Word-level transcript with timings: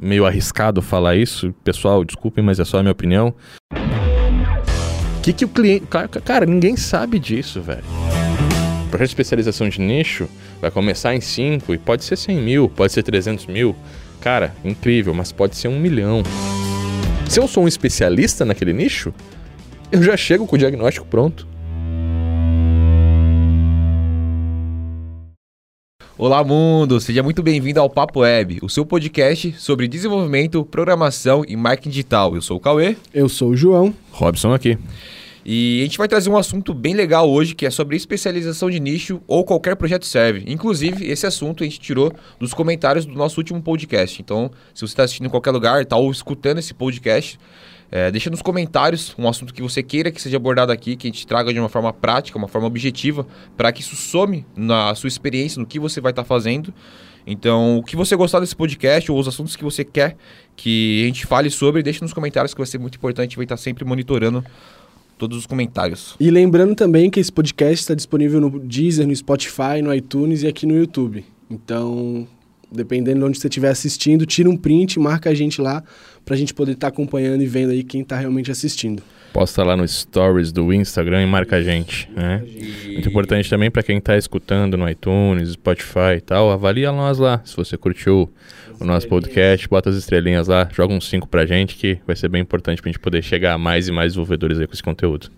meio 0.00 0.26
arriscado 0.26 0.82
falar 0.82 1.16
isso, 1.16 1.54
pessoal, 1.64 2.04
desculpem, 2.04 2.44
mas 2.44 2.60
é 2.60 2.64
só 2.64 2.78
a 2.78 2.82
minha 2.82 2.92
opinião. 2.92 3.34
O 3.72 5.20
que, 5.22 5.32
que 5.32 5.44
o 5.44 5.48
cliente. 5.48 5.86
Cara, 6.24 6.46
ninguém 6.46 6.76
sabe 6.76 7.18
disso, 7.18 7.60
velho. 7.60 7.84
O 8.86 8.88
projeto 8.88 9.08
de 9.08 9.12
especialização 9.12 9.68
de 9.68 9.80
nicho 9.80 10.28
vai 10.60 10.70
começar 10.70 11.14
em 11.14 11.20
5 11.20 11.74
e 11.74 11.78
pode 11.78 12.04
ser 12.04 12.16
100 12.16 12.36
mil, 12.40 12.68
pode 12.68 12.92
ser 12.92 13.02
300 13.02 13.46
mil. 13.46 13.74
Cara, 14.20 14.54
incrível, 14.64 15.12
mas 15.12 15.32
pode 15.32 15.56
ser 15.56 15.68
um 15.68 15.78
milhão. 15.78 16.22
Se 17.28 17.40
eu 17.40 17.48
sou 17.48 17.64
um 17.64 17.68
especialista 17.68 18.44
naquele 18.44 18.72
nicho, 18.72 19.12
eu 19.90 20.02
já 20.02 20.16
chego 20.16 20.46
com 20.46 20.56
o 20.56 20.58
diagnóstico 20.58 21.06
pronto. 21.06 21.46
Olá, 26.18 26.42
mundo! 26.42 26.98
Seja 26.98 27.22
muito 27.22 27.42
bem-vindo 27.42 27.78
ao 27.78 27.90
Papo 27.90 28.20
Web, 28.20 28.58
o 28.62 28.70
seu 28.70 28.86
podcast 28.86 29.52
sobre 29.58 29.86
desenvolvimento, 29.86 30.64
programação 30.64 31.44
e 31.46 31.54
marketing 31.54 31.90
digital. 31.90 32.34
Eu 32.34 32.40
sou 32.40 32.56
o 32.56 32.60
Cauê. 32.60 32.96
Eu 33.12 33.28
sou 33.28 33.50
o 33.50 33.56
João. 33.56 33.94
Robson 34.12 34.54
aqui. 34.54 34.78
E 35.44 35.80
a 35.82 35.84
gente 35.84 35.98
vai 35.98 36.08
trazer 36.08 36.30
um 36.30 36.36
assunto 36.38 36.72
bem 36.72 36.94
legal 36.94 37.30
hoje, 37.30 37.54
que 37.54 37.66
é 37.66 37.70
sobre 37.70 37.96
especialização 37.96 38.70
de 38.70 38.80
nicho 38.80 39.20
ou 39.28 39.44
qualquer 39.44 39.76
projeto 39.76 40.06
serve. 40.06 40.42
Inclusive, 40.46 41.06
esse 41.06 41.26
assunto 41.26 41.62
a 41.62 41.66
gente 41.66 41.78
tirou 41.78 42.10
dos 42.40 42.54
comentários 42.54 43.04
do 43.04 43.14
nosso 43.14 43.38
último 43.38 43.60
podcast. 43.60 44.22
Então, 44.22 44.50
se 44.74 44.80
você 44.80 44.92
está 44.92 45.02
assistindo 45.02 45.26
em 45.26 45.30
qualquer 45.30 45.50
lugar, 45.50 45.82
está 45.82 45.98
ou 45.98 46.10
escutando 46.10 46.58
esse 46.58 46.72
podcast, 46.72 47.38
é, 47.90 48.10
deixa 48.10 48.30
nos 48.30 48.42
comentários 48.42 49.14
um 49.18 49.28
assunto 49.28 49.54
que 49.54 49.62
você 49.62 49.82
queira 49.82 50.10
que 50.10 50.20
seja 50.20 50.36
abordado 50.36 50.72
aqui, 50.72 50.96
que 50.96 51.06
a 51.06 51.10
gente 51.10 51.26
traga 51.26 51.52
de 51.52 51.60
uma 51.60 51.68
forma 51.68 51.92
prática, 51.92 52.36
uma 52.36 52.48
forma 52.48 52.66
objetiva, 52.66 53.26
para 53.56 53.72
que 53.72 53.80
isso 53.80 53.94
some 53.94 54.44
na 54.56 54.94
sua 54.94 55.08
experiência, 55.08 55.60
no 55.60 55.66
que 55.66 55.78
você 55.78 56.00
vai 56.00 56.12
estar 56.12 56.22
tá 56.22 56.28
fazendo. 56.28 56.72
Então, 57.26 57.78
o 57.78 57.82
que 57.82 57.96
você 57.96 58.14
gostar 58.14 58.38
desse 58.38 58.54
podcast 58.54 59.10
ou 59.10 59.18
os 59.18 59.26
assuntos 59.26 59.56
que 59.56 59.64
você 59.64 59.84
quer 59.84 60.16
que 60.54 61.02
a 61.02 61.06
gente 61.06 61.26
fale 61.26 61.50
sobre, 61.50 61.82
deixe 61.82 62.00
nos 62.00 62.12
comentários 62.12 62.54
que 62.54 62.58
vai 62.58 62.66
ser 62.66 62.78
muito 62.78 62.96
importante, 62.96 63.20
a 63.20 63.28
gente 63.28 63.36
vai 63.36 63.44
estar 63.44 63.56
tá 63.56 63.62
sempre 63.62 63.84
monitorando 63.84 64.44
todos 65.18 65.38
os 65.38 65.46
comentários. 65.46 66.14
E 66.20 66.30
lembrando 66.30 66.74
também 66.74 67.10
que 67.10 67.18
esse 67.18 67.32
podcast 67.32 67.80
está 67.80 67.94
disponível 67.94 68.40
no 68.40 68.60
Deezer, 68.60 69.06
no 69.06 69.16
Spotify, 69.16 69.82
no 69.82 69.92
iTunes 69.92 70.42
e 70.42 70.46
aqui 70.46 70.66
no 70.66 70.76
YouTube. 70.76 71.24
Então, 71.50 72.28
dependendo 72.70 73.20
de 73.20 73.24
onde 73.24 73.38
você 73.38 73.48
estiver 73.48 73.68
assistindo, 73.68 74.26
tira 74.26 74.48
um 74.48 74.56
print, 74.56 74.98
marca 74.98 75.30
a 75.30 75.34
gente 75.34 75.60
lá 75.60 75.82
para 76.24 76.34
a 76.34 76.38
gente 76.38 76.52
poder 76.52 76.72
estar 76.72 76.88
tá 76.90 76.92
acompanhando 76.92 77.42
e 77.42 77.46
vendo 77.46 77.70
aí 77.70 77.84
quem 77.84 78.02
está 78.02 78.16
realmente 78.16 78.50
assistindo. 78.50 79.02
Posta 79.32 79.62
lá 79.62 79.76
no 79.76 79.86
Stories 79.86 80.50
do 80.50 80.72
Instagram 80.72 81.22
e 81.22 81.26
marca 81.26 81.56
a 81.56 81.62
gente, 81.62 82.10
né? 82.16 82.42
Muito 82.86 83.08
importante 83.08 83.50
também 83.50 83.70
para 83.70 83.82
quem 83.82 83.98
está 83.98 84.16
escutando 84.16 84.76
no 84.76 84.88
iTunes, 84.88 85.50
Spotify 85.50 86.16
e 86.16 86.20
tal, 86.20 86.50
avalia 86.50 86.90
nós 86.90 87.18
lá. 87.18 87.42
Se 87.44 87.54
você 87.54 87.76
curtiu 87.76 88.30
o 88.80 88.84
nosso 88.84 89.06
podcast, 89.08 89.68
bota 89.68 89.90
as 89.90 89.96
estrelinhas 89.96 90.48
lá, 90.48 90.68
joga 90.72 90.94
uns 90.94 91.08
5 91.08 91.28
pra 91.28 91.46
gente 91.46 91.76
que 91.76 91.98
vai 92.06 92.16
ser 92.16 92.28
bem 92.28 92.42
importante 92.42 92.80
pra 92.80 92.90
gente 92.90 92.98
poder 92.98 93.22
chegar 93.22 93.54
a 93.54 93.58
mais 93.58 93.88
e 93.88 93.92
mais 93.92 94.12
desenvolvedores 94.12 94.58
aí 94.58 94.66
com 94.66 94.72
esse 94.72 94.82
conteúdo. 94.82 95.30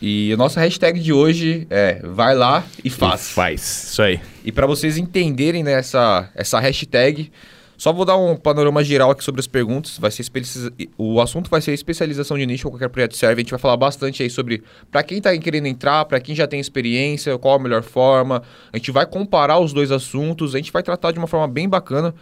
E 0.00 0.32
a 0.32 0.36
nossa 0.36 0.60
hashtag 0.60 1.00
de 1.00 1.12
hoje 1.12 1.66
é 1.70 2.00
vai 2.04 2.34
lá 2.34 2.64
e 2.84 2.90
faz. 2.90 3.30
E 3.30 3.32
faz, 3.32 3.88
isso 3.90 4.02
aí. 4.02 4.20
E 4.44 4.52
para 4.52 4.66
vocês 4.66 4.96
entenderem 4.96 5.64
né, 5.64 5.72
essa, 5.72 6.30
essa 6.34 6.60
hashtag, 6.60 7.30
só 7.76 7.92
vou 7.92 8.04
dar 8.04 8.16
um 8.16 8.36
panorama 8.36 8.82
geral 8.82 9.10
aqui 9.10 9.22
sobre 9.22 9.40
as 9.40 9.46
perguntas. 9.46 9.98
Vai 9.98 10.10
ser 10.10 10.24
o 10.96 11.20
assunto 11.20 11.48
vai 11.48 11.60
ser 11.60 11.72
especialização 11.72 12.36
de 12.36 12.44
nicho 12.44 12.66
ou 12.66 12.72
qualquer 12.72 12.88
projeto 12.88 13.16
serve. 13.16 13.40
A 13.40 13.42
gente 13.44 13.50
vai 13.50 13.58
falar 13.58 13.76
bastante 13.76 14.22
aí 14.22 14.28
sobre 14.28 14.64
para 14.90 15.02
quem 15.04 15.18
está 15.18 15.36
querendo 15.38 15.66
entrar, 15.66 16.04
para 16.04 16.18
quem 16.20 16.34
já 16.34 16.46
tem 16.46 16.58
experiência, 16.58 17.38
qual 17.38 17.54
a 17.54 17.58
melhor 17.58 17.82
forma. 17.82 18.42
A 18.72 18.76
gente 18.76 18.90
vai 18.90 19.06
comparar 19.06 19.60
os 19.60 19.72
dois 19.72 19.92
assuntos. 19.92 20.54
A 20.56 20.58
gente 20.58 20.72
vai 20.72 20.82
tratar 20.82 21.12
de 21.12 21.18
uma 21.18 21.28
forma 21.28 21.46
bem 21.46 21.68
bacana 21.68 22.14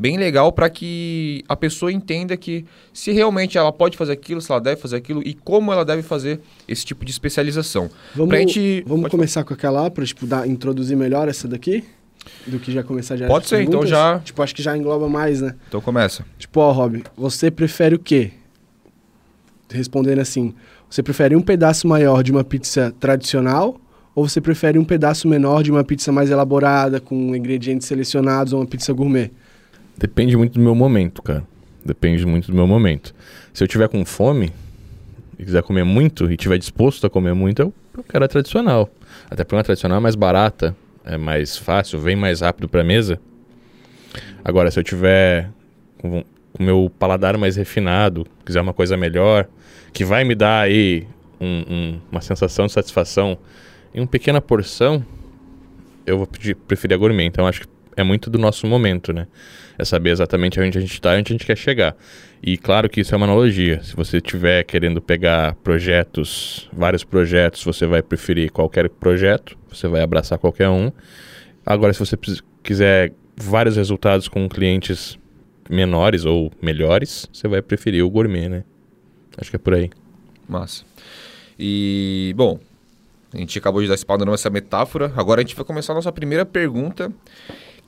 bem 0.00 0.16
legal 0.16 0.50
para 0.50 0.70
que 0.70 1.44
a 1.46 1.54
pessoa 1.54 1.92
entenda 1.92 2.34
que 2.34 2.64
se 2.92 3.12
realmente 3.12 3.58
ela 3.58 3.70
pode 3.70 3.98
fazer 3.98 4.12
aquilo, 4.12 4.40
se 4.40 4.50
ela 4.50 4.60
deve 4.60 4.80
fazer 4.80 4.96
aquilo 4.96 5.22
e 5.22 5.34
como 5.34 5.70
ela 5.70 5.84
deve 5.84 6.02
fazer 6.02 6.40
esse 6.66 6.86
tipo 6.86 7.04
de 7.04 7.10
especialização. 7.10 7.90
Vamos, 8.14 8.34
gente, 8.34 8.82
vamos 8.86 9.10
começar 9.10 9.40
falar. 9.40 9.44
com 9.44 9.54
aquela 9.54 9.90
para 9.90 10.04
tipo, 10.06 10.26
dar, 10.26 10.48
introduzir 10.48 10.96
melhor 10.96 11.28
essa 11.28 11.46
daqui? 11.46 11.84
Do 12.46 12.58
que 12.58 12.72
já 12.72 12.82
começar 12.82 13.16
já 13.16 13.26
Pode 13.26 13.46
ser, 13.46 13.56
então 13.60 13.80
perguntas? 13.80 13.90
então 13.90 14.14
já. 14.14 14.18
Tipo, 14.20 14.42
acho 14.42 14.54
que 14.54 14.62
já 14.62 14.76
engloba 14.76 15.08
mais, 15.08 15.42
né? 15.42 15.54
Então 15.68 15.80
começa. 15.80 16.24
Tipo, 16.38 16.60
ó, 16.60 16.72
Rob, 16.72 17.02
você 17.16 17.50
prefere 17.50 17.94
o 17.94 17.98
quê? 17.98 18.32
Respondendo 19.70 20.20
assim, 20.20 20.54
você 20.88 21.02
prefere 21.02 21.36
um 21.36 21.42
pedaço 21.42 21.86
maior 21.86 22.22
de 22.22 22.32
uma 22.32 22.42
pizza 22.42 22.92
tradicional 22.98 23.78
ou 24.14 24.28
você 24.28 24.40
prefere 24.40 24.78
um 24.78 24.84
pedaço 24.84 25.28
menor 25.28 25.62
de 25.62 25.70
uma 25.70 25.84
pizza 25.84 26.10
mais 26.10 26.30
elaborada, 26.30 27.00
com 27.00 27.34
ingredientes 27.36 27.86
selecionados 27.86 28.52
ou 28.52 28.60
uma 28.60 28.66
pizza 28.66 28.92
gourmet? 28.92 29.30
Depende 30.00 30.34
muito 30.34 30.54
do 30.54 30.60
meu 30.60 30.74
momento, 30.74 31.20
cara. 31.20 31.44
Depende 31.84 32.24
muito 32.24 32.50
do 32.50 32.56
meu 32.56 32.66
momento. 32.66 33.14
Se 33.52 33.62
eu 33.62 33.68
tiver 33.68 33.86
com 33.86 34.02
fome 34.02 34.50
e 35.38 35.44
quiser 35.44 35.62
comer 35.62 35.84
muito 35.84 36.32
e 36.32 36.38
tiver 36.38 36.56
disposto 36.56 37.06
a 37.06 37.10
comer 37.10 37.34
muito, 37.34 37.60
eu, 37.60 37.74
eu 37.98 38.02
quero 38.02 38.24
a 38.24 38.28
tradicional. 38.28 38.88
Até 39.30 39.44
porque 39.44 39.56
uma 39.56 39.62
tradicional 39.62 39.98
é 39.98 40.00
mais 40.00 40.14
barata, 40.14 40.74
é 41.04 41.18
mais 41.18 41.58
fácil, 41.58 42.00
vem 42.00 42.16
mais 42.16 42.40
rápido 42.40 42.66
para 42.66 42.82
mesa. 42.82 43.20
Agora, 44.42 44.70
se 44.70 44.80
eu 44.80 44.84
tiver 44.84 45.50
com 45.98 46.24
o 46.58 46.62
meu 46.62 46.90
paladar 46.98 47.36
mais 47.36 47.56
refinado, 47.56 48.26
quiser 48.42 48.62
uma 48.62 48.72
coisa 48.72 48.96
melhor, 48.96 49.46
que 49.92 50.02
vai 50.02 50.24
me 50.24 50.34
dar 50.34 50.62
aí 50.62 51.06
um, 51.38 51.64
um, 51.68 52.00
uma 52.10 52.22
sensação 52.22 52.64
de 52.64 52.72
satisfação 52.72 53.36
em 53.94 54.00
uma 54.00 54.06
pequena 54.06 54.40
porção, 54.40 55.04
eu 56.06 56.16
vou 56.16 56.26
pedir, 56.26 56.54
preferir 56.54 56.94
a 56.94 56.98
gourmet. 56.98 57.26
Então, 57.26 57.46
acho 57.46 57.60
que 57.60 57.68
é 57.96 58.02
muito 58.02 58.30
do 58.30 58.38
nosso 58.38 58.66
momento, 58.66 59.12
né? 59.12 59.26
É 59.80 59.84
saber 59.84 60.10
exatamente 60.10 60.60
onde 60.60 60.76
a 60.76 60.80
gente 60.80 60.92
está 60.92 61.16
e 61.16 61.20
onde 61.20 61.32
a 61.32 61.34
gente 61.34 61.46
quer 61.46 61.56
chegar. 61.56 61.96
E 62.42 62.58
claro 62.58 62.86
que 62.86 63.00
isso 63.00 63.14
é 63.14 63.16
uma 63.16 63.24
analogia. 63.24 63.82
Se 63.82 63.96
você 63.96 64.18
estiver 64.18 64.62
querendo 64.64 65.00
pegar 65.00 65.54
projetos, 65.56 66.68
vários 66.70 67.02
projetos, 67.02 67.64
você 67.64 67.86
vai 67.86 68.02
preferir 68.02 68.52
qualquer 68.52 68.90
projeto, 68.90 69.56
você 69.70 69.88
vai 69.88 70.02
abraçar 70.02 70.38
qualquer 70.38 70.68
um. 70.68 70.92
Agora, 71.64 71.94
se 71.94 71.98
você 71.98 72.14
quiser 72.62 73.12
vários 73.34 73.76
resultados 73.76 74.28
com 74.28 74.46
clientes 74.50 75.18
menores 75.70 76.26
ou 76.26 76.52
melhores, 76.60 77.26
você 77.32 77.48
vai 77.48 77.62
preferir 77.62 78.04
o 78.04 78.10
gourmet, 78.10 78.50
né? 78.50 78.64
Acho 79.38 79.48
que 79.48 79.56
é 79.56 79.58
por 79.58 79.72
aí. 79.72 79.88
Massa. 80.46 80.84
E, 81.58 82.34
bom, 82.36 82.58
a 83.32 83.38
gente 83.38 83.58
acabou 83.58 83.80
de 83.80 83.88
dar 83.88 83.94
esse 83.94 84.04
panorama, 84.04 84.34
essa 84.34 84.50
metáfora. 84.50 85.10
Agora 85.16 85.40
a 85.40 85.42
gente 85.44 85.56
vai 85.56 85.64
começar 85.64 85.94
a 85.94 85.96
nossa 85.96 86.12
primeira 86.12 86.44
pergunta, 86.44 87.10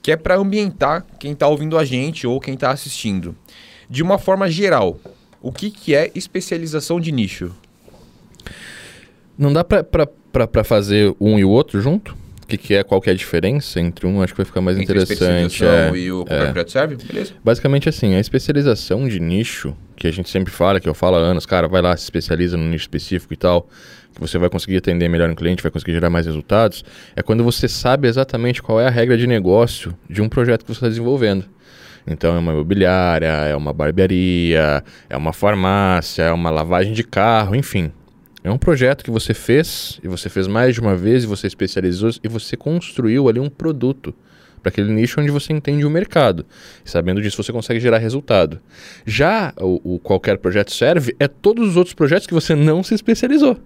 que 0.02 0.10
é 0.10 0.16
para 0.16 0.36
ambientar 0.36 1.06
quem 1.18 1.32
está 1.32 1.46
ouvindo 1.46 1.78
a 1.78 1.84
gente 1.84 2.26
ou 2.26 2.40
quem 2.40 2.54
está 2.54 2.70
assistindo. 2.70 3.36
De 3.88 4.02
uma 4.02 4.18
forma 4.18 4.50
geral, 4.50 4.98
o 5.40 5.52
que, 5.52 5.70
que 5.70 5.94
é 5.94 6.10
especialização 6.14 7.00
de 7.00 7.12
nicho? 7.12 7.54
Não 9.38 9.52
dá 9.52 9.64
para 9.64 10.64
fazer 10.64 11.14
um 11.20 11.38
e 11.38 11.44
o 11.44 11.50
outro 11.50 11.80
junto? 11.80 12.16
O 12.42 12.46
que, 12.46 12.58
que 12.58 12.74
é, 12.74 12.82
qual 12.82 13.00
que 13.00 13.08
é 13.08 13.12
a 13.12 13.16
diferença 13.16 13.80
entre 13.80 14.06
um? 14.06 14.20
Acho 14.20 14.34
que 14.34 14.38
vai 14.38 14.44
ficar 14.44 14.60
mais 14.60 14.76
entre 14.76 15.00
interessante. 15.00 15.64
A 15.64 15.88
é, 15.88 15.96
e 15.96 16.12
o 16.12 16.24
é. 16.28 16.69
serve? 16.69 16.96
Beleza. 16.96 17.32
Basicamente 17.42 17.88
assim, 17.88 18.14
a 18.14 18.20
especialização 18.20 19.08
de 19.08 19.20
nicho, 19.20 19.74
que 19.96 20.06
a 20.06 20.10
gente 20.10 20.28
sempre 20.28 20.52
fala, 20.52 20.80
que 20.80 20.88
eu 20.88 20.94
falo 20.94 21.16
há 21.16 21.20
anos, 21.20 21.46
cara, 21.46 21.69
vai 21.69 21.80
lá, 21.80 21.96
se 21.96 22.04
especializa 22.04 22.56
no 22.56 22.64
nicho 22.64 22.84
específico 22.84 23.32
e 23.32 23.36
tal 23.36 23.69
que 24.12 24.21
você 24.21 24.39
vai 24.39 24.49
conseguir 24.49 24.77
atender 24.77 25.09
melhor 25.09 25.28
um 25.31 25.34
cliente, 25.34 25.62
vai 25.62 25.73
conseguir 25.73 25.93
gerar 25.93 26.11
mais 26.11 26.27
resultados, 26.27 26.84
é 27.17 27.23
quando 27.23 27.43
você 27.43 27.67
sabe 27.69 28.09
exatamente 28.09 28.62
qual 28.62 28.81
é 28.81 28.87
a 28.87 28.91
regra 28.91 29.17
de 29.17 29.27
negócio 29.27 29.97
de 30.09 30.23
um 30.23 30.28
projeto 30.28 30.62
que 30.62 30.69
você 30.69 30.78
está 30.78 30.89
desenvolvendo. 30.89 31.45
Então 32.06 32.34
é 32.34 32.39
uma 32.39 32.53
imobiliária, 32.53 33.27
é 33.27 33.56
uma 33.56 33.73
barbearia, 33.73 34.84
é 35.09 35.17
uma 35.17 35.33
farmácia, 35.33 36.23
é 36.23 36.33
uma 36.33 36.50
lavagem 36.50 36.93
de 36.93 37.05
carro, 37.05 37.55
enfim. 37.55 37.93
É 38.45 38.50
um 38.50 38.59
projeto 38.59 39.05
que 39.05 39.11
você 39.11 39.33
fez, 39.33 40.00
e 40.03 40.09
você 40.09 40.29
fez 40.29 40.49
mais 40.49 40.75
de 40.75 40.81
uma 40.81 40.97
vez, 40.97 41.23
e 41.23 41.27
você 41.27 41.47
especializou, 41.47 42.11
e 42.25 42.29
você 42.29 42.56
construiu 42.56 43.29
ali 43.29 43.39
um 43.39 43.49
produto 43.49 44.12
para 44.61 44.71
aquele 44.71 44.93
nicho 44.93 45.21
onde 45.21 45.31
você 45.31 45.53
entende 45.53 45.84
o 45.84 45.91
mercado. 45.91 46.44
E 46.84 46.91
sabendo 46.91 47.21
disso, 47.21 47.43
você 47.43 47.53
consegue 47.53 47.81
gerar 47.81 47.99
resultado. 47.99 48.61
Já 49.05 49.53
o, 49.61 49.94
o 49.94 49.99
qualquer 49.99 50.38
projeto 50.38 50.73
serve 50.73 51.15
é 51.19 51.29
todos 51.29 51.69
os 51.69 51.76
outros 51.76 51.94
projetos 51.94 52.26
que 52.26 52.35
você 52.35 52.55
não 52.55 52.82
se 52.82 52.94
especializou. 52.94 53.58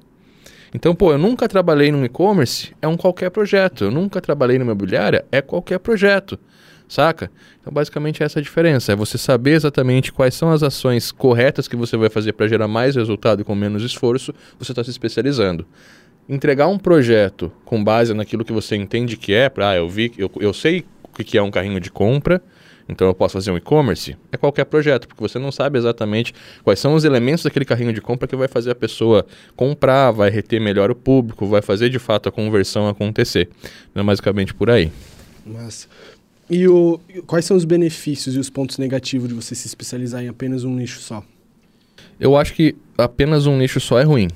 Então, 0.77 0.95
pô, 0.95 1.11
eu 1.11 1.17
nunca 1.17 1.49
trabalhei 1.49 1.91
no 1.91 2.05
e-commerce, 2.05 2.77
é 2.83 2.87
um 2.87 2.99
qualquer 2.99 3.31
projeto. 3.31 3.85
Eu 3.85 3.91
nunca 3.91 4.21
trabalhei 4.21 4.59
numa 4.59 4.73
imobiliária, 4.73 5.25
é 5.33 5.41
qualquer 5.41 5.79
projeto. 5.79 6.39
Saca? 6.87 7.31
Então, 7.59 7.73
basicamente, 7.73 8.23
essa 8.23 8.39
é 8.39 8.41
a 8.41 8.43
diferença. 8.43 8.93
É 8.93 8.95
você 8.95 9.17
saber 9.17 9.53
exatamente 9.53 10.13
quais 10.13 10.35
são 10.35 10.53
as 10.53 10.63
ações 10.63 11.11
corretas 11.11 11.67
que 11.67 11.75
você 11.75 11.97
vai 11.97 12.11
fazer 12.11 12.35
para 12.35 12.47
gerar 12.47 12.69
mais 12.69 12.95
resultado 12.95 13.41
e 13.41 13.45
com 13.45 13.55
menos 13.55 13.83
esforço, 13.83 14.35
você 14.59 14.73
está 14.73 14.85
se 14.85 14.91
especializando. 14.91 15.67
Entregar 16.29 16.69
um 16.69 16.77
projeto 16.77 17.51
com 17.65 17.83
base 17.83 18.13
naquilo 18.13 18.45
que 18.45 18.53
você 18.53 18.77
entende 18.77 19.17
que 19.17 19.33
é, 19.33 19.49
para, 19.49 19.71
ah, 19.71 19.77
eu 19.77 19.89
vi, 19.89 20.13
eu, 20.19 20.31
eu 20.39 20.53
sei 20.53 20.85
o 21.03 21.25
que 21.25 21.39
é 21.39 21.43
um 21.43 21.51
carrinho 21.51 21.81
de 21.81 21.91
compra, 21.91 22.43
então 22.89 23.07
eu 23.07 23.15
posso 23.15 23.35
fazer 23.35 23.51
um 23.51 23.57
e-commerce? 23.57 24.17
É 24.31 24.37
qualquer 24.37 24.65
projeto, 24.65 25.09
porque 25.09 25.21
você 25.21 25.39
não 25.39 25.51
sabe 25.51 25.79
exatamente 25.79 26.33
quais 26.63 26.79
são 26.79 26.95
os 26.95 27.05
elementos 27.05 27.45
daquele 27.45 27.65
carrinho 27.65 27.93
de 27.93 28.01
compra 28.01 28.29
que 28.29 28.37
vai 28.37 28.49
fazer 28.49 28.71
a 28.71 28.75
pessoa 28.75 29.27
comprar, 29.57 30.13
vai 30.13 30.31
reter 30.31 30.61
melhor 30.61 30.91
o 30.91 30.95
público, 30.95 31.47
vai 31.47 31.63
fazer 31.63 31.89
de 31.89 31.99
fato 31.99 32.29
a 32.29 32.33
conversão 32.33 32.89
acontecer. 32.89 33.49
Então 33.91 34.03
é 34.03 34.07
basicamente 34.07 34.55
por 34.55 34.71
aí. 34.71 34.91
Mas 35.45 35.89
E 36.49 36.69
o, 36.69 37.01
quais 37.27 37.45
são 37.45 37.57
os 37.57 37.65
benefícios 37.65 38.37
e 38.37 38.39
os 38.39 38.49
pontos 38.49 38.79
negativos 38.79 39.29
de 39.29 39.35
você 39.35 39.55
se 39.55 39.67
especializar 39.67 40.23
em 40.23 40.29
apenas 40.29 40.63
um 40.63 40.75
nicho 40.75 41.01
só? 41.01 41.25
Eu 42.21 42.37
acho 42.37 42.55
que 42.55 42.77
apenas 42.97 43.47
um 43.47 43.57
nicho 43.57 43.81
só 43.81 43.99
é 43.99 44.05
ruim. 44.05 44.29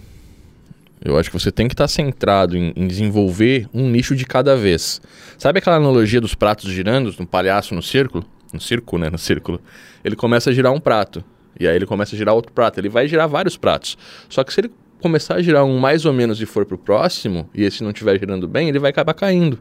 Eu 1.03 1.19
acho 1.19 1.31
que 1.31 1.38
você 1.38 1.50
tem 1.50 1.67
que 1.67 1.73
estar 1.73 1.88
centrado 1.88 2.56
em, 2.56 2.75
em, 2.76 2.87
desenvolver 2.87 3.67
um 3.73 3.88
nicho 3.88 4.14
de 4.14 4.26
cada 4.26 4.55
vez. 4.55 5.00
Sabe 5.38 5.58
aquela 5.58 5.76
analogia 5.76 6.20
dos 6.20 6.35
pratos 6.35 6.70
girando, 6.70 7.14
um 7.19 7.25
palhaço 7.25 7.75
no 7.75 7.82
círculo? 7.82 8.25
No 8.52 8.61
círculo, 8.61 9.02
né? 9.02 9.11
No 9.11 9.19
círculo. 9.19 9.61
Ele 10.05 10.17
começa 10.17 10.50
a 10.50 10.52
girar 10.52 10.73
um 10.73 10.81
prato. 10.81 11.25
E 11.58 11.67
aí 11.67 11.76
ele 11.76 11.87
começa 11.87 12.14
a 12.14 12.19
girar 12.19 12.35
outro 12.35 12.52
prato. 12.52 12.79
Ele 12.79 12.88
vai 12.88 13.06
girar 13.06 13.29
vários 13.29 13.56
pratos. 13.56 13.97
Só 14.29 14.43
que 14.43 14.52
se 14.52 14.61
ele 14.61 14.70
começar 15.00 15.37
a 15.37 15.43
girar 15.43 15.64
um 15.64 15.79
mais 15.79 16.05
ou 16.05 16.12
menos 16.12 16.41
e 16.41 16.47
for 16.47 16.64
pro 16.64 16.79
próximo, 16.79 17.49
e 17.55 17.64
esse 17.64 17.82
não 17.82 17.91
estiver 17.91 18.19
girando 18.19 18.47
bem, 18.47 18.69
ele 18.69 18.79
vai 18.79 18.91
acabar 18.91 19.14
caindo. 19.14 19.58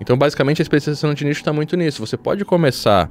Então, 0.00 0.16
basicamente, 0.16 0.60
a 0.60 0.64
especialização 0.64 1.14
de 1.14 1.24
nicho 1.24 1.40
está 1.40 1.52
muito 1.52 1.76
nisso. 1.76 2.04
Você 2.04 2.16
pode 2.16 2.44
começar 2.44 3.08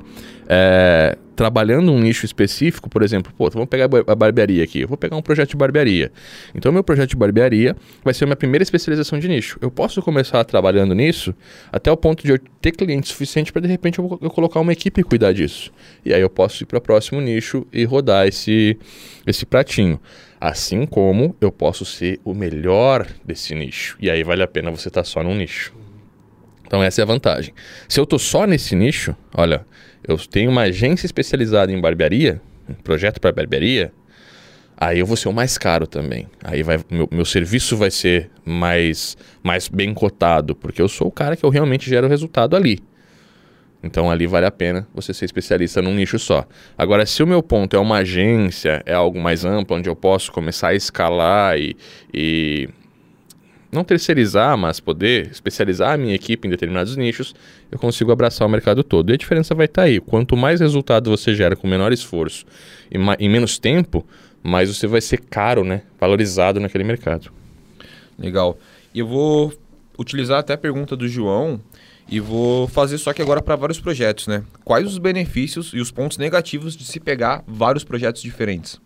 é, 0.47 1.17
trabalhando 1.35 1.91
um 1.91 1.99
nicho 1.99 2.25
específico, 2.25 2.89
por 2.89 3.01
exemplo, 3.01 3.33
pô, 3.37 3.49
vamos 3.49 3.67
pegar 3.67 3.85
a 3.85 4.15
barbearia 4.15 4.63
aqui. 4.63 4.81
Eu 4.81 4.87
vou 4.87 4.97
pegar 4.97 5.15
um 5.15 5.21
projeto 5.21 5.49
de 5.49 5.55
barbearia. 5.55 6.11
Então, 6.53 6.71
meu 6.71 6.83
projeto 6.83 7.11
de 7.11 7.15
barbearia 7.15 7.75
vai 8.03 8.13
ser 8.13 8.23
a 8.23 8.27
minha 8.27 8.35
primeira 8.35 8.63
especialização 8.63 9.19
de 9.19 9.27
nicho. 9.27 9.57
Eu 9.61 9.71
posso 9.71 10.01
começar 10.01 10.43
trabalhando 10.43 10.93
nisso 10.93 11.33
até 11.71 11.91
o 11.91 11.97
ponto 11.97 12.23
de 12.23 12.31
eu 12.31 12.39
ter 12.61 12.71
cliente 12.71 13.07
suficiente 13.07 13.51
para, 13.51 13.61
de 13.61 13.67
repente, 13.67 13.99
eu, 13.99 14.19
eu, 14.21 14.29
colocar 14.29 14.59
uma 14.59 14.71
equipe 14.71 15.01
e 15.01 15.03
cuidar 15.03 15.33
disso. 15.33 15.71
E 16.05 16.13
aí 16.13 16.21
eu 16.21 16.29
posso 16.29 16.63
ir 16.63 16.65
para 16.65 16.77
o 16.77 16.81
próximo 16.81 17.19
nicho 17.19 17.65
e 17.73 17.83
rodar 17.83 18.27
esse, 18.27 18.77
esse 19.25 19.45
pratinho. 19.45 19.99
Assim 20.39 20.85
como 20.85 21.35
eu 21.39 21.51
posso 21.51 21.85
ser 21.85 22.19
o 22.23 22.33
melhor 22.33 23.07
desse 23.23 23.55
nicho. 23.55 23.97
E 23.99 24.09
aí 24.09 24.23
vale 24.23 24.43
a 24.43 24.47
pena 24.47 24.69
você 24.69 24.89
estar 24.89 25.01
tá 25.01 25.05
só 25.05 25.23
num 25.23 25.35
nicho. 25.35 25.73
Então 26.65 26.83
essa 26.83 27.01
é 27.01 27.03
a 27.03 27.05
vantagem. 27.05 27.53
Se 27.87 27.99
eu 27.99 28.05
tô 28.05 28.17
só 28.17 28.47
nesse 28.47 28.75
nicho, 28.75 29.15
olha, 29.33 29.65
eu 30.07 30.17
tenho 30.17 30.51
uma 30.51 30.63
agência 30.63 31.05
especializada 31.05 31.71
em 31.71 31.79
barbearia, 31.79 32.41
um 32.69 32.73
projeto 32.73 33.19
para 33.19 33.31
barbearia, 33.31 33.91
aí 34.77 34.99
eu 34.99 35.05
vou 35.05 35.15
ser 35.15 35.29
o 35.29 35.33
mais 35.33 35.57
caro 35.57 35.87
também. 35.87 36.27
Aí 36.43 36.63
vai, 36.63 36.79
meu, 36.89 37.07
meu 37.11 37.25
serviço 37.25 37.77
vai 37.77 37.91
ser 37.91 38.29
mais, 38.45 39.17
mais 39.41 39.67
bem 39.67 39.93
cotado, 39.93 40.55
porque 40.55 40.81
eu 40.81 40.87
sou 40.87 41.07
o 41.07 41.11
cara 41.11 41.35
que 41.35 41.43
eu 41.43 41.49
realmente 41.49 41.89
gero 41.89 42.07
resultado 42.07 42.55
ali. 42.55 42.79
Então 43.83 44.09
ali 44.09 44.25
vale 44.25 44.45
a 44.45 44.51
pena 44.51 44.87
você 44.93 45.13
ser 45.13 45.25
especialista 45.25 45.81
num 45.81 45.93
nicho 45.93 46.17
só. 46.17 46.45
Agora, 46.77 47.05
se 47.05 47.21
o 47.21 47.27
meu 47.27 47.43
ponto 47.43 47.75
é 47.75 47.79
uma 47.79 47.97
agência, 47.97 48.81
é 48.85 48.93
algo 48.93 49.19
mais 49.19 49.43
amplo, 49.43 49.75
onde 49.75 49.89
eu 49.89 49.95
posso 49.95 50.31
começar 50.31 50.69
a 50.69 50.75
escalar 50.75 51.57
e, 51.59 51.75
e 52.13 52.69
não 53.73 53.83
terceirizar, 53.83 54.57
mas 54.57 54.79
poder 54.79 55.29
especializar 55.31 55.93
a 55.93 55.97
minha 55.97 56.15
equipe 56.15 56.47
em 56.47 56.51
determinados 56.51 56.95
nichos, 56.95 57.33
eu 57.71 57.79
consigo 57.79 58.11
abraçar 58.11 58.47
o 58.47 58.51
mercado 58.51 58.83
todo. 58.83 59.09
E 59.09 59.13
a 59.13 59.17
diferença 59.17 59.55
vai 59.55 59.65
estar 59.65 59.81
tá 59.81 59.87
aí. 59.87 59.99
Quanto 59.99 60.37
mais 60.37 60.59
resultado 60.59 61.09
você 61.09 61.33
gera 61.33 61.55
com 61.55 61.67
menor 61.67 61.91
esforço 61.91 62.45
e 62.91 62.97
em 63.19 63.29
menos 63.29 63.57
tempo, 63.57 64.05
mais 64.41 64.75
você 64.75 64.87
vai 64.87 65.01
ser 65.01 65.19
caro, 65.19 65.63
né? 65.63 65.81
Valorizado 65.99 66.59
naquele 66.59 66.83
mercado. 66.83 67.31
Legal. 68.17 68.57
E 68.93 68.99
eu 68.99 69.07
vou 69.07 69.53
utilizar 69.97 70.39
até 70.39 70.53
a 70.53 70.57
pergunta 70.57 70.95
do 70.95 71.07
João 71.07 71.59
e 72.09 72.19
vou 72.19 72.67
fazer 72.67 72.97
só 72.97 73.13
que 73.13 73.21
agora 73.21 73.41
para 73.41 73.55
vários 73.55 73.79
projetos, 73.79 74.27
né? 74.27 74.43
Quais 74.63 74.85
os 74.85 74.97
benefícios 74.97 75.71
e 75.73 75.79
os 75.79 75.91
pontos 75.91 76.17
negativos 76.17 76.75
de 76.75 76.83
se 76.83 76.99
pegar 76.99 77.43
vários 77.47 77.83
projetos 77.83 78.21
diferentes? 78.21 78.79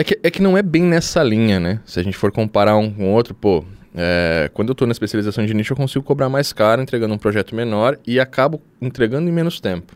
É 0.00 0.02
que, 0.02 0.18
é 0.22 0.30
que 0.30 0.40
não 0.40 0.56
é 0.56 0.62
bem 0.62 0.82
nessa 0.82 1.22
linha, 1.22 1.60
né? 1.60 1.78
Se 1.84 2.00
a 2.00 2.02
gente 2.02 2.16
for 2.16 2.32
comparar 2.32 2.74
um 2.74 2.90
com 2.90 3.10
o 3.10 3.12
outro, 3.12 3.34
pô, 3.34 3.62
é, 3.94 4.50
quando 4.54 4.70
eu 4.70 4.72
estou 4.72 4.86
na 4.88 4.92
especialização 4.92 5.44
de 5.44 5.52
nicho, 5.52 5.74
eu 5.74 5.76
consigo 5.76 6.02
cobrar 6.02 6.30
mais 6.30 6.54
caro 6.54 6.80
entregando 6.80 7.12
um 7.12 7.18
projeto 7.18 7.54
menor 7.54 7.98
e 8.06 8.18
acabo 8.18 8.62
entregando 8.80 9.28
em 9.28 9.32
menos 9.32 9.60
tempo. 9.60 9.94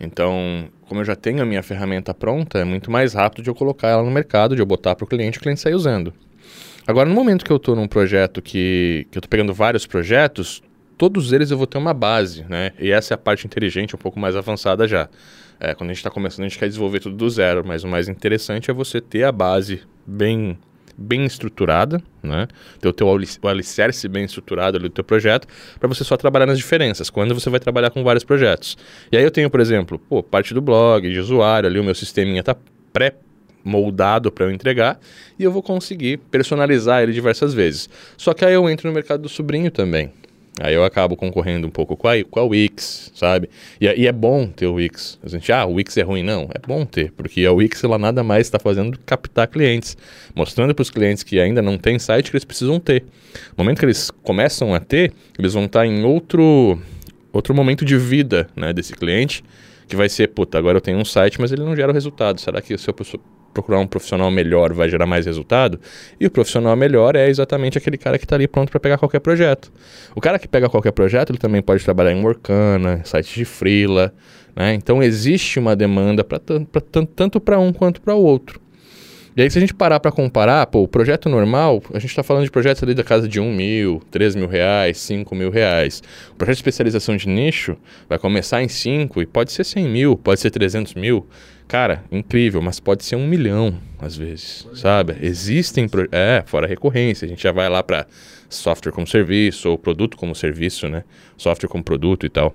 Então, 0.00 0.68
como 0.88 1.00
eu 1.00 1.04
já 1.04 1.14
tenho 1.14 1.40
a 1.40 1.46
minha 1.46 1.62
ferramenta 1.62 2.12
pronta, 2.12 2.58
é 2.58 2.64
muito 2.64 2.90
mais 2.90 3.14
rápido 3.14 3.44
de 3.44 3.48
eu 3.48 3.54
colocar 3.54 3.86
ela 3.86 4.02
no 4.02 4.10
mercado, 4.10 4.56
de 4.56 4.60
eu 4.60 4.66
botar 4.66 4.96
para 4.96 5.04
o 5.04 5.06
cliente 5.06 5.38
o 5.38 5.40
cliente 5.40 5.60
sair 5.60 5.76
usando. 5.76 6.12
Agora, 6.84 7.08
no 7.08 7.14
momento 7.14 7.44
que 7.44 7.52
eu 7.52 7.58
estou 7.58 7.76
num 7.76 7.86
projeto 7.86 8.42
que, 8.42 9.06
que 9.12 9.16
eu 9.16 9.20
estou 9.20 9.30
pegando 9.30 9.54
vários 9.54 9.86
projetos, 9.86 10.60
todos 10.98 11.32
eles 11.32 11.52
eu 11.52 11.56
vou 11.56 11.68
ter 11.68 11.78
uma 11.78 11.94
base, 11.94 12.44
né? 12.48 12.72
E 12.80 12.90
essa 12.90 13.14
é 13.14 13.16
a 13.16 13.18
parte 13.18 13.46
inteligente, 13.46 13.94
um 13.94 13.98
pouco 13.98 14.18
mais 14.18 14.34
avançada 14.34 14.88
já. 14.88 15.08
É, 15.60 15.74
quando 15.74 15.90
a 15.90 15.92
gente 15.92 16.00
está 16.00 16.10
começando, 16.10 16.44
a 16.44 16.48
gente 16.48 16.58
quer 16.58 16.68
desenvolver 16.68 17.00
tudo 17.00 17.16
do 17.16 17.30
zero, 17.30 17.64
mas 17.66 17.84
o 17.84 17.88
mais 17.88 18.08
interessante 18.08 18.70
é 18.70 18.74
você 18.74 19.00
ter 19.00 19.24
a 19.24 19.32
base 19.32 19.82
bem 20.06 20.58
bem 20.96 21.24
estruturada, 21.24 22.00
né? 22.22 22.46
Ter 22.80 22.88
o 22.88 22.92
teu 22.92 23.08
alicerce 23.42 24.06
bem 24.08 24.24
estruturado 24.24 24.76
ali 24.76 24.88
do 24.88 24.94
teu 24.94 25.02
projeto, 25.02 25.46
para 25.78 25.88
você 25.88 26.04
só 26.04 26.16
trabalhar 26.16 26.46
nas 26.46 26.56
diferenças, 26.56 27.10
quando 27.10 27.34
você 27.34 27.50
vai 27.50 27.58
trabalhar 27.58 27.90
com 27.90 28.04
vários 28.04 28.22
projetos. 28.22 28.76
E 29.10 29.16
aí 29.16 29.24
eu 29.24 29.30
tenho, 29.30 29.50
por 29.50 29.58
exemplo, 29.58 29.98
pô, 29.98 30.22
parte 30.22 30.54
do 30.54 30.60
blog, 30.60 31.10
de 31.10 31.18
usuário 31.18 31.68
ali, 31.68 31.80
o 31.80 31.84
meu 31.84 31.96
sisteminha 31.96 32.40
está 32.40 32.56
pré 32.92 33.14
moldado 33.64 34.30
para 34.30 34.44
eu 34.44 34.52
entregar 34.52 35.00
e 35.38 35.42
eu 35.42 35.50
vou 35.50 35.62
conseguir 35.62 36.18
personalizar 36.18 37.02
ele 37.02 37.12
diversas 37.12 37.54
vezes. 37.54 37.88
Só 38.16 38.34
que 38.34 38.44
aí 38.44 38.52
eu 38.52 38.68
entro 38.68 38.86
no 38.88 38.94
mercado 38.94 39.22
do 39.22 39.28
sobrinho 39.28 39.70
também. 39.70 40.12
Aí 40.60 40.72
eu 40.72 40.84
acabo 40.84 41.16
concorrendo 41.16 41.66
um 41.66 41.70
pouco 41.70 41.96
com 41.96 42.06
a, 42.06 42.22
com 42.22 42.38
a 42.38 42.44
Wix, 42.44 43.10
sabe? 43.14 43.50
E, 43.80 43.86
e, 43.86 44.06
é 44.06 44.12
bom 44.12 44.46
ter 44.46 44.66
o 44.66 44.74
Wix. 44.74 45.18
A 45.22 45.28
gente, 45.28 45.50
ah, 45.50 45.64
o 45.64 45.74
Wix 45.74 45.96
é 45.96 46.02
ruim. 46.02 46.22
Não, 46.22 46.48
é 46.54 46.64
bom 46.64 46.84
ter, 46.84 47.10
porque 47.12 47.44
a 47.44 47.52
Wix 47.52 47.82
ela 47.82 47.98
nada 47.98 48.22
mais 48.22 48.46
está 48.46 48.58
fazendo 48.58 48.92
do 48.92 48.98
que 48.98 49.04
captar 49.04 49.48
clientes, 49.48 49.96
mostrando 50.34 50.72
para 50.72 50.82
os 50.82 50.90
clientes 50.90 51.24
que 51.24 51.40
ainda 51.40 51.60
não 51.60 51.76
tem 51.76 51.98
site 51.98 52.30
que 52.30 52.36
eles 52.36 52.44
precisam 52.44 52.78
ter. 52.78 53.02
No 53.56 53.64
momento 53.64 53.80
que 53.80 53.84
eles 53.84 54.12
começam 54.22 54.72
a 54.74 54.78
ter, 54.78 55.12
eles 55.36 55.54
vão 55.54 55.64
estar 55.64 55.80
tá 55.80 55.86
em 55.86 56.04
outro, 56.04 56.78
outro 57.32 57.52
momento 57.52 57.84
de 57.84 57.98
vida 57.98 58.48
né, 58.54 58.72
desse 58.72 58.92
cliente, 58.92 59.42
que 59.88 59.96
vai 59.96 60.08
ser, 60.08 60.28
puta, 60.28 60.56
agora 60.56 60.78
eu 60.78 60.80
tenho 60.80 60.98
um 60.98 61.04
site, 61.04 61.40
mas 61.40 61.50
ele 61.50 61.62
não 61.62 61.74
gera 61.74 61.90
o 61.90 61.94
resultado. 61.94 62.40
Será 62.40 62.62
que 62.62 62.78
se 62.78 62.88
eu 62.88 62.94
procurar 63.54 63.78
um 63.78 63.86
profissional 63.86 64.30
melhor 64.30 64.74
vai 64.74 64.88
gerar 64.88 65.06
mais 65.06 65.24
resultado. 65.24 65.80
E 66.20 66.26
o 66.26 66.30
profissional 66.30 66.76
melhor 66.76 67.16
é 67.16 67.28
exatamente 67.28 67.78
aquele 67.78 67.96
cara 67.96 68.18
que 68.18 68.24
está 68.24 68.36
ali 68.36 68.48
pronto 68.48 68.70
para 68.70 68.80
pegar 68.80 68.98
qualquer 68.98 69.20
projeto. 69.20 69.72
O 70.14 70.20
cara 70.20 70.38
que 70.38 70.48
pega 70.48 70.68
qualquer 70.68 70.92
projeto, 70.92 71.30
ele 71.30 71.38
também 71.38 71.62
pode 71.62 71.82
trabalhar 71.84 72.12
em 72.12 72.22
Workana, 72.22 73.00
sites 73.04 73.32
de 73.32 73.44
freela. 73.44 74.12
Né? 74.54 74.74
Então 74.74 75.02
existe 75.02 75.58
uma 75.58 75.74
demanda 75.74 76.22
pra, 76.22 76.38
tanto 77.16 77.40
para 77.40 77.58
um 77.58 77.72
quanto 77.72 78.02
para 78.02 78.14
o 78.14 78.22
outro. 78.22 78.60
E 79.36 79.42
aí, 79.42 79.50
se 79.50 79.58
a 79.58 79.60
gente 79.60 79.74
parar 79.74 79.98
para 79.98 80.12
comparar, 80.12 80.64
pô, 80.68 80.84
o 80.84 80.86
projeto 80.86 81.28
normal, 81.28 81.82
a 81.92 81.98
gente 81.98 82.10
está 82.10 82.22
falando 82.22 82.44
de 82.44 82.52
projetos 82.52 82.80
ali 82.84 82.94
da 82.94 83.02
casa 83.02 83.26
de 83.26 83.40
1 83.40 83.52
mil, 83.52 84.00
3 84.08 84.36
mil 84.36 84.46
reais, 84.46 84.98
5 84.98 85.34
mil 85.34 85.50
reais. 85.50 86.00
O 86.30 86.36
projeto 86.36 86.54
de 86.54 86.60
especialização 86.60 87.16
de 87.16 87.28
nicho 87.28 87.76
vai 88.08 88.16
começar 88.16 88.62
em 88.62 88.68
5 88.68 89.22
e 89.22 89.26
pode 89.26 89.50
ser 89.50 89.64
100 89.64 89.88
mil, 89.88 90.16
pode 90.16 90.38
ser 90.38 90.50
300 90.50 90.94
mil. 90.94 91.26
Cara, 91.66 92.04
incrível, 92.12 92.60
mas 92.60 92.78
pode 92.78 93.04
ser 93.04 93.16
um 93.16 93.26
milhão 93.26 93.78
às 93.98 94.16
vezes, 94.16 94.68
sabe? 94.74 95.16
Existem, 95.20 95.88
é, 96.12 96.42
fora 96.46 96.66
recorrência, 96.66 97.24
a 97.24 97.28
gente 97.28 97.42
já 97.42 97.52
vai 97.52 97.68
lá 97.68 97.82
para 97.82 98.06
software 98.48 98.92
como 98.92 99.06
serviço 99.06 99.70
ou 99.70 99.78
produto 99.78 100.16
como 100.16 100.34
serviço, 100.34 100.88
né? 100.88 101.04
Software 101.36 101.68
como 101.68 101.82
produto 101.82 102.26
e 102.26 102.28
tal. 102.28 102.54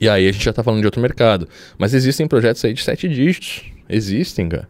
E 0.00 0.08
aí 0.08 0.28
a 0.28 0.32
gente 0.32 0.44
já 0.44 0.50
está 0.50 0.62
falando 0.62 0.80
de 0.80 0.86
outro 0.86 1.00
mercado. 1.00 1.48
Mas 1.78 1.94
existem 1.94 2.26
projetos 2.26 2.64
aí 2.64 2.72
de 2.72 2.82
sete 2.82 3.08
dígitos. 3.08 3.64
Existem, 3.88 4.48
cara. 4.48 4.68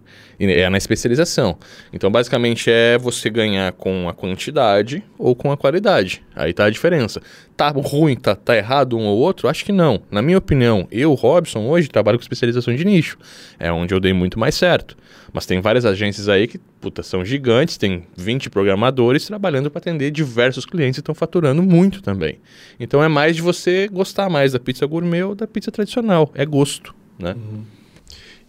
É 0.50 0.68
na 0.68 0.78
especialização. 0.78 1.56
Então, 1.92 2.10
basicamente, 2.10 2.70
é 2.70 2.98
você 2.98 3.30
ganhar 3.30 3.72
com 3.72 4.08
a 4.08 4.14
quantidade 4.14 5.02
ou 5.16 5.36
com 5.36 5.52
a 5.52 5.56
qualidade. 5.56 6.22
Aí 6.34 6.52
tá 6.52 6.64
a 6.64 6.70
diferença. 6.70 7.22
Tá 7.56 7.68
ruim, 7.68 8.16
tá, 8.16 8.34
tá 8.34 8.56
errado 8.56 8.96
um 8.98 9.04
ou 9.04 9.18
outro? 9.18 9.48
Acho 9.48 9.64
que 9.64 9.70
não. 9.70 10.02
Na 10.10 10.20
minha 10.20 10.38
opinião, 10.38 10.88
eu, 10.90 11.14
Robson, 11.14 11.66
hoje 11.66 11.88
trabalho 11.88 12.18
com 12.18 12.22
especialização 12.22 12.74
de 12.74 12.84
nicho. 12.84 13.16
É 13.58 13.70
onde 13.70 13.94
eu 13.94 14.00
dei 14.00 14.12
muito 14.12 14.38
mais 14.38 14.54
certo. 14.54 14.96
Mas 15.32 15.46
tem 15.46 15.60
várias 15.60 15.84
agências 15.84 16.28
aí 16.28 16.46
que, 16.46 16.58
puta, 16.58 17.02
são 17.02 17.24
gigantes, 17.24 17.76
tem 17.76 18.04
20 18.16 18.50
programadores 18.50 19.26
trabalhando 19.26 19.70
para 19.70 19.78
atender 19.78 20.10
diversos 20.10 20.66
clientes 20.66 20.98
e 20.98 21.00
estão 21.00 21.14
faturando 21.14 21.62
muito 21.62 22.02
também. 22.02 22.38
Então 22.78 23.02
é 23.02 23.08
mais 23.08 23.36
de 23.36 23.42
você 23.42 23.88
gostar 23.88 24.28
mais 24.28 24.52
da 24.52 24.58
pizza 24.58 24.84
gourmet 24.84 25.22
ou 25.22 25.34
da 25.34 25.46
pizza 25.46 25.70
tradicional. 25.70 26.30
É 26.34 26.44
gosto, 26.44 26.94
né? 27.18 27.34
Uhum. 27.36 27.64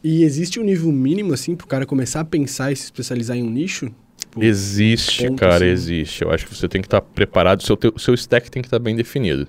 E 0.04 0.24
existe 0.24 0.60
um 0.60 0.64
nível 0.64 0.92
mínimo, 0.92 1.34
assim, 1.34 1.56
para 1.56 1.66
o 1.66 1.68
cara 1.68 1.86
começar 1.86 2.20
a 2.20 2.26
pensar 2.26 2.72
e 2.72 2.76
se 2.76 2.84
especializar 2.86 3.38
em 3.38 3.44
um 3.44 3.50
nicho? 3.50 3.90
Tipo, 4.18 4.44
existe, 4.44 5.28
ponto, 5.28 5.40
cara, 5.40 5.58
assim. 5.58 5.66
existe. 5.66 6.24
Eu 6.24 6.32
acho 6.32 6.46
que 6.46 6.56
você 6.56 6.68
tem 6.68 6.82
que 6.82 6.88
estar 6.88 7.00
tá 7.00 7.08
preparado, 7.14 7.62
o 7.62 7.64
seu, 7.64 7.78
seu 7.98 8.14
stack 8.14 8.52
tem 8.52 8.62
que 8.62 8.68
estar 8.68 8.80
tá 8.80 8.84
bem 8.84 8.96
definido. 8.96 9.48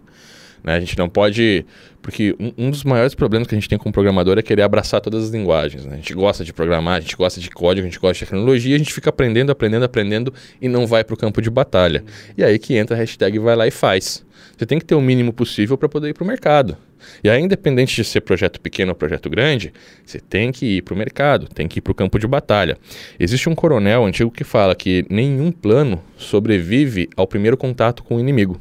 Né? 0.65 0.75
A 0.75 0.81
gente 0.81 0.97
não 0.97 1.09
pode. 1.09 1.67
Porque 2.01 2.35
um, 2.41 2.53
um, 2.67 2.71
dos 2.71 2.83
maiores 2.85 3.15
problemas 3.15 3.47
que 3.47 3.55
a 3.55 3.59
gente 3.59 3.69
tem 3.69 3.79
como 3.79 3.93
programador 3.93 4.39
é 4.39 4.43
querer 4.43 4.63
abraçar 4.63 5.01
todas 5.01 5.25
as 5.25 5.31
linguagens. 5.31 5.85
Né? 5.85 5.93
A 5.93 5.97
gente 5.97 6.15
gosta 6.15 6.45
de 6.45 6.53
programar, 6.53 6.97
a 6.97 7.01
gente 7.01 7.17
gosta 7.17 7.41
de 7.41 7.51
código, 7.51 7.87
a 7.87 7.91
gente 7.91 8.01
gosta 8.01 8.15
de 8.15 8.31
tecnologia, 8.31 8.75
a 8.75 8.79
gente 8.79 8.93
fica 8.93 9.11
aprendendo, 9.11 9.51
aprendendo, 9.51 9.85
aprendendo 9.85 10.35
e 10.61 10.69
não 10.69 10.87
vai 10.87 11.05
para 11.05 11.15
o 11.15 11.17
campo 11.17 11.41
de 11.41 11.51
batalha. 11.51 12.03
E 12.37 12.43
aí 12.43 12.59
que 12.59 12.75
entra 12.75 12.97
a 12.97 12.99
hashtag 12.99 13.39
vai 13.39 13.55
lá 13.55 13.67
e 13.67 13.71
faz. 13.71 14.25
Você 14.57 14.67
tem 14.67 14.79
que 14.79 14.85
ter 14.85 14.95
o 14.95 15.01
mínimo 15.01 15.33
possível 15.33 15.77
para 15.77 15.89
poder 15.89 16.11
ir 16.11 16.15
para 16.15 16.25
o 16.25 16.27
mercado. 16.27 16.77
E 17.23 17.29
aí, 17.29 17.43
independente 17.43 17.95
de 17.95 18.05
ser 18.05 18.23
projeto 18.23 18.61
pequeno 18.61 18.93
ou 18.93 18.95
projeto 18.95 19.29
grande, 19.29 19.73
você 20.05 20.19
tem 20.19 20.51
que 20.51 20.79
ir 20.79 20.83
para 20.83 20.95
o 20.95 20.97
mercado, 20.97 21.49
tem 21.49 21.69
que 21.69 21.79
ir 21.79 21.83
para 21.83 21.91
o 21.91 21.95
campo 21.95 22.19
de 22.19 22.27
batalha. 22.27 22.79
Existe 23.19 23.49
um 23.49 23.55
coronel 23.55 24.05
antigo 24.05 24.31
que 24.31 24.45
fala 24.45 24.75
que 24.75 25.05
nenhum 25.11 25.53
plano 25.53 26.03
sobrevive 26.17 27.09
ao 27.17 27.27
primeiro 27.27 27.57
contato 27.57 28.03
com 28.03 28.17
o 28.17 28.21
inimigo. 28.21 28.59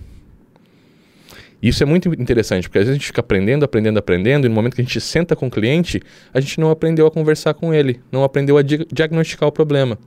Isso 1.63 1.82
é 1.82 1.86
muito 1.86 2.10
interessante, 2.10 2.67
porque 2.67 2.79
às 2.79 2.84
vezes 2.84 2.91
a 2.91 3.00
gente 3.00 3.08
fica 3.08 3.22
aprendendo, 3.22 3.63
aprendendo, 3.63 3.98
aprendendo, 3.98 4.46
e 4.46 4.50
no 4.50 4.55
momento 4.55 4.75
que 4.75 4.82
a 4.82 4.84
gente 4.84 5.00
senta 5.00 5.34
com 5.34 5.48
o 5.48 5.50
cliente, 5.50 6.01
a 6.34 6.41
gente 6.41 6.60
não 6.60 6.70
aprendeu 6.70 7.08
a 7.08 7.12
conversar 7.12 7.53
com 7.53 7.74
ele, 7.74 8.01
não 8.12 8.22
aprendeu 8.25 8.58
a 8.58 8.62
di 8.62 8.86
diagnosticar 8.91 9.48
o 9.48 9.51
problema. 9.51 9.98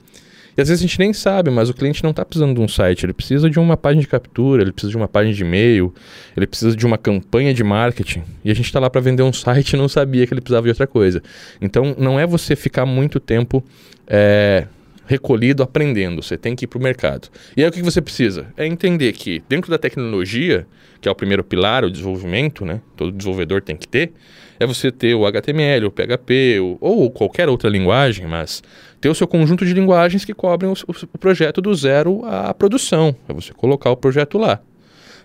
E 0.55 0.61
às 0.61 0.69
vezes 0.69 0.83
a 0.83 0.87
gente 0.87 0.99
nem 0.99 1.13
sabe, 1.13 1.49
mas 1.49 1.67
o 1.67 1.73
cliente 1.73 2.03
não 2.03 2.11
está 2.11 2.23
precisando 2.23 2.55
de 2.55 2.61
um 2.61 2.67
site, 2.67 3.05
ele 3.05 3.13
precisa 3.13 3.49
de 3.49 3.57
uma 3.59 3.75
página 3.75 4.01
de 4.01 4.07
captura, 4.07 4.61
ele 4.61 4.71
precisa 4.71 4.91
de 4.91 4.97
uma 4.97 5.07
página 5.07 5.33
de 5.33 5.41
e-mail, 5.43 5.93
ele 6.35 6.45
precisa 6.45 6.75
de 6.75 6.85
uma 6.85 6.97
campanha 6.97 7.53
de 7.53 7.63
marketing. 7.63 8.23
E 8.45 8.51
a 8.51 8.53
gente 8.53 8.65
está 8.65 8.79
lá 8.79 8.89
para 8.89 9.01
vender 9.01 9.23
um 9.23 9.33
site 9.33 9.73
e 9.73 9.77
não 9.77 9.87
sabia 9.87 10.27
que 10.27 10.33
ele 10.33 10.41
precisava 10.41 10.63
de 10.63 10.69
outra 10.69 10.85
coisa. 10.85 11.23
Então 11.59 11.95
não 11.97 12.19
é 12.19 12.25
você 12.27 12.55
ficar 12.55 12.85
muito 12.85 13.19
tempo 13.19 13.63
é, 14.07 14.67
recolhido 15.07 15.63
aprendendo, 15.63 16.21
você 16.21 16.37
tem 16.37 16.55
que 16.55 16.65
ir 16.65 16.67
para 16.67 16.77
o 16.77 16.81
mercado. 16.81 17.29
E 17.55 17.63
aí 17.63 17.69
o 17.69 17.71
que 17.71 17.81
você 17.81 18.01
precisa? 18.01 18.47
É 18.57 18.67
entender 18.67 19.13
que 19.13 19.41
dentro 19.47 19.71
da 19.71 19.77
tecnologia, 19.77 20.67
que 20.99 21.07
é 21.07 21.11
o 21.11 21.15
primeiro 21.15 21.43
pilar, 21.43 21.85
o 21.85 21.89
desenvolvimento, 21.89 22.65
né? 22.65 22.81
Todo 22.95 23.11
desenvolvedor 23.11 23.61
tem 23.61 23.77
que 23.77 23.87
ter, 23.87 24.11
é 24.59 24.65
você 24.65 24.91
ter 24.91 25.15
o 25.15 25.25
HTML, 25.25 25.85
o 25.85 25.91
PHP, 25.91 26.59
o, 26.59 26.77
ou 26.81 27.09
qualquer 27.09 27.47
outra 27.47 27.69
linguagem, 27.69 28.27
mas 28.27 28.61
ter 28.99 29.09
o 29.09 29.15
seu 29.15 29.27
conjunto 29.27 29.65
de 29.65 29.73
linguagens 29.73 30.25
que 30.25 30.33
cobrem 30.33 30.69
o, 30.69 30.75
o 30.87 31.17
projeto 31.17 31.61
do 31.61 31.73
zero 31.73 32.25
à 32.25 32.53
produção. 32.53 33.15
É 33.29 33.33
você 33.33 33.53
colocar 33.53 33.89
o 33.89 33.97
projeto 33.97 34.37
lá. 34.37 34.59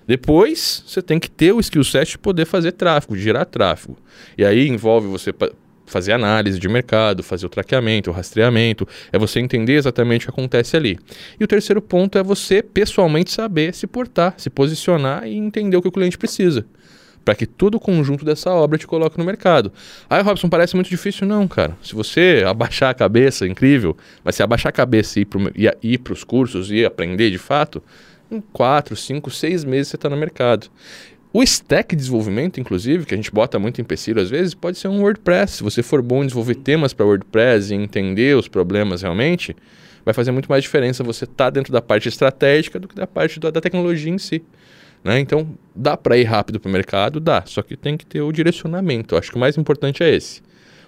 Depois, 0.06 0.82
você 0.86 1.00
tem 1.00 1.18
que 1.18 1.30
ter 1.30 1.52
o 1.52 1.60
skill 1.60 1.84
set 1.84 2.10
de 2.10 2.18
poder 2.18 2.44
fazer 2.44 2.72
tráfego, 2.72 3.16
gerar 3.16 3.44
tráfego. 3.44 3.96
E 4.36 4.44
aí 4.44 4.68
envolve 4.68 5.06
você 5.06 5.32
fazer 5.86 6.12
análise 6.12 6.58
de 6.58 6.68
mercado, 6.68 7.22
fazer 7.22 7.46
o 7.46 7.48
traqueamento, 7.48 8.10
o 8.10 8.12
rastreamento, 8.12 8.86
é 9.12 9.18
você 9.18 9.40
entender 9.40 9.74
exatamente 9.74 10.24
o 10.24 10.32
que 10.32 10.40
acontece 10.40 10.76
ali. 10.76 10.98
E 11.38 11.44
o 11.44 11.46
terceiro 11.46 11.82
ponto 11.82 12.18
é 12.18 12.22
você 12.22 12.62
pessoalmente 12.62 13.30
saber 13.30 13.74
se 13.74 13.86
portar, 13.86 14.34
se 14.38 14.48
posicionar 14.50 15.26
e 15.26 15.36
entender 15.36 15.76
o 15.76 15.82
que 15.82 15.88
o 15.88 15.92
cliente 15.92 16.18
precisa 16.18 16.64
para 17.24 17.34
que 17.34 17.46
todo 17.46 17.76
o 17.76 17.80
conjunto 17.80 18.24
dessa 18.24 18.50
obra 18.50 18.76
te 18.76 18.84
coloque 18.84 19.16
no 19.16 19.24
mercado. 19.24 19.72
Aí, 20.10 20.22
Robson, 20.22 20.48
parece 20.48 20.74
muito 20.74 20.90
difícil? 20.90 21.24
Não, 21.26 21.46
cara. 21.46 21.76
Se 21.80 21.94
você 21.94 22.42
abaixar 22.44 22.90
a 22.90 22.94
cabeça, 22.94 23.46
incrível, 23.46 23.96
mas 24.24 24.34
se 24.34 24.42
abaixar 24.42 24.70
a 24.70 24.72
cabeça 24.72 25.20
e 25.20 25.26
ir 25.82 25.98
para 25.98 26.12
os 26.12 26.24
cursos 26.24 26.70
e 26.70 26.84
aprender 26.84 27.30
de 27.30 27.38
fato, 27.38 27.82
em 28.30 28.40
4, 28.52 28.96
5, 28.96 29.30
6 29.30 29.64
meses 29.64 29.88
você 29.88 29.96
está 29.96 30.08
no 30.08 30.16
mercado. 30.16 30.68
O 31.34 31.42
stack 31.42 31.96
de 31.96 32.00
desenvolvimento, 32.00 32.60
inclusive, 32.60 33.06
que 33.06 33.14
a 33.14 33.16
gente 33.16 33.30
bota 33.30 33.58
muito 33.58 33.80
em 33.80 33.82
empecilho 33.82 34.20
às 34.20 34.28
vezes, 34.28 34.52
pode 34.52 34.76
ser 34.76 34.88
um 34.88 35.00
WordPress. 35.00 35.56
Se 35.56 35.62
você 35.62 35.82
for 35.82 36.02
bom 36.02 36.22
em 36.22 36.26
desenvolver 36.26 36.56
temas 36.56 36.92
para 36.92 37.06
WordPress 37.06 37.72
e 37.72 37.74
entender 37.74 38.36
os 38.36 38.48
problemas 38.48 39.00
realmente, 39.00 39.56
vai 40.04 40.12
fazer 40.12 40.30
muito 40.30 40.46
mais 40.50 40.62
diferença 40.62 41.02
você 41.02 41.24
estar 41.24 41.44
tá 41.44 41.50
dentro 41.50 41.72
da 41.72 41.80
parte 41.80 42.06
estratégica 42.06 42.78
do 42.78 42.86
que 42.86 42.94
da 42.94 43.06
parte 43.06 43.40
da, 43.40 43.50
da 43.50 43.62
tecnologia 43.62 44.12
em 44.12 44.18
si. 44.18 44.42
Né? 45.02 45.20
Então, 45.20 45.48
dá 45.74 45.96
para 45.96 46.18
ir 46.18 46.24
rápido 46.24 46.60
para 46.60 46.68
o 46.68 46.72
mercado? 46.72 47.18
Dá, 47.18 47.42
só 47.46 47.62
que 47.62 47.78
tem 47.78 47.96
que 47.96 48.04
ter 48.04 48.20
o 48.20 48.30
direcionamento. 48.30 49.14
Eu 49.14 49.18
acho 49.18 49.30
que 49.30 49.36
o 49.36 49.40
mais 49.40 49.56
importante 49.56 50.02
é 50.02 50.14
esse. 50.14 50.42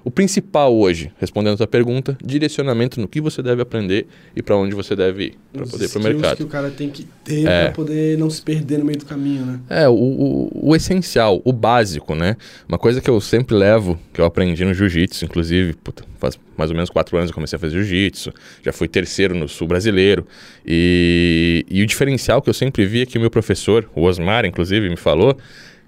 O 0.05 0.11
principal 0.11 0.77
hoje, 0.77 1.11
respondendo 1.19 1.55
a 1.55 1.57
sua 1.57 1.67
pergunta, 1.67 2.19
direcionamento 2.23 3.01
no 3.01 3.09
que 3.09 3.23
você 3.23 3.43
deve 3.43 3.63
aprender 3.63 4.07
e 4.37 4.43
para 4.43 4.55
onde 4.55 4.75
você 4.75 4.95
deve 4.95 5.25
ir 5.25 5.39
para 5.51 5.67
poder 5.67 5.87
ir 5.87 5.89
para 5.89 5.99
o 5.99 6.03
mercado. 6.03 6.37
que 6.37 6.43
o 6.43 6.47
cara 6.47 6.71
tem 6.71 6.91
que 6.91 7.07
ter 7.25 7.47
é. 7.47 7.65
para 7.65 7.73
poder 7.73 8.19
não 8.19 8.29
se 8.29 8.43
perder 8.43 8.81
no 8.81 8.85
meio 8.85 8.99
do 8.99 9.07
caminho, 9.07 9.47
né? 9.47 9.61
É, 9.71 9.89
o, 9.89 9.95
o, 9.95 10.69
o, 10.69 10.77
essencial, 10.77 11.41
o 11.43 11.51
básico, 11.55 12.15
né? 12.15 12.37
Uma 12.69 12.77
coisa 12.77 13.01
que 13.01 13.09
eu 13.09 13.19
sempre 13.19 13.57
levo, 13.57 13.99
que 14.13 14.21
eu 14.21 14.27
aprendi 14.27 14.63
no 14.63 14.75
jiu-jitsu, 14.75 15.25
inclusive, 15.25 15.73
puta, 15.73 16.05
faz 16.19 16.39
mais 16.55 16.71
ou 16.71 16.77
menos 16.77 16.91
quatro 16.91 17.17
anos 17.17 17.31
eu 17.31 17.35
comecei 17.35 17.57
a 17.57 17.59
fazer 17.59 17.73
jiu-jitsu, 17.73 18.31
já 18.63 18.75
fui 18.75 18.87
terceiro 18.87 19.35
no 19.35 19.49
sul 19.49 19.67
brasileiro, 19.67 20.27
e, 20.67 21.65
e 21.69 21.83
o 21.83 21.87
diferencial 21.87 22.43
que 22.43 22.51
eu 22.51 22.55
sempre 22.55 22.85
vi 22.85 23.01
é 23.01 23.07
que 23.07 23.17
o 23.17 23.21
meu 23.23 23.31
professor, 23.31 23.89
o 23.95 24.03
Osmar, 24.03 24.45
inclusive, 24.45 24.87
me 24.91 24.97
falou, 24.97 25.35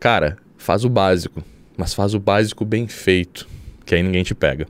cara, 0.01 0.39
faz 0.57 0.87
o 0.87 0.89
básico, 0.89 1.45
mas 1.77 1.93
faz 1.93 2.15
o 2.15 2.19
básico 2.19 2.65
bem 2.65 2.89
feito 2.89 3.56
que 3.87 3.95
aí 3.95 4.03
ninguém 4.03 4.25
te 4.25 4.35
pega. 4.35 4.67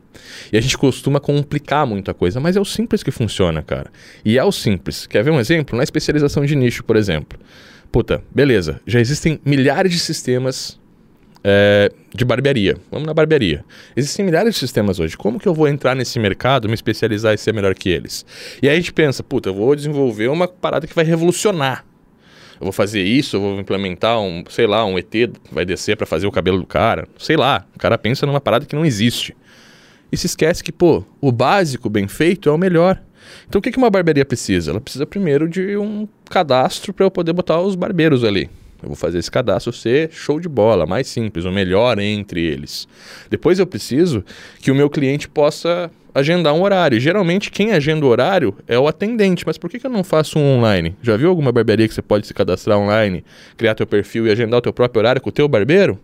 E 0.52 0.58
a 0.58 0.60
gente 0.60 0.76
costuma 0.76 1.18
complicar 1.18 1.86
muita 1.86 2.12
coisa, 2.12 2.38
mas 2.38 2.54
é 2.56 2.60
o 2.60 2.64
simples 2.64 3.02
que 3.02 3.10
funciona, 3.10 3.62
cara. 3.62 3.90
E 4.24 4.38
é 4.38 4.44
o 4.44 4.52
simples. 4.52 5.06
Quer 5.06 5.24
ver 5.24 5.30
um 5.30 5.40
exemplo? 5.40 5.76
Na 5.76 5.82
especialização 5.82 6.44
de 6.44 6.54
nicho, 6.54 6.84
por 6.84 6.94
exemplo. 6.94 7.38
Puta, 7.90 8.22
beleza. 8.32 8.80
Já 8.86 9.00
existem 9.00 9.40
milhares 9.44 9.90
de 9.90 9.98
sistemas 9.98 10.78
é, 11.42 11.90
de 12.14 12.24
barbearia. 12.24 12.76
Vamos 12.90 13.06
na 13.06 13.14
barbearia. 13.14 13.64
Existem 13.96 14.24
milhares 14.24 14.54
de 14.54 14.60
sistemas 14.60 15.00
hoje. 15.00 15.16
Como 15.16 15.40
que 15.40 15.48
eu 15.48 15.54
vou 15.54 15.66
entrar 15.66 15.94
nesse 15.94 16.18
mercado, 16.18 16.68
me 16.68 16.74
especializar 16.74 17.32
e 17.32 17.38
ser 17.38 17.54
melhor 17.54 17.74
que 17.74 17.88
eles? 17.88 18.26
E 18.62 18.68
aí 18.68 18.74
a 18.74 18.78
gente 18.78 18.92
pensa, 18.92 19.22
puta, 19.22 19.48
eu 19.48 19.54
vou 19.54 19.74
desenvolver 19.74 20.28
uma 20.28 20.46
parada 20.46 20.86
que 20.86 20.94
vai 20.94 21.04
revolucionar 21.04 21.84
eu 22.60 22.64
vou 22.64 22.72
fazer 22.72 23.02
isso, 23.02 23.36
eu 23.36 23.40
vou 23.40 23.60
implementar 23.60 24.20
um, 24.20 24.44
sei 24.48 24.66
lá, 24.66 24.84
um 24.84 24.98
ET 24.98 25.12
vai 25.52 25.64
descer 25.64 25.96
para 25.96 26.06
fazer 26.06 26.26
o 26.26 26.32
cabelo 26.32 26.58
do 26.58 26.66
cara. 26.66 27.06
Sei 27.18 27.36
lá, 27.36 27.66
o 27.74 27.78
cara 27.78 27.98
pensa 27.98 28.26
numa 28.26 28.40
parada 28.40 28.66
que 28.66 28.74
não 28.74 28.84
existe. 28.84 29.36
E 30.10 30.16
se 30.16 30.26
esquece 30.26 30.62
que, 30.62 30.72
pô, 30.72 31.04
o 31.20 31.32
básico 31.32 31.90
bem 31.90 32.08
feito 32.08 32.48
é 32.48 32.52
o 32.52 32.58
melhor. 32.58 33.00
Então 33.48 33.58
o 33.58 33.62
que 33.62 33.76
uma 33.76 33.90
barbearia 33.90 34.24
precisa? 34.24 34.70
Ela 34.70 34.80
precisa 34.80 35.04
primeiro 35.04 35.48
de 35.48 35.76
um 35.76 36.08
cadastro 36.30 36.92
para 36.92 37.04
eu 37.04 37.10
poder 37.10 37.32
botar 37.32 37.60
os 37.60 37.74
barbeiros 37.74 38.24
ali. 38.24 38.48
Eu 38.82 38.90
vou 38.90 38.96
fazer 38.96 39.18
esse 39.18 39.30
cadastro 39.30 39.72
ser 39.72 40.10
show 40.12 40.38
de 40.38 40.48
bola, 40.48 40.86
mais 40.86 41.06
simples, 41.08 41.44
o 41.44 41.50
melhor 41.50 41.98
entre 41.98 42.42
eles. 42.42 42.86
Depois 43.30 43.58
eu 43.58 43.66
preciso 43.66 44.24
que 44.60 44.70
o 44.70 44.74
meu 44.74 44.88
cliente 44.90 45.28
possa 45.28 45.90
agendar 46.16 46.54
um 46.54 46.62
horário. 46.62 46.98
Geralmente 46.98 47.50
quem 47.50 47.72
agenda 47.72 48.06
o 48.06 48.08
horário 48.08 48.56
é 48.66 48.78
o 48.78 48.88
atendente, 48.88 49.44
mas 49.46 49.58
por 49.58 49.68
que, 49.68 49.78
que 49.78 49.86
eu 49.86 49.90
não 49.90 50.02
faço 50.02 50.38
um 50.38 50.56
online? 50.56 50.96
Já 51.02 51.14
viu 51.14 51.28
alguma 51.28 51.52
barbearia 51.52 51.86
que 51.86 51.92
você 51.92 52.00
pode 52.00 52.26
se 52.26 52.32
cadastrar 52.32 52.78
online, 52.78 53.22
criar 53.54 53.74
teu 53.74 53.86
perfil 53.86 54.26
e 54.26 54.30
agendar 54.30 54.58
o 54.58 54.62
teu 54.62 54.72
próprio 54.72 55.00
horário 55.00 55.20
com 55.20 55.28
o 55.28 55.32
teu 55.32 55.46
barbeiro? 55.46 56.00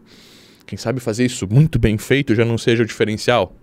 Quem 0.66 0.76
sabe 0.76 1.00
fazer 1.00 1.25
isso 1.25 1.49
muito 1.50 1.78
bem 1.78 1.97
feito 1.97 2.35
já 2.35 2.45
não 2.45 2.59
seja 2.59 2.83
o 2.83 2.87
diferencial? 2.87 3.57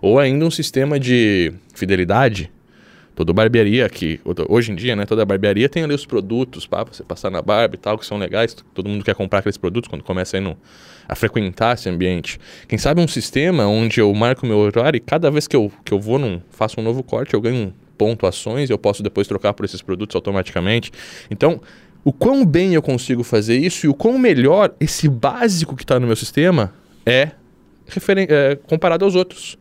Ou 0.00 0.18
ainda 0.18 0.44
um 0.44 0.50
sistema 0.50 0.98
de 0.98 1.52
fidelidade 1.72 2.50
toda 3.14 3.32
barbearia 3.32 3.88
que 3.88 4.20
hoje 4.48 4.72
em 4.72 4.74
dia, 4.74 4.96
né, 4.96 5.04
toda 5.04 5.24
barbearia 5.24 5.68
tem 5.68 5.84
ali 5.84 5.94
os 5.94 6.06
produtos 6.06 6.66
para 6.66 6.84
você 6.84 7.02
passar 7.02 7.30
na 7.30 7.42
barba 7.42 7.74
e 7.74 7.78
tal, 7.78 7.98
que 7.98 8.06
são 8.06 8.18
legais, 8.18 8.56
todo 8.74 8.88
mundo 8.88 9.04
quer 9.04 9.14
comprar 9.14 9.40
aqueles 9.40 9.56
produtos 9.56 9.88
quando 9.88 10.02
começa 10.02 10.38
a, 10.38 10.40
no, 10.40 10.56
a 11.08 11.14
frequentar 11.14 11.74
esse 11.74 11.88
ambiente. 11.88 12.38
Quem 12.66 12.78
sabe 12.78 13.00
um 13.00 13.08
sistema 13.08 13.66
onde 13.66 14.00
eu 14.00 14.12
marco 14.14 14.46
meu 14.46 14.58
horário 14.58 14.96
e 14.96 15.00
cada 15.00 15.30
vez 15.30 15.46
que 15.46 15.56
eu, 15.56 15.70
que 15.84 15.92
eu 15.92 16.00
vou 16.00 16.18
num, 16.18 16.40
faço 16.50 16.80
um 16.80 16.84
novo 16.84 17.02
corte, 17.02 17.34
eu 17.34 17.40
ganho 17.40 17.74
pontuações 17.96 18.70
e 18.70 18.72
eu 18.72 18.78
posso 18.78 19.02
depois 19.02 19.28
trocar 19.28 19.52
por 19.52 19.64
esses 19.64 19.82
produtos 19.82 20.16
automaticamente. 20.16 20.90
Então, 21.30 21.60
o 22.04 22.12
quão 22.12 22.44
bem 22.44 22.74
eu 22.74 22.82
consigo 22.82 23.22
fazer 23.22 23.56
isso 23.56 23.86
e 23.86 23.88
o 23.88 23.94
quão 23.94 24.18
melhor 24.18 24.74
esse 24.80 25.08
básico 25.08 25.76
que 25.76 25.84
está 25.84 26.00
no 26.00 26.06
meu 26.06 26.16
sistema 26.16 26.72
é, 27.06 27.30
é 28.28 28.56
comparado 28.66 29.04
aos 29.04 29.14
outros 29.14 29.56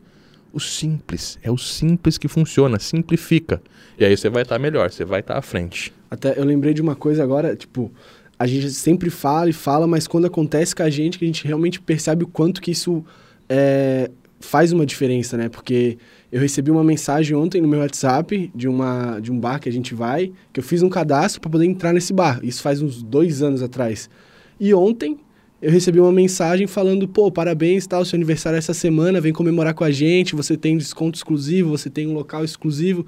o 0.54 0.60
simples. 0.60 1.38
É 1.42 1.52
o 1.52 1.58
simples 1.58 2.18
que 2.18 2.28
funciona, 2.28 2.80
simplifica. 2.80 3.62
E 3.98 4.06
aí 4.06 4.16
você 4.16 4.30
vai 4.30 4.44
estar 4.44 4.56
tá 4.56 4.60
melhor, 4.60 4.92
você 4.92 5.06
vai 5.06 5.20
estar 5.20 5.34
tá 5.34 5.40
à 5.40 5.42
frente. 5.42 5.94
Até 6.10 6.38
eu 6.38 6.44
lembrei 6.44 6.74
de 6.74 6.82
uma 6.82 6.96
coisa 6.96 7.24
agora, 7.24 7.56
tipo, 7.56 7.92
a 8.38 8.48
gente 8.48 8.72
sempre 8.72 9.10
fala 9.10 9.50
e 9.50 9.54
fala, 9.54 9.88
mas 9.88 10.08
quando 10.08 10.26
acontece 10.26 10.76
com 10.76 10.84
a 10.84 10.90
gente, 10.90 11.20
que 11.20 11.26
a 11.26 11.28
gente 11.28 11.46
realmente 11.46 11.80
percebe 11.80 12.24
o 12.24 12.28
quanto 12.28 12.62
que 12.62 12.72
isso 12.72 13.06
é, 13.48 14.10
faz 14.40 14.72
uma 14.72 14.86
diferença, 14.86 15.38
né? 15.38 15.48
Porque 15.48 15.98
eu 16.32 16.42
recebi 16.42 16.72
uma 16.72 16.84
mensagem 16.84 17.36
ontem 17.36 17.62
no 17.62 17.68
meu 17.68 17.80
WhatsApp 17.80 18.52
de, 18.54 18.68
uma, 18.68 19.20
de 19.20 19.32
um 19.32 19.40
bar 19.40 19.60
que 19.60 19.70
a 19.70 19.72
gente 19.72 19.94
vai, 19.94 20.32
que 20.52 20.60
eu 20.60 20.64
fiz 20.64 20.82
um 20.82 20.90
cadastro 20.90 21.40
para 21.40 21.52
poder 21.52 21.66
entrar 21.66 21.94
nesse 21.94 22.12
bar. 22.12 22.40
Isso 22.42 22.62
faz 22.62 22.82
uns 22.82 23.04
dois 23.04 23.42
anos 23.42 23.62
atrás. 23.62 24.10
E 24.60 24.74
ontem 24.74 25.20
eu 25.62 25.72
recebi 25.72 26.00
uma 26.00 26.12
mensagem 26.12 26.66
falando, 26.66 27.08
pô, 27.08 27.32
parabéns, 27.32 27.86
tal, 27.86 28.04
seu 28.04 28.18
aniversário 28.18 28.56
é 28.56 28.60
essa 28.60 28.74
semana, 28.74 29.22
vem 29.22 29.32
comemorar 29.32 29.74
com 29.74 29.84
a 29.84 29.92
gente, 29.92 30.36
você 30.36 30.58
tem 30.58 30.78
desconto 30.78 31.18
exclusivo, 31.18 31.70
você 31.70 31.90
tem 31.90 32.08
um 32.08 32.14
local 32.14 32.44
exclusivo. 32.44 33.06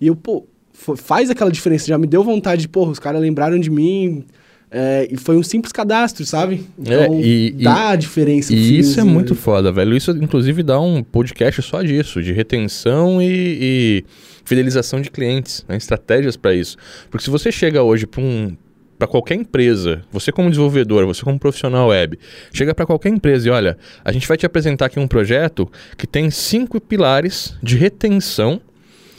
E 0.00 0.06
eu, 0.06 0.14
pô, 0.14 0.46
faz 0.72 1.30
aquela 1.30 1.50
diferença, 1.50 1.86
já 1.86 1.98
me 1.98 2.06
deu 2.06 2.22
vontade 2.22 2.62
de, 2.62 2.68
pô, 2.68 2.86
os 2.86 2.98
caras 2.98 3.20
lembraram 3.20 3.58
de 3.58 3.70
mim, 3.70 4.24
é, 4.70 5.08
e 5.10 5.16
foi 5.16 5.36
um 5.36 5.42
simples 5.42 5.72
cadastro, 5.72 6.24
sabe? 6.26 6.66
É, 6.84 7.04
então, 7.04 7.14
é, 7.14 7.20
e, 7.20 7.50
dá 7.52 7.90
e, 7.90 7.92
a 7.92 7.96
diferença. 7.96 8.52
E 8.52 8.78
isso 8.78 9.00
é 9.00 9.04
muito 9.04 9.34
foda, 9.34 9.72
velho. 9.72 9.96
Isso, 9.96 10.10
inclusive, 10.10 10.62
dá 10.62 10.80
um 10.80 11.02
podcast 11.02 11.62
só 11.62 11.82
disso, 11.82 12.22
de 12.22 12.32
retenção 12.32 13.22
e, 13.22 13.58
e 13.60 14.04
fidelização 14.44 15.00
de 15.00 15.10
clientes, 15.10 15.64
né? 15.68 15.76
estratégias 15.76 16.36
para 16.36 16.54
isso. 16.54 16.76
Porque 17.10 17.24
se 17.24 17.30
você 17.30 17.50
chega 17.50 17.82
hoje 17.82 18.06
para 18.06 18.20
um, 18.20 18.56
para 18.98 19.06
qualquer 19.06 19.34
empresa, 19.34 20.02
você 20.10 20.32
como 20.32 20.48
desenvolvedor, 20.48 21.06
você 21.06 21.22
como 21.22 21.38
profissional 21.38 21.88
web, 21.88 22.18
chega 22.52 22.74
para 22.74 22.86
qualquer 22.86 23.10
empresa 23.10 23.48
e 23.48 23.50
olha, 23.50 23.76
a 24.04 24.12
gente 24.12 24.26
vai 24.26 24.36
te 24.36 24.46
apresentar 24.46 24.86
aqui 24.86 24.98
um 24.98 25.06
projeto 25.06 25.70
que 25.96 26.06
tem 26.06 26.30
cinco 26.30 26.80
pilares 26.80 27.54
de 27.62 27.76
retenção 27.76 28.60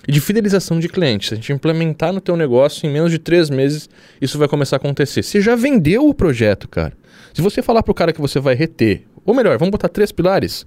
e 0.08 0.12
de 0.12 0.22
fidelização 0.22 0.80
de 0.80 0.88
clientes. 0.88 1.30
Se 1.30 1.34
a 1.34 1.38
gente 1.38 1.52
implementar 1.52 2.14
no 2.14 2.22
teu 2.22 2.36
negócio 2.38 2.88
em 2.88 2.92
menos 2.92 3.12
de 3.12 3.20
três 3.20 3.50
meses, 3.50 3.90
isso 4.22 4.38
vai 4.40 4.48
começar 4.48 4.78
a 4.78 4.78
acontecer. 4.78 5.22
Você 5.22 5.42
já 5.42 5.56
vendeu 5.56 6.08
o 6.08 6.14
projeto, 6.14 6.68
cara. 6.68 6.94
Se 7.34 7.42
você 7.42 7.62
falar 7.62 7.84
para 7.84 7.92
o 7.92 7.96
cara 7.96 8.14
que 8.14 8.22
você 8.22 8.40
vai 8.40 8.56
reter, 8.56 9.04
ou 9.26 9.34
melhor, 9.34 9.58
vamos 9.58 9.72
botar 9.72 9.90
três 9.90 10.12
pilares: 10.12 10.66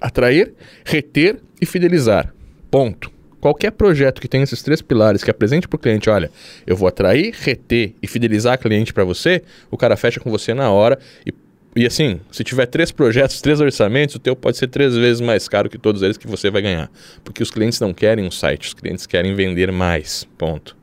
atrair, 0.00 0.54
reter 0.84 1.38
e 1.60 1.66
fidelizar. 1.66 2.34
Ponto. 2.70 3.15
Qualquer 3.46 3.70
projeto 3.70 4.20
que 4.20 4.26
tenha 4.26 4.42
esses 4.42 4.60
três 4.60 4.82
pilares, 4.82 5.22
que 5.22 5.30
apresente 5.30 5.68
para 5.68 5.76
o 5.76 5.78
cliente, 5.78 6.10
olha, 6.10 6.32
eu 6.66 6.76
vou 6.76 6.88
atrair, 6.88 7.32
reter 7.32 7.94
e 8.02 8.06
fidelizar 8.08 8.58
cliente 8.58 8.92
para 8.92 9.04
você, 9.04 9.40
o 9.70 9.76
cara 9.76 9.96
fecha 9.96 10.18
com 10.18 10.28
você 10.30 10.52
na 10.52 10.70
hora 10.70 10.98
e 11.24 11.32
e 11.78 11.84
assim, 11.84 12.20
se 12.32 12.42
tiver 12.42 12.64
três 12.64 12.90
projetos, 12.90 13.38
três 13.42 13.60
orçamentos, 13.60 14.14
o 14.14 14.18
teu 14.18 14.34
pode 14.34 14.56
ser 14.56 14.66
três 14.66 14.96
vezes 14.96 15.20
mais 15.20 15.46
caro 15.46 15.68
que 15.68 15.76
todos 15.76 16.00
eles 16.00 16.16
que 16.16 16.26
você 16.26 16.50
vai 16.50 16.62
ganhar. 16.62 16.90
Porque 17.22 17.42
os 17.42 17.50
clientes 17.50 17.78
não 17.78 17.92
querem 17.92 18.24
um 18.24 18.30
site, 18.30 18.68
os 18.68 18.72
clientes 18.72 19.04
querem 19.04 19.34
vender 19.34 19.70
mais. 19.70 20.26
Ponto. 20.38 20.74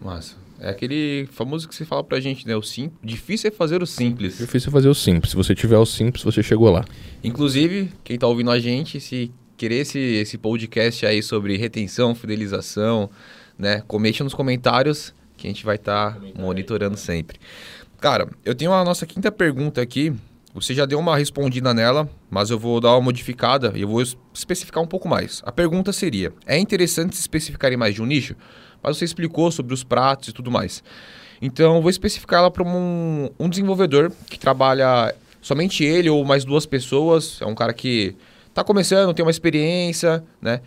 Massa. 0.00 0.36
É 0.60 0.70
aquele 0.70 1.26
famoso 1.32 1.68
que 1.68 1.74
você 1.74 1.84
fala 1.84 2.04
pra 2.04 2.20
gente, 2.20 2.46
né? 2.46 2.54
O 2.54 2.62
sim... 2.62 2.92
Difícil 3.02 3.48
é 3.48 3.50
fazer 3.50 3.82
o 3.82 3.86
simples. 3.86 4.38
Difícil 4.38 4.68
é 4.68 4.72
fazer 4.72 4.88
o 4.88 4.94
simples. 4.94 5.30
Se 5.32 5.36
você 5.36 5.56
tiver 5.56 5.76
o 5.76 5.84
simples, 5.84 6.22
você 6.22 6.40
chegou 6.40 6.70
lá. 6.70 6.84
Inclusive, 7.24 7.90
quem 8.04 8.16
tá 8.16 8.28
ouvindo 8.28 8.52
a 8.52 8.60
gente, 8.60 9.00
se 9.00 9.32
querer 9.64 9.76
esse, 9.76 9.98
esse 9.98 10.36
podcast 10.36 11.06
aí 11.06 11.22
sobre 11.22 11.56
retenção, 11.56 12.14
fidelização, 12.14 13.08
né? 13.58 13.82
Comente 13.86 14.22
nos 14.22 14.34
comentários 14.34 15.14
que 15.38 15.46
a 15.46 15.50
gente 15.50 15.64
vai 15.64 15.76
estar 15.76 16.12
tá 16.12 16.20
monitorando 16.38 16.98
sempre. 16.98 17.40
Cara, 17.98 18.28
eu 18.44 18.54
tenho 18.54 18.74
a 18.74 18.84
nossa 18.84 19.06
quinta 19.06 19.32
pergunta 19.32 19.80
aqui. 19.80 20.12
Você 20.52 20.74
já 20.74 20.84
deu 20.84 20.98
uma 20.98 21.16
respondida 21.16 21.72
nela, 21.72 22.06
mas 22.30 22.50
eu 22.50 22.58
vou 22.58 22.78
dar 22.78 22.90
uma 22.90 23.00
modificada 23.00 23.72
e 23.74 23.80
eu 23.80 23.88
vou 23.88 24.02
especificar 24.34 24.82
um 24.82 24.86
pouco 24.86 25.08
mais. 25.08 25.40
A 25.46 25.50
pergunta 25.50 25.94
seria: 25.94 26.30
é 26.46 26.58
interessante 26.58 27.16
se 27.16 27.22
especificar 27.22 27.72
em 27.72 27.76
mais 27.78 27.94
de 27.94 28.02
um 28.02 28.06
nicho? 28.06 28.36
Mas 28.82 28.98
você 28.98 29.06
explicou 29.06 29.50
sobre 29.50 29.72
os 29.72 29.82
pratos 29.82 30.28
e 30.28 30.32
tudo 30.32 30.50
mais. 30.50 30.84
Então, 31.40 31.80
vou 31.80 31.88
especificar 31.88 32.40
ela 32.40 32.50
para 32.50 32.62
um, 32.62 33.30
um 33.40 33.48
desenvolvedor 33.48 34.12
que 34.28 34.38
trabalha 34.38 35.14
somente 35.40 35.82
ele 35.82 36.10
ou 36.10 36.22
mais 36.22 36.44
duas 36.44 36.66
pessoas. 36.66 37.38
É 37.40 37.46
um 37.46 37.54
cara 37.54 37.72
que 37.72 38.14
está 38.54 38.62
começando, 38.62 39.12
tem 39.12 39.24
uma 39.24 39.32
experiência, 39.32 40.22
né? 40.40 40.60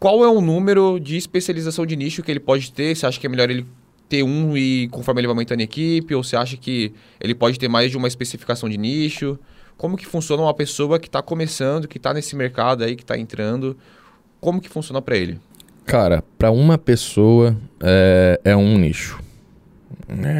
Qual 0.00 0.24
é 0.24 0.28
o 0.28 0.40
número 0.40 0.98
de 0.98 1.16
especialização 1.16 1.86
de 1.86 1.96
nicho 1.96 2.22
que 2.22 2.30
ele 2.30 2.40
pode 2.40 2.72
ter? 2.72 2.94
Você 2.94 3.06
acha 3.06 3.18
que 3.18 3.26
é 3.26 3.30
melhor 3.30 3.48
ele 3.48 3.64
ter 4.08 4.22
um 4.24 4.56
e 4.56 4.88
conforme 4.88 5.20
ele 5.20 5.28
vai 5.28 5.32
aumentando 5.32 5.60
a 5.60 5.62
equipe? 5.62 6.12
Ou 6.14 6.22
você 6.22 6.36
acha 6.36 6.56
que 6.56 6.92
ele 7.20 7.34
pode 7.34 7.58
ter 7.58 7.68
mais 7.68 7.90
de 7.90 7.96
uma 7.96 8.08
especificação 8.08 8.68
de 8.68 8.76
nicho? 8.76 9.38
Como 9.76 9.96
que 9.96 10.04
funciona 10.04 10.42
uma 10.42 10.52
pessoa 10.52 10.98
que 10.98 11.06
está 11.06 11.22
começando, 11.22 11.86
que 11.86 11.98
está 11.98 12.12
nesse 12.12 12.34
mercado 12.34 12.82
aí, 12.82 12.96
que 12.96 13.02
está 13.02 13.16
entrando? 13.16 13.76
Como 14.40 14.60
que 14.60 14.68
funciona 14.68 15.00
para 15.00 15.16
ele? 15.16 15.38
Cara, 15.86 16.22
para 16.36 16.50
uma 16.50 16.76
pessoa 16.76 17.56
é, 17.80 18.40
é 18.44 18.56
um 18.56 18.76
nicho. 18.76 19.20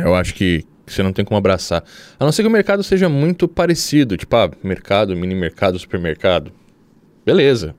Eu 0.05 0.15
acho 0.15 0.35
que 0.35 0.65
você 0.87 1.03
não 1.03 1.13
tem 1.13 1.25
como 1.25 1.39
abraçar. 1.39 1.83
A 2.19 2.25
não 2.25 2.33
ser 2.33 2.43
que 2.43 2.49
o 2.49 2.51
mercado 2.51 2.83
seja 2.83 3.09
muito 3.09 3.49
parecido, 3.49 4.17
tipo, 4.17 4.35
ah, 4.37 4.51
mercado, 4.63 5.17
mini 5.17 5.35
mercado, 5.35 5.79
supermercado. 5.79 6.53
Beleza 7.25 7.75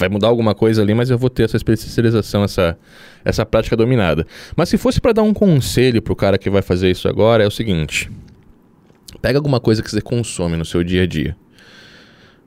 vai 0.00 0.08
mudar 0.08 0.28
alguma 0.28 0.54
coisa 0.54 0.80
ali, 0.80 0.94
mas 0.94 1.10
eu 1.10 1.18
vou 1.18 1.28
ter 1.28 1.44
essa 1.44 1.56
especialização, 1.56 2.42
essa, 2.42 2.76
essa 3.22 3.44
prática 3.44 3.76
dominada. 3.76 4.26
Mas 4.56 4.70
se 4.70 4.78
fosse 4.78 5.00
para 5.00 5.12
dar 5.12 5.22
um 5.22 5.34
conselho 5.34 6.00
pro 6.00 6.16
cara 6.16 6.38
que 6.38 6.48
vai 6.48 6.62
fazer 6.62 6.90
isso 6.90 7.06
agora, 7.06 7.44
é 7.44 7.46
o 7.46 7.50
seguinte: 7.50 8.10
pega 9.20 9.38
alguma 9.38 9.60
coisa 9.60 9.82
que 9.82 9.90
você 9.90 10.00
consome 10.00 10.56
no 10.56 10.64
seu 10.64 10.82
dia 10.82 11.02
a 11.02 11.06
dia. 11.06 11.36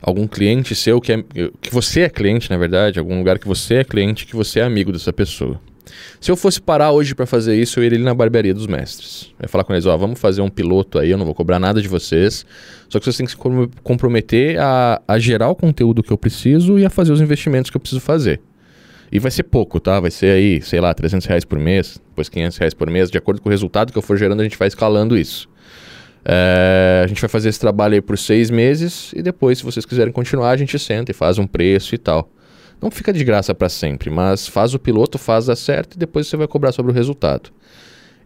Algum 0.01 0.27
cliente 0.27 0.75
seu 0.75 0.99
que 0.99 1.13
é 1.13 1.23
que 1.61 1.71
você 1.71 2.01
é 2.01 2.09
cliente, 2.09 2.49
na 2.49 2.57
verdade, 2.57 2.99
algum 2.99 3.17
lugar 3.17 3.39
que 3.39 3.47
você 3.47 3.75
é 3.75 3.83
cliente, 3.85 4.25
que 4.25 4.35
você 4.35 4.59
é 4.59 4.63
amigo 4.63 4.91
dessa 4.91 5.13
pessoa. 5.13 5.61
Se 6.19 6.31
eu 6.31 6.35
fosse 6.35 6.61
parar 6.61 6.91
hoje 6.91 7.13
para 7.13 7.25
fazer 7.25 7.55
isso, 7.55 7.79
eu 7.79 7.83
iria 7.83 7.97
ali 7.97 8.05
na 8.05 8.13
barbearia 8.13 8.53
dos 8.53 8.67
mestres. 8.67 9.33
Eu 9.39 9.43
ia 9.43 9.49
falar 9.49 9.63
com 9.63 9.73
eles, 9.73 9.85
ó, 9.85 9.95
vamos 9.97 10.19
fazer 10.19 10.41
um 10.41 10.49
piloto 10.49 10.99
aí, 10.99 11.11
eu 11.11 11.17
não 11.17 11.25
vou 11.25 11.35
cobrar 11.35 11.59
nada 11.59 11.81
de 11.81 11.87
vocês. 11.87 12.45
Só 12.89 12.99
que 12.99 13.05
vocês 13.05 13.17
têm 13.17 13.25
que 13.25 13.31
se 13.31 13.37
comprometer 13.83 14.59
a, 14.59 15.01
a 15.07 15.19
gerar 15.19 15.49
o 15.49 15.55
conteúdo 15.55 16.01
que 16.01 16.11
eu 16.11 16.17
preciso 16.17 16.79
e 16.79 16.85
a 16.85 16.89
fazer 16.89 17.11
os 17.11 17.21
investimentos 17.21 17.69
que 17.69 17.77
eu 17.77 17.81
preciso 17.81 18.01
fazer. 18.01 18.39
E 19.11 19.19
vai 19.19 19.29
ser 19.29 19.43
pouco, 19.43 19.79
tá? 19.79 19.99
Vai 19.99 20.09
ser 20.09 20.31
aí, 20.31 20.61
sei 20.61 20.81
lá, 20.81 20.93
300 20.93 21.27
reais 21.27 21.45
por 21.45 21.59
mês, 21.59 22.01
depois 22.09 22.29
500 22.29 22.57
reais 22.57 22.73
por 22.73 22.89
mês. 22.89 23.11
De 23.11 23.17
acordo 23.17 23.41
com 23.41 23.49
o 23.49 23.51
resultado 23.51 23.91
que 23.91 23.97
eu 23.97 24.01
for 24.01 24.17
gerando, 24.17 24.39
a 24.39 24.43
gente 24.43 24.57
vai 24.57 24.67
escalando 24.67 25.15
isso. 25.15 25.47
É, 26.25 27.01
a 27.03 27.07
gente 27.07 27.19
vai 27.19 27.29
fazer 27.29 27.49
esse 27.49 27.59
trabalho 27.59 27.95
aí 27.95 28.01
por 28.01 28.17
seis 28.17 28.49
meses 28.49 29.11
e 29.13 29.21
depois, 29.21 29.57
se 29.57 29.63
vocês 29.63 29.85
quiserem 29.85 30.11
continuar, 30.11 30.51
a 30.51 30.57
gente 30.57 30.79
senta 30.79 31.11
e 31.11 31.13
faz 31.13 31.37
um 31.37 31.45
preço 31.45 31.93
e 31.93 31.97
tal. 31.97 32.29
Não 32.83 32.91
fica 32.91 33.13
de 33.13 33.23
graça 33.23 33.55
para 33.55 33.69
sempre, 33.69 34.09
mas 34.09 34.45
faz 34.45 34.73
o 34.73 34.79
piloto, 34.79 35.17
faz 35.17 35.45
dar 35.45 35.55
certo 35.55 35.93
e 35.93 35.97
depois 35.97 36.27
você 36.27 36.35
vai 36.35 36.49
cobrar 36.49 36.73
sobre 36.73 36.91
o 36.91 36.93
resultado. 36.93 37.49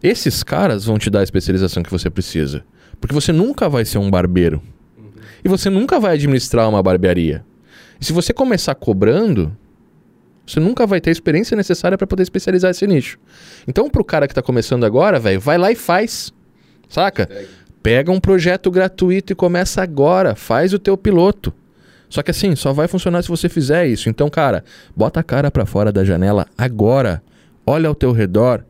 Esses 0.02 0.42
caras 0.42 0.84
vão 0.84 0.98
te 0.98 1.08
dar 1.08 1.20
a 1.20 1.22
especialização 1.22 1.80
que 1.80 1.92
você 1.92 2.10
precisa. 2.10 2.64
Porque 3.00 3.14
você 3.14 3.30
nunca 3.30 3.68
vai 3.68 3.84
ser 3.84 3.98
um 3.98 4.10
barbeiro. 4.10 4.60
Uhum. 4.98 5.12
E 5.44 5.48
você 5.48 5.70
nunca 5.70 6.00
vai 6.00 6.14
administrar 6.14 6.68
uma 6.68 6.82
barbearia. 6.82 7.44
E 8.00 8.04
se 8.04 8.12
você 8.12 8.32
começar 8.32 8.74
cobrando, 8.74 9.56
você 10.44 10.58
nunca 10.58 10.88
vai 10.88 11.00
ter 11.00 11.10
a 11.10 11.12
experiência 11.12 11.56
necessária 11.56 11.96
para 11.96 12.08
poder 12.08 12.24
especializar 12.24 12.72
esse 12.72 12.84
nicho. 12.84 13.16
Então, 13.64 13.88
pro 13.88 14.04
cara 14.04 14.26
que 14.26 14.32
está 14.32 14.42
começando 14.42 14.82
agora, 14.82 15.20
velho, 15.20 15.38
vai 15.38 15.56
lá 15.56 15.70
e 15.70 15.76
faz. 15.76 16.32
Saca? 16.88 17.28
Pega 17.80 18.10
um 18.10 18.18
projeto 18.18 18.72
gratuito 18.72 19.32
e 19.32 19.36
começa 19.36 19.80
agora. 19.80 20.34
Faz 20.34 20.74
o 20.74 20.80
teu 20.80 20.96
piloto. 20.96 21.54
Só 22.08 22.22
que 22.22 22.30
assim, 22.30 22.56
só 22.56 22.72
vai 22.72 22.88
funcionar 22.88 23.22
se 23.22 23.28
você 23.28 23.48
fizer 23.48 23.86
isso. 23.86 24.08
Então, 24.08 24.28
cara, 24.30 24.64
bota 24.96 25.20
a 25.20 25.22
cara 25.22 25.50
para 25.50 25.66
fora 25.66 25.92
da 25.92 26.04
janela 26.04 26.46
agora. 26.56 27.22
Olha 27.66 27.88
ao 27.88 27.94
teu 27.94 28.12
redor. 28.12 28.64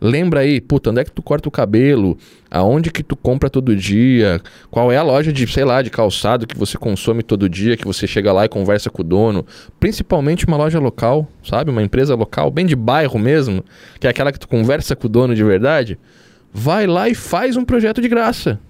Lembra 0.00 0.40
aí, 0.40 0.60
puta, 0.60 0.90
onde 0.90 1.00
é 1.00 1.04
que 1.04 1.10
tu 1.10 1.20
corta 1.20 1.48
o 1.48 1.50
cabelo? 1.50 2.16
Aonde 2.48 2.88
que 2.88 3.02
tu 3.02 3.16
compra 3.16 3.50
todo 3.50 3.74
dia? 3.74 4.40
Qual 4.70 4.92
é 4.92 4.96
a 4.96 5.02
loja 5.02 5.32
de, 5.32 5.44
sei 5.48 5.64
lá, 5.64 5.82
de 5.82 5.90
calçado 5.90 6.46
que 6.46 6.56
você 6.56 6.78
consome 6.78 7.24
todo 7.24 7.48
dia, 7.48 7.76
que 7.76 7.84
você 7.84 8.06
chega 8.06 8.32
lá 8.32 8.44
e 8.44 8.48
conversa 8.48 8.90
com 8.90 9.02
o 9.02 9.04
dono? 9.04 9.44
Principalmente 9.80 10.46
uma 10.46 10.56
loja 10.56 10.78
local, 10.78 11.26
sabe? 11.42 11.72
Uma 11.72 11.82
empresa 11.82 12.14
local, 12.14 12.48
bem 12.48 12.64
de 12.64 12.76
bairro 12.76 13.18
mesmo, 13.18 13.64
que 13.98 14.06
é 14.06 14.10
aquela 14.10 14.30
que 14.30 14.38
tu 14.38 14.46
conversa 14.46 14.94
com 14.94 15.08
o 15.08 15.10
dono 15.10 15.34
de 15.34 15.42
verdade. 15.42 15.98
Vai 16.52 16.86
lá 16.86 17.08
e 17.08 17.14
faz 17.16 17.56
um 17.56 17.64
projeto 17.64 18.00
de 18.00 18.08
graça 18.08 18.60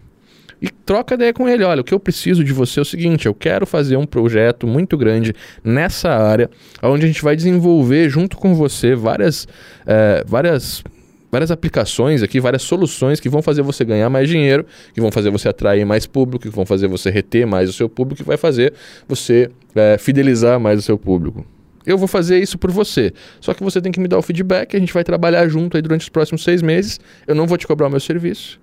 e 0.60 0.68
troca 0.68 1.14
ideia 1.14 1.32
com 1.32 1.48
ele. 1.48 1.62
Olha, 1.64 1.80
o 1.80 1.84
que 1.84 1.94
eu 1.94 2.00
preciso 2.00 2.42
de 2.42 2.52
você 2.52 2.80
é 2.80 2.82
o 2.82 2.84
seguinte: 2.84 3.26
eu 3.26 3.34
quero 3.34 3.66
fazer 3.66 3.96
um 3.96 4.06
projeto 4.06 4.66
muito 4.66 4.96
grande 4.96 5.34
nessa 5.62 6.10
área, 6.10 6.50
onde 6.82 7.04
a 7.04 7.08
gente 7.08 7.22
vai 7.22 7.36
desenvolver 7.36 8.08
junto 8.08 8.36
com 8.36 8.54
você 8.54 8.94
várias, 8.94 9.46
é, 9.86 10.24
várias 10.26 10.82
várias 11.30 11.50
aplicações 11.50 12.22
aqui, 12.22 12.40
várias 12.40 12.62
soluções 12.62 13.20
que 13.20 13.28
vão 13.28 13.42
fazer 13.42 13.60
você 13.60 13.84
ganhar 13.84 14.08
mais 14.08 14.28
dinheiro, 14.28 14.64
que 14.94 15.00
vão 15.00 15.12
fazer 15.12 15.30
você 15.30 15.48
atrair 15.48 15.84
mais 15.84 16.06
público, 16.06 16.48
que 16.48 16.54
vão 16.54 16.64
fazer 16.64 16.88
você 16.88 17.10
reter 17.10 17.46
mais 17.46 17.68
o 17.68 17.72
seu 17.72 17.86
público, 17.86 18.22
que 18.22 18.26
vai 18.26 18.38
fazer 18.38 18.72
você 19.06 19.50
é, 19.74 19.98
fidelizar 19.98 20.58
mais 20.58 20.78
o 20.78 20.82
seu 20.82 20.96
público. 20.96 21.44
Eu 21.84 21.98
vou 21.98 22.08
fazer 22.08 22.38
isso 22.38 22.58
por 22.58 22.70
você. 22.70 23.12
Só 23.40 23.54
que 23.54 23.62
você 23.62 23.80
tem 23.80 23.92
que 23.92 24.00
me 24.00 24.08
dar 24.08 24.18
o 24.18 24.22
feedback, 24.22 24.74
a 24.74 24.80
gente 24.80 24.92
vai 24.92 25.04
trabalhar 25.04 25.46
junto 25.48 25.76
aí 25.76 25.82
durante 25.82 26.02
os 26.02 26.08
próximos 26.08 26.42
seis 26.42 26.62
meses. 26.62 26.98
Eu 27.26 27.34
não 27.34 27.46
vou 27.46 27.56
te 27.56 27.66
cobrar 27.66 27.86
o 27.86 27.90
meu 27.90 28.00
serviço 28.00 28.58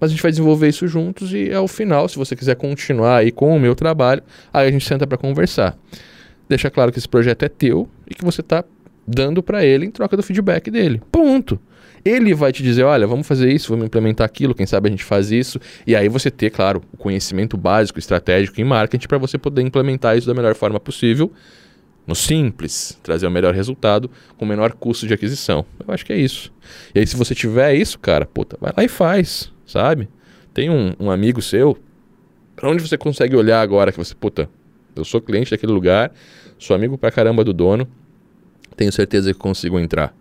mas 0.00 0.10
a 0.10 0.12
gente 0.12 0.22
vai 0.22 0.30
desenvolver 0.30 0.68
isso 0.68 0.86
juntos 0.86 1.32
e 1.32 1.52
ao 1.52 1.68
final, 1.68 2.08
se 2.08 2.16
você 2.16 2.36
quiser 2.36 2.56
continuar 2.56 3.18
aí 3.18 3.30
com 3.30 3.56
o 3.56 3.60
meu 3.60 3.74
trabalho, 3.74 4.22
aí 4.52 4.68
a 4.68 4.70
gente 4.70 4.86
senta 4.86 5.06
para 5.06 5.18
conversar. 5.18 5.76
Deixa 6.48 6.70
claro 6.70 6.92
que 6.92 6.98
esse 6.98 7.08
projeto 7.08 7.42
é 7.42 7.48
teu 7.48 7.88
e 8.08 8.14
que 8.14 8.24
você 8.24 8.40
está 8.40 8.64
dando 9.06 9.42
para 9.42 9.64
ele 9.64 9.86
em 9.86 9.90
troca 9.90 10.16
do 10.16 10.22
feedback 10.22 10.70
dele. 10.70 11.00
Ponto. 11.10 11.58
Ele 12.04 12.34
vai 12.34 12.52
te 12.52 12.62
dizer, 12.62 12.84
olha, 12.84 13.04
vamos 13.04 13.26
fazer 13.26 13.52
isso, 13.52 13.68
vamos 13.68 13.86
implementar 13.86 14.24
aquilo, 14.24 14.54
quem 14.54 14.64
sabe 14.64 14.88
a 14.88 14.90
gente 14.90 15.02
faz 15.02 15.32
isso. 15.32 15.58
E 15.84 15.96
aí 15.96 16.08
você 16.08 16.30
ter, 16.30 16.50
claro, 16.50 16.80
o 16.92 16.96
conhecimento 16.96 17.56
básico, 17.56 17.98
estratégico 17.98 18.60
em 18.60 18.64
marketing 18.64 19.08
para 19.08 19.18
você 19.18 19.36
poder 19.36 19.62
implementar 19.62 20.16
isso 20.16 20.26
da 20.26 20.34
melhor 20.34 20.54
forma 20.54 20.78
possível, 20.78 21.32
no 22.06 22.14
simples, 22.14 22.96
trazer 23.02 23.26
o 23.26 23.30
melhor 23.30 23.52
resultado 23.52 24.08
com 24.36 24.44
o 24.44 24.48
menor 24.48 24.72
custo 24.74 25.04
de 25.04 25.14
aquisição. 25.14 25.66
Eu 25.84 25.92
acho 25.92 26.06
que 26.06 26.12
é 26.12 26.16
isso. 26.16 26.52
E 26.94 27.00
aí 27.00 27.06
se 27.06 27.16
você 27.16 27.34
tiver 27.34 27.74
isso, 27.74 27.98
cara, 27.98 28.24
puta, 28.24 28.56
vai 28.60 28.72
lá 28.76 28.84
e 28.84 28.88
faz 28.88 29.52
sabe? 29.66 30.08
Tem 30.54 30.70
um, 30.70 30.94
um 30.98 31.10
amigo 31.10 31.42
seu, 31.42 31.76
para 32.54 32.70
onde 32.70 32.86
você 32.86 32.96
consegue 32.96 33.36
olhar 33.36 33.60
agora 33.60 33.92
que 33.92 33.98
você, 33.98 34.14
puta, 34.14 34.48
eu 34.94 35.04
sou 35.04 35.20
cliente 35.20 35.50
daquele 35.50 35.72
lugar, 35.72 36.12
sou 36.58 36.74
amigo 36.74 36.96
pra 36.96 37.10
caramba 37.10 37.44
do 37.44 37.52
dono, 37.52 37.86
tenho 38.76 38.90
certeza 38.92 39.32
que 39.32 39.38
consigo 39.38 39.78
entrar. 39.78 40.14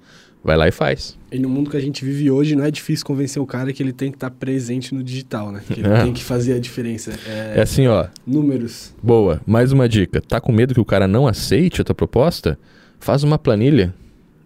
Vai 0.43 0.55
lá 0.55 0.67
e 0.67 0.71
faz. 0.71 1.17
E 1.31 1.39
no 1.39 1.49
mundo 1.49 1.71
que 1.71 1.77
a 1.77 1.79
gente 1.79 2.05
vive 2.05 2.29
hoje, 2.29 2.55
não 2.55 2.63
é 2.63 2.69
difícil 2.69 3.03
convencer 3.03 3.41
o 3.41 3.47
cara 3.47 3.73
que 3.73 3.81
ele 3.81 3.91
tem 3.91 4.11
que 4.11 4.17
estar 4.17 4.29
tá 4.29 4.35
presente 4.37 4.93
no 4.93 5.03
digital, 5.03 5.51
né? 5.51 5.63
Que 5.65 5.79
ele 5.79 5.89
tem 6.03 6.13
que 6.13 6.23
fazer 6.23 6.53
a 6.53 6.59
diferença. 6.59 7.13
É, 7.25 7.55
é 7.57 7.61
assim, 7.63 7.87
ó. 7.87 8.05
Números. 8.27 8.93
Boa. 9.01 9.41
Mais 9.43 9.71
uma 9.71 9.89
dica. 9.89 10.21
Tá 10.21 10.39
com 10.39 10.51
medo 10.51 10.75
que 10.75 10.79
o 10.79 10.85
cara 10.85 11.07
não 11.07 11.25
aceite 11.25 11.81
a 11.81 11.83
tua 11.83 11.95
proposta? 11.95 12.59
Faz 12.99 13.23
uma 13.23 13.39
planilha 13.39 13.91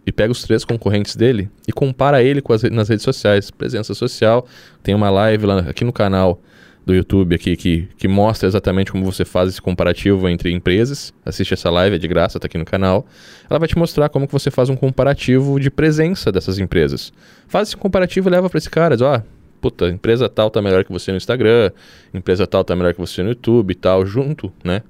e 0.05 0.11
pega 0.11 0.31
os 0.31 0.41
três 0.41 0.65
concorrentes 0.65 1.15
dele 1.15 1.49
e 1.67 1.71
compara 1.71 2.23
ele 2.23 2.41
com 2.41 2.53
as, 2.53 2.63
nas 2.63 2.89
redes 2.89 3.03
sociais. 3.03 3.51
Presença 3.51 3.93
social, 3.93 4.47
tem 4.81 4.95
uma 4.95 5.09
live 5.09 5.45
lá 5.45 5.59
aqui 5.59 5.83
no 5.83 5.93
canal 5.93 6.41
do 6.85 6.95
YouTube 6.95 7.35
aqui 7.35 7.55
que, 7.55 7.87
que 7.97 8.07
mostra 8.07 8.47
exatamente 8.47 8.91
como 8.91 9.05
você 9.05 9.23
faz 9.23 9.49
esse 9.49 9.61
comparativo 9.61 10.27
entre 10.27 10.51
empresas. 10.51 11.13
Assiste 11.25 11.53
essa 11.53 11.69
live, 11.69 11.97
é 11.97 11.99
de 11.99 12.07
graça, 12.07 12.39
tá 12.39 12.47
aqui 12.47 12.57
no 12.57 12.65
canal. 12.65 13.05
Ela 13.49 13.59
vai 13.59 13.67
te 13.67 13.77
mostrar 13.77 14.09
como 14.09 14.25
que 14.25 14.33
você 14.33 14.49
faz 14.49 14.69
um 14.69 14.75
comparativo 14.75 15.59
de 15.59 15.69
presença 15.69 16.31
dessas 16.31 16.57
empresas. 16.57 17.13
Faz 17.47 17.69
esse 17.69 17.77
comparativo 17.77 18.29
e 18.29 18.31
leva 18.31 18.49
para 18.49 18.57
esse 18.57 18.69
cara, 18.69 18.95
diz, 18.95 19.01
ó, 19.03 19.17
oh, 19.17 19.21
puta, 19.61 19.89
empresa 19.89 20.27
tal 20.27 20.49
tá 20.49 20.61
melhor 20.61 20.83
que 20.83 20.91
você 20.91 21.11
no 21.11 21.17
Instagram, 21.17 21.71
empresa 22.13 22.47
tal 22.47 22.63
tá 22.63 22.75
melhor 22.75 22.93
que 22.93 22.99
você 22.99 23.21
no 23.21 23.29
YouTube 23.29 23.71
e 23.71 23.75
tal, 23.75 24.05
junto, 24.05 24.51
né? 24.63 24.81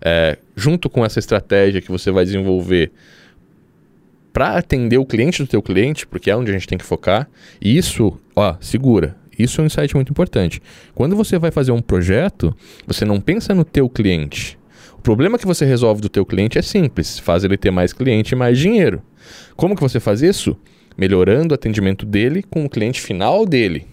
é, 0.00 0.38
junto 0.56 0.88
com 0.88 1.04
essa 1.04 1.18
estratégia 1.18 1.80
que 1.80 1.90
você 1.90 2.10
vai 2.10 2.24
desenvolver 2.24 2.92
para 4.32 4.56
atender 4.56 4.98
o 4.98 5.06
cliente 5.06 5.42
do 5.42 5.48
teu 5.48 5.62
cliente, 5.62 6.06
porque 6.06 6.30
é 6.30 6.36
onde 6.36 6.50
a 6.50 6.54
gente 6.54 6.66
tem 6.66 6.78
que 6.78 6.84
focar, 6.84 7.28
isso, 7.60 8.18
ó, 8.34 8.56
segura. 8.60 9.16
Isso 9.38 9.60
é 9.60 9.64
um 9.64 9.66
insight 9.66 9.94
muito 9.94 10.10
importante. 10.10 10.60
Quando 10.94 11.14
você 11.14 11.38
vai 11.38 11.50
fazer 11.50 11.70
um 11.70 11.80
projeto, 11.80 12.54
você 12.86 13.04
não 13.04 13.20
pensa 13.20 13.54
no 13.54 13.64
teu 13.64 13.88
cliente. 13.88 14.58
O 14.94 15.00
problema 15.00 15.38
que 15.38 15.46
você 15.46 15.64
resolve 15.64 16.00
do 16.00 16.08
teu 16.08 16.26
cliente 16.26 16.58
é 16.58 16.62
simples, 16.62 17.18
faz 17.18 17.44
ele 17.44 17.56
ter 17.56 17.70
mais 17.70 17.92
cliente 17.92 18.34
e 18.34 18.36
mais 18.36 18.58
dinheiro. 18.58 19.00
Como 19.56 19.76
que 19.76 19.80
você 19.80 20.00
faz 20.00 20.22
isso? 20.22 20.56
Melhorando 20.96 21.52
o 21.52 21.54
atendimento 21.54 22.04
dele 22.04 22.42
com 22.42 22.64
o 22.64 22.68
cliente 22.68 23.00
final 23.00 23.46
dele. 23.46 23.86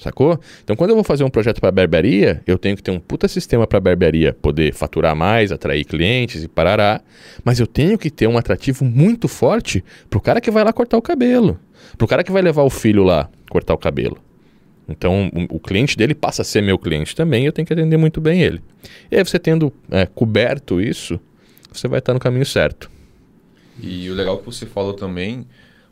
Sacou? 0.00 0.40
Então, 0.64 0.74
quando 0.74 0.90
eu 0.90 0.96
vou 0.96 1.04
fazer 1.04 1.24
um 1.24 1.28
projeto 1.28 1.60
para 1.60 1.70
barbearia, 1.70 2.42
eu 2.46 2.56
tenho 2.56 2.74
que 2.74 2.82
ter 2.82 2.90
um 2.90 2.98
puta 2.98 3.28
sistema 3.28 3.66
para 3.66 3.78
barbearia 3.78 4.32
poder 4.32 4.72
faturar 4.72 5.14
mais, 5.14 5.52
atrair 5.52 5.84
clientes 5.84 6.42
e 6.42 6.48
parará. 6.48 7.02
Mas 7.44 7.60
eu 7.60 7.66
tenho 7.66 7.98
que 7.98 8.10
ter 8.10 8.26
um 8.26 8.38
atrativo 8.38 8.82
muito 8.82 9.28
forte 9.28 9.84
pro 10.08 10.18
cara 10.18 10.40
que 10.40 10.50
vai 10.50 10.64
lá 10.64 10.72
cortar 10.72 10.96
o 10.96 11.02
cabelo, 11.02 11.60
pro 11.98 12.06
cara 12.06 12.24
que 12.24 12.32
vai 12.32 12.40
levar 12.40 12.62
o 12.62 12.70
filho 12.70 13.02
lá 13.04 13.28
cortar 13.50 13.74
o 13.74 13.78
cabelo. 13.78 14.16
Então, 14.88 15.30
o, 15.50 15.56
o 15.56 15.60
cliente 15.60 15.96
dele 15.98 16.14
passa 16.14 16.40
a 16.40 16.44
ser 16.46 16.62
meu 16.62 16.78
cliente 16.78 17.14
também, 17.14 17.44
eu 17.44 17.52
tenho 17.52 17.66
que 17.66 17.72
atender 17.72 17.98
muito 17.98 18.22
bem 18.22 18.42
ele. 18.42 18.62
E 19.10 19.16
aí, 19.16 19.22
você 19.22 19.38
tendo 19.38 19.70
é, 19.90 20.06
coberto 20.06 20.80
isso, 20.80 21.20
você 21.70 21.86
vai 21.86 21.98
estar 21.98 22.14
no 22.14 22.20
caminho 22.20 22.46
certo. 22.46 22.90
E 23.82 24.08
o 24.10 24.14
legal 24.14 24.38
que 24.38 24.46
você 24.46 24.64
falou 24.64 24.94
também 24.94 25.46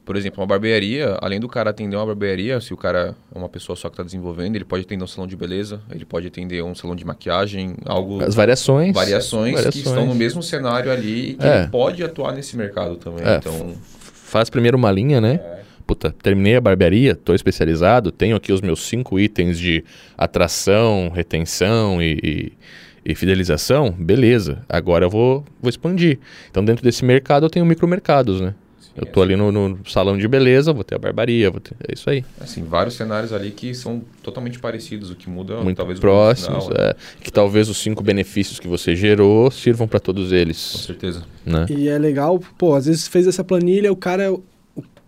por 0.09 0.17
exemplo, 0.17 0.41
uma 0.41 0.47
barbearia, 0.47 1.19
além 1.21 1.39
do 1.39 1.47
cara 1.47 1.69
atender 1.69 1.95
uma 1.95 2.07
barbearia, 2.07 2.59
se 2.63 2.73
o 2.73 2.79
cara 2.79 3.15
é 3.35 3.39
uma 3.39 3.47
pessoa 3.47 3.77
só 3.77 3.91
que 3.91 3.93
está 3.93 4.03
desenvolvendo, 4.03 4.57
ele 4.57 4.65
pode 4.65 4.85
atender 4.85 5.05
um 5.05 5.07
salão 5.07 5.27
de 5.27 5.37
beleza, 5.37 5.83
ele 5.91 6.07
pode 6.07 6.27
atender 6.27 6.65
um 6.65 6.75
salão 6.75 6.97
de 6.97 7.05
maquiagem, 7.05 7.77
algo... 7.85 8.25
As 8.25 8.35
variações. 8.35 8.95
Variações, 8.95 9.53
variações. 9.53 9.83
que 9.83 9.87
estão 9.87 10.07
no 10.07 10.15
mesmo 10.15 10.43
cenário 10.43 10.91
ali 10.91 11.33
e 11.33 11.35
que 11.35 11.47
é. 11.47 11.59
ele 11.59 11.69
pode 11.69 12.03
atuar 12.03 12.33
nesse 12.33 12.57
mercado 12.57 12.97
também. 12.97 13.23
É. 13.23 13.37
Então... 13.37 13.75
Faz 14.15 14.49
primeiro 14.49 14.79
uma 14.79 14.91
linha, 14.91 15.21
né? 15.21 15.35
É. 15.35 15.59
Puta, 15.87 16.11
terminei 16.23 16.57
a 16.57 16.61
barbearia, 16.63 17.13
estou 17.13 17.35
especializado, 17.35 18.11
tenho 18.11 18.35
aqui 18.35 18.51
os 18.51 18.63
meus 18.63 18.81
cinco 18.81 19.21
itens 19.21 19.59
de 19.59 19.85
atração, 20.17 21.13
retenção 21.15 22.01
e, 22.01 22.19
e 22.23 22.53
e 23.05 23.15
fidelização, 23.15 23.91
beleza. 23.91 24.63
Agora 24.69 25.07
eu 25.07 25.11
vou, 25.11 25.43
vou 25.63 25.71
expandir. 25.71 26.19
Então, 26.51 26.63
dentro 26.63 26.85
desse 26.85 27.03
mercado, 27.05 27.47
eu 27.47 27.51
tenho 27.51 27.65
micromercados, 27.65 28.39
né? 28.39 28.55
Eu 28.99 29.07
tô 29.07 29.23
ali 29.23 29.37
no, 29.37 29.53
no, 29.53 29.79
salão 29.89 30.19
de 30.19 30.27
beleza, 30.27 30.73
vou 30.73 30.83
ter 30.83 30.97
a 30.97 30.99
barbaria, 30.99 31.51
vou 31.51 31.61
ter... 31.61 31.75
é 31.89 31.95
isso 31.95 32.11
aí. 32.11 32.25
Assim, 32.41 32.63
vários 32.63 32.95
cenários 32.95 33.33
ali 33.33 33.51
que 33.51 33.75
são 33.75 34.03
totalmente 34.23 34.59
parecidos, 34.59 35.11
o 35.11 35.15
que 35.15 35.31
muda 35.31 35.61
Muito 35.63 35.77
talvez 35.77 36.01
próximos, 36.01 36.67
final, 36.67 36.81
é, 36.81 36.97
que 37.21 37.31
talvez 37.31 37.69
os 37.69 37.79
cinco 37.79 38.03
benefícios 38.03 38.59
que 38.59 38.67
você 38.67 38.97
gerou 38.97 39.51
sirvam 39.51 39.87
para 39.87 40.01
todos 40.01 40.33
eles. 40.33 40.73
Com 40.73 40.79
certeza. 40.79 41.23
Né? 41.47 41.67
E 41.71 41.89
é 41.89 41.99
legal, 41.99 42.41
pô, 42.59 42.75
às 42.75 42.87
vezes 42.87 43.07
fez 43.07 43.27
essa 43.27 43.45
planilha, 43.45 43.93
o 43.93 43.97
cara, 43.97 44.33
o 44.33 44.43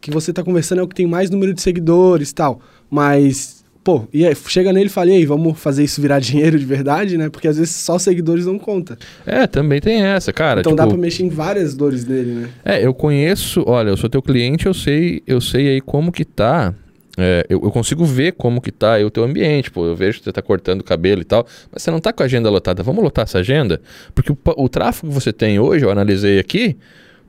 que 0.00 0.10
você 0.10 0.32
tá 0.32 0.42
conversando 0.42 0.80
é 0.80 0.82
o 0.82 0.88
que 0.88 0.94
tem 0.94 1.06
mais 1.06 1.28
número 1.28 1.52
de 1.52 1.60
seguidores 1.60 2.30
e 2.30 2.34
tal, 2.34 2.60
mas 2.88 3.59
pô, 3.82 4.06
e 4.12 4.26
aí, 4.26 4.34
chega 4.34 4.72
nele 4.72 4.86
e 4.86 4.90
fala, 4.90 5.10
e 5.10 5.14
aí, 5.14 5.26
vamos 5.26 5.58
fazer 5.58 5.84
isso 5.84 6.00
virar 6.00 6.18
dinheiro 6.20 6.58
de 6.58 6.64
verdade, 6.64 7.16
né? 7.16 7.28
Porque 7.28 7.48
às 7.48 7.56
vezes 7.56 7.74
só 7.74 7.98
seguidores 7.98 8.46
não 8.46 8.58
conta. 8.58 8.98
É, 9.26 9.46
também 9.46 9.80
tem 9.80 10.02
essa, 10.02 10.32
cara. 10.32 10.60
Então 10.60 10.72
tipo, 10.72 10.82
dá 10.82 10.86
pra 10.86 10.96
mexer 10.96 11.24
em 11.24 11.28
várias 11.28 11.74
dores 11.74 12.04
dele, 12.04 12.32
né? 12.32 12.48
É, 12.64 12.84
eu 12.84 12.94
conheço, 12.94 13.64
olha, 13.66 13.90
eu 13.90 13.96
sou 13.96 14.08
teu 14.08 14.22
cliente, 14.22 14.66
eu 14.66 14.74
sei, 14.74 15.22
eu 15.26 15.40
sei 15.40 15.68
aí 15.68 15.80
como 15.80 16.12
que 16.12 16.24
tá. 16.24 16.74
É, 17.18 17.44
eu, 17.50 17.60
eu, 17.62 17.70
consigo 17.70 18.04
ver 18.04 18.32
como 18.32 18.60
que 18.60 18.70
tá 18.70 18.94
aí 18.94 19.04
o 19.04 19.10
teu 19.10 19.24
ambiente, 19.24 19.70
pô, 19.70 19.84
eu 19.84 19.96
vejo 19.96 20.18
que 20.18 20.24
você 20.24 20.32
tá 20.32 20.40
cortando 20.40 20.80
o 20.80 20.84
cabelo 20.84 21.20
e 21.20 21.24
tal, 21.24 21.44
mas 21.70 21.82
você 21.82 21.90
não 21.90 22.00
tá 22.00 22.12
com 22.12 22.22
a 22.22 22.26
agenda 22.26 22.48
lotada. 22.48 22.82
Vamos 22.82 23.02
lotar 23.02 23.24
essa 23.24 23.38
agenda? 23.38 23.80
Porque 24.14 24.32
o, 24.32 24.38
o 24.56 24.68
tráfego 24.68 25.08
que 25.08 25.14
você 25.14 25.32
tem 25.32 25.58
hoje, 25.58 25.84
eu 25.84 25.90
analisei 25.90 26.38
aqui, 26.38 26.76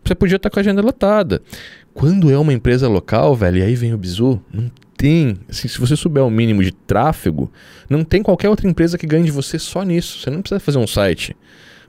você 0.03 0.15
podia 0.15 0.35
estar 0.37 0.49
tá 0.49 0.53
com 0.53 0.59
a 0.59 0.61
agenda 0.61 0.81
lotada. 0.81 1.41
Quando 1.93 2.31
é 2.31 2.37
uma 2.37 2.53
empresa 2.53 2.87
local, 2.87 3.35
velho, 3.35 3.57
e 3.57 3.63
aí 3.63 3.75
vem 3.75 3.93
o 3.93 3.97
bizu, 3.97 4.41
não 4.53 4.71
tem, 5.01 5.35
assim, 5.49 5.67
se 5.67 5.79
você 5.79 5.95
souber 5.95 6.23
o 6.23 6.29
mínimo 6.29 6.63
de 6.63 6.71
tráfego, 6.71 7.51
não 7.89 8.03
tem 8.03 8.21
qualquer 8.21 8.49
outra 8.49 8.69
empresa 8.69 8.99
que 8.99 9.07
ganhe 9.07 9.25
de 9.25 9.31
você 9.31 9.57
só 9.57 9.81
nisso. 9.81 10.19
Você 10.19 10.29
não 10.29 10.43
precisa 10.43 10.59
fazer 10.59 10.77
um 10.77 10.85
site. 10.85 11.35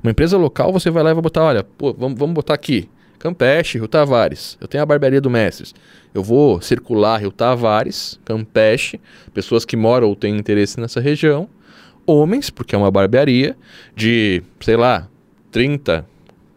Uma 0.02 0.12
empresa 0.12 0.38
local, 0.38 0.72
você 0.72 0.90
vai 0.90 1.02
lá 1.02 1.10
e 1.10 1.12
vai 1.12 1.22
botar, 1.22 1.42
olha, 1.42 1.62
pô, 1.62 1.92
vamos, 1.92 2.18
vamos 2.18 2.34
botar 2.34 2.54
aqui, 2.54 2.88
Campeche, 3.18 3.76
Rio 3.76 3.86
Tavares. 3.86 4.56
Eu 4.58 4.66
tenho 4.66 4.82
a 4.82 4.86
barbearia 4.86 5.20
do 5.20 5.28
Mestres. 5.28 5.74
Eu 6.14 6.22
vou 6.22 6.62
circular 6.62 7.20
Rio 7.20 7.30
Tavares, 7.30 8.18
Campeche, 8.24 8.98
pessoas 9.34 9.66
que 9.66 9.76
moram 9.76 10.08
ou 10.08 10.16
têm 10.16 10.34
interesse 10.34 10.80
nessa 10.80 10.98
região, 10.98 11.50
homens, 12.06 12.48
porque 12.48 12.74
é 12.74 12.78
uma 12.78 12.90
barbearia, 12.90 13.54
de, 13.94 14.42
sei 14.58 14.78
lá, 14.78 15.06
30 15.50 16.06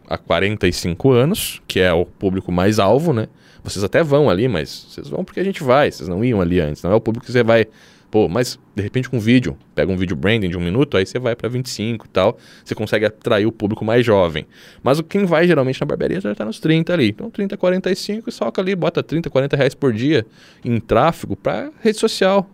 a 0.08 0.16
45 0.16 1.10
anos, 1.10 1.60
que 1.68 1.80
é 1.80 1.92
o 1.92 2.06
público 2.06 2.50
mais 2.50 2.78
alvo, 2.78 3.12
né? 3.12 3.28
Vocês 3.70 3.84
até 3.84 4.02
vão 4.02 4.30
ali, 4.30 4.46
mas 4.46 4.86
vocês 4.88 5.08
vão 5.08 5.24
porque 5.24 5.40
a 5.40 5.44
gente 5.44 5.62
vai, 5.62 5.90
vocês 5.90 6.08
não 6.08 6.24
iam 6.24 6.40
ali 6.40 6.60
antes. 6.60 6.82
Não 6.82 6.92
é 6.92 6.94
o 6.94 7.00
público 7.00 7.26
que 7.26 7.32
você 7.32 7.42
vai. 7.42 7.66
Pô, 8.10 8.28
mas 8.28 8.58
de 8.74 8.82
repente 8.82 9.10
com 9.10 9.16
um 9.16 9.20
vídeo, 9.20 9.58
pega 9.74 9.90
um 9.90 9.96
vídeo 9.96 10.14
branding 10.14 10.48
de 10.48 10.56
um 10.56 10.60
minuto, 10.60 10.96
aí 10.96 11.04
você 11.04 11.18
vai 11.18 11.34
para 11.34 11.48
25 11.48 12.06
e 12.06 12.08
tal, 12.08 12.38
você 12.64 12.74
consegue 12.74 13.04
atrair 13.04 13.46
o 13.46 13.52
público 13.52 13.84
mais 13.84 14.06
jovem. 14.06 14.46
Mas 14.82 15.00
o 15.00 15.02
quem 15.02 15.24
vai 15.24 15.46
geralmente 15.46 15.80
na 15.80 15.86
barbearia 15.86 16.20
já 16.20 16.32
tá 16.34 16.44
nos 16.44 16.60
30 16.60 16.92
ali. 16.92 17.08
Então 17.08 17.28
30, 17.28 17.56
45 17.56 18.28
e 18.28 18.32
soca 18.32 18.62
ali, 18.62 18.76
bota 18.76 19.02
30, 19.02 19.28
40 19.28 19.56
reais 19.56 19.74
por 19.74 19.92
dia 19.92 20.24
em 20.64 20.78
tráfego 20.78 21.34
para 21.34 21.70
rede 21.82 21.98
social. 21.98 22.48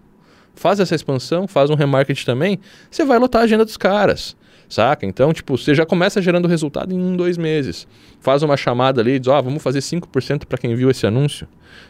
Faz 0.55 0.81
essa 0.81 0.95
expansão, 0.95 1.47
faz 1.47 1.69
um 1.69 1.75
remarketing 1.75 2.25
também, 2.25 2.59
você 2.91 3.05
vai 3.05 3.19
lotar 3.19 3.43
a 3.43 3.45
agenda 3.45 3.65
dos 3.65 3.77
caras 3.77 4.35
saca? 4.73 5.05
Então, 5.07 5.33
tipo, 5.33 5.57
você 5.57 5.75
já 5.75 5.85
começa 5.85 6.21
gerando 6.21 6.49
resultado 6.49 6.95
em 6.95 6.99
um, 6.99 7.17
dois 7.17 7.37
meses. 7.37 7.87
Faz 8.21 8.43
uma 8.43 8.57
chamada 8.57 9.01
ali, 9.01 9.19
diz, 9.19 9.29
ó, 9.29 9.39
oh, 9.39 9.43
vamos 9.43 9.63
fazer 9.63 9.81
5% 9.81 10.47
para 10.47 10.59
quem 10.59 10.75
viu 10.75 10.91
esse 10.91 11.07
anúncio. 11.07 11.47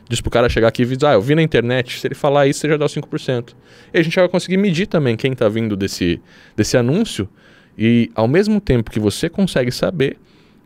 Diz 0.09 0.21
pro 0.21 0.31
cara 0.31 0.49
chegar 0.49 0.68
aqui 0.68 0.83
e 0.83 0.87
diz, 0.87 1.03
ah, 1.05 1.12
eu 1.12 1.23
vi 1.23 1.35
na 1.35 1.42
internet, 1.42 1.99
se 1.99 2.07
ele 2.07 2.14
falar 2.14 2.47
isso, 2.47 2.61
você 2.61 2.68
já 2.68 2.77
dá 2.77 2.87
os 2.87 2.95
5%. 2.95 3.55
E 3.92 3.99
a 3.99 4.03
gente 4.03 4.16
vai 4.16 4.29
conseguir 4.29 4.57
medir 4.57 4.87
também 4.87 5.16
quem 5.16 5.33
está 5.33 5.49
vindo 5.49 5.77
desse, 5.77 6.21
desse 6.57 6.77
anúncio 6.77 7.29
e 7.77 8.11
ao 8.14 8.29
mesmo 8.29 8.61
tempo 8.61 8.90
que 8.90 9.01
você 9.01 9.29
consegue 9.29 9.71
saber, 9.71 10.18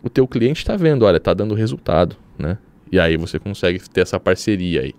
o 0.03 0.11
teu 0.11 0.27
cliente 0.27 0.59
está 0.59 0.77
vendo, 0.77 1.05
olha, 1.05 1.19
está 1.19 1.33
dando 1.33 1.55
resultado, 1.55 2.17
né? 2.39 2.59
E 2.91 2.99
aí 2.99 3.17
você 3.17 3.39
consegue 3.39 3.81
ter 3.91 4.03
essa 4.03 4.19
parceria 4.19 4.83
aí 4.83 4.95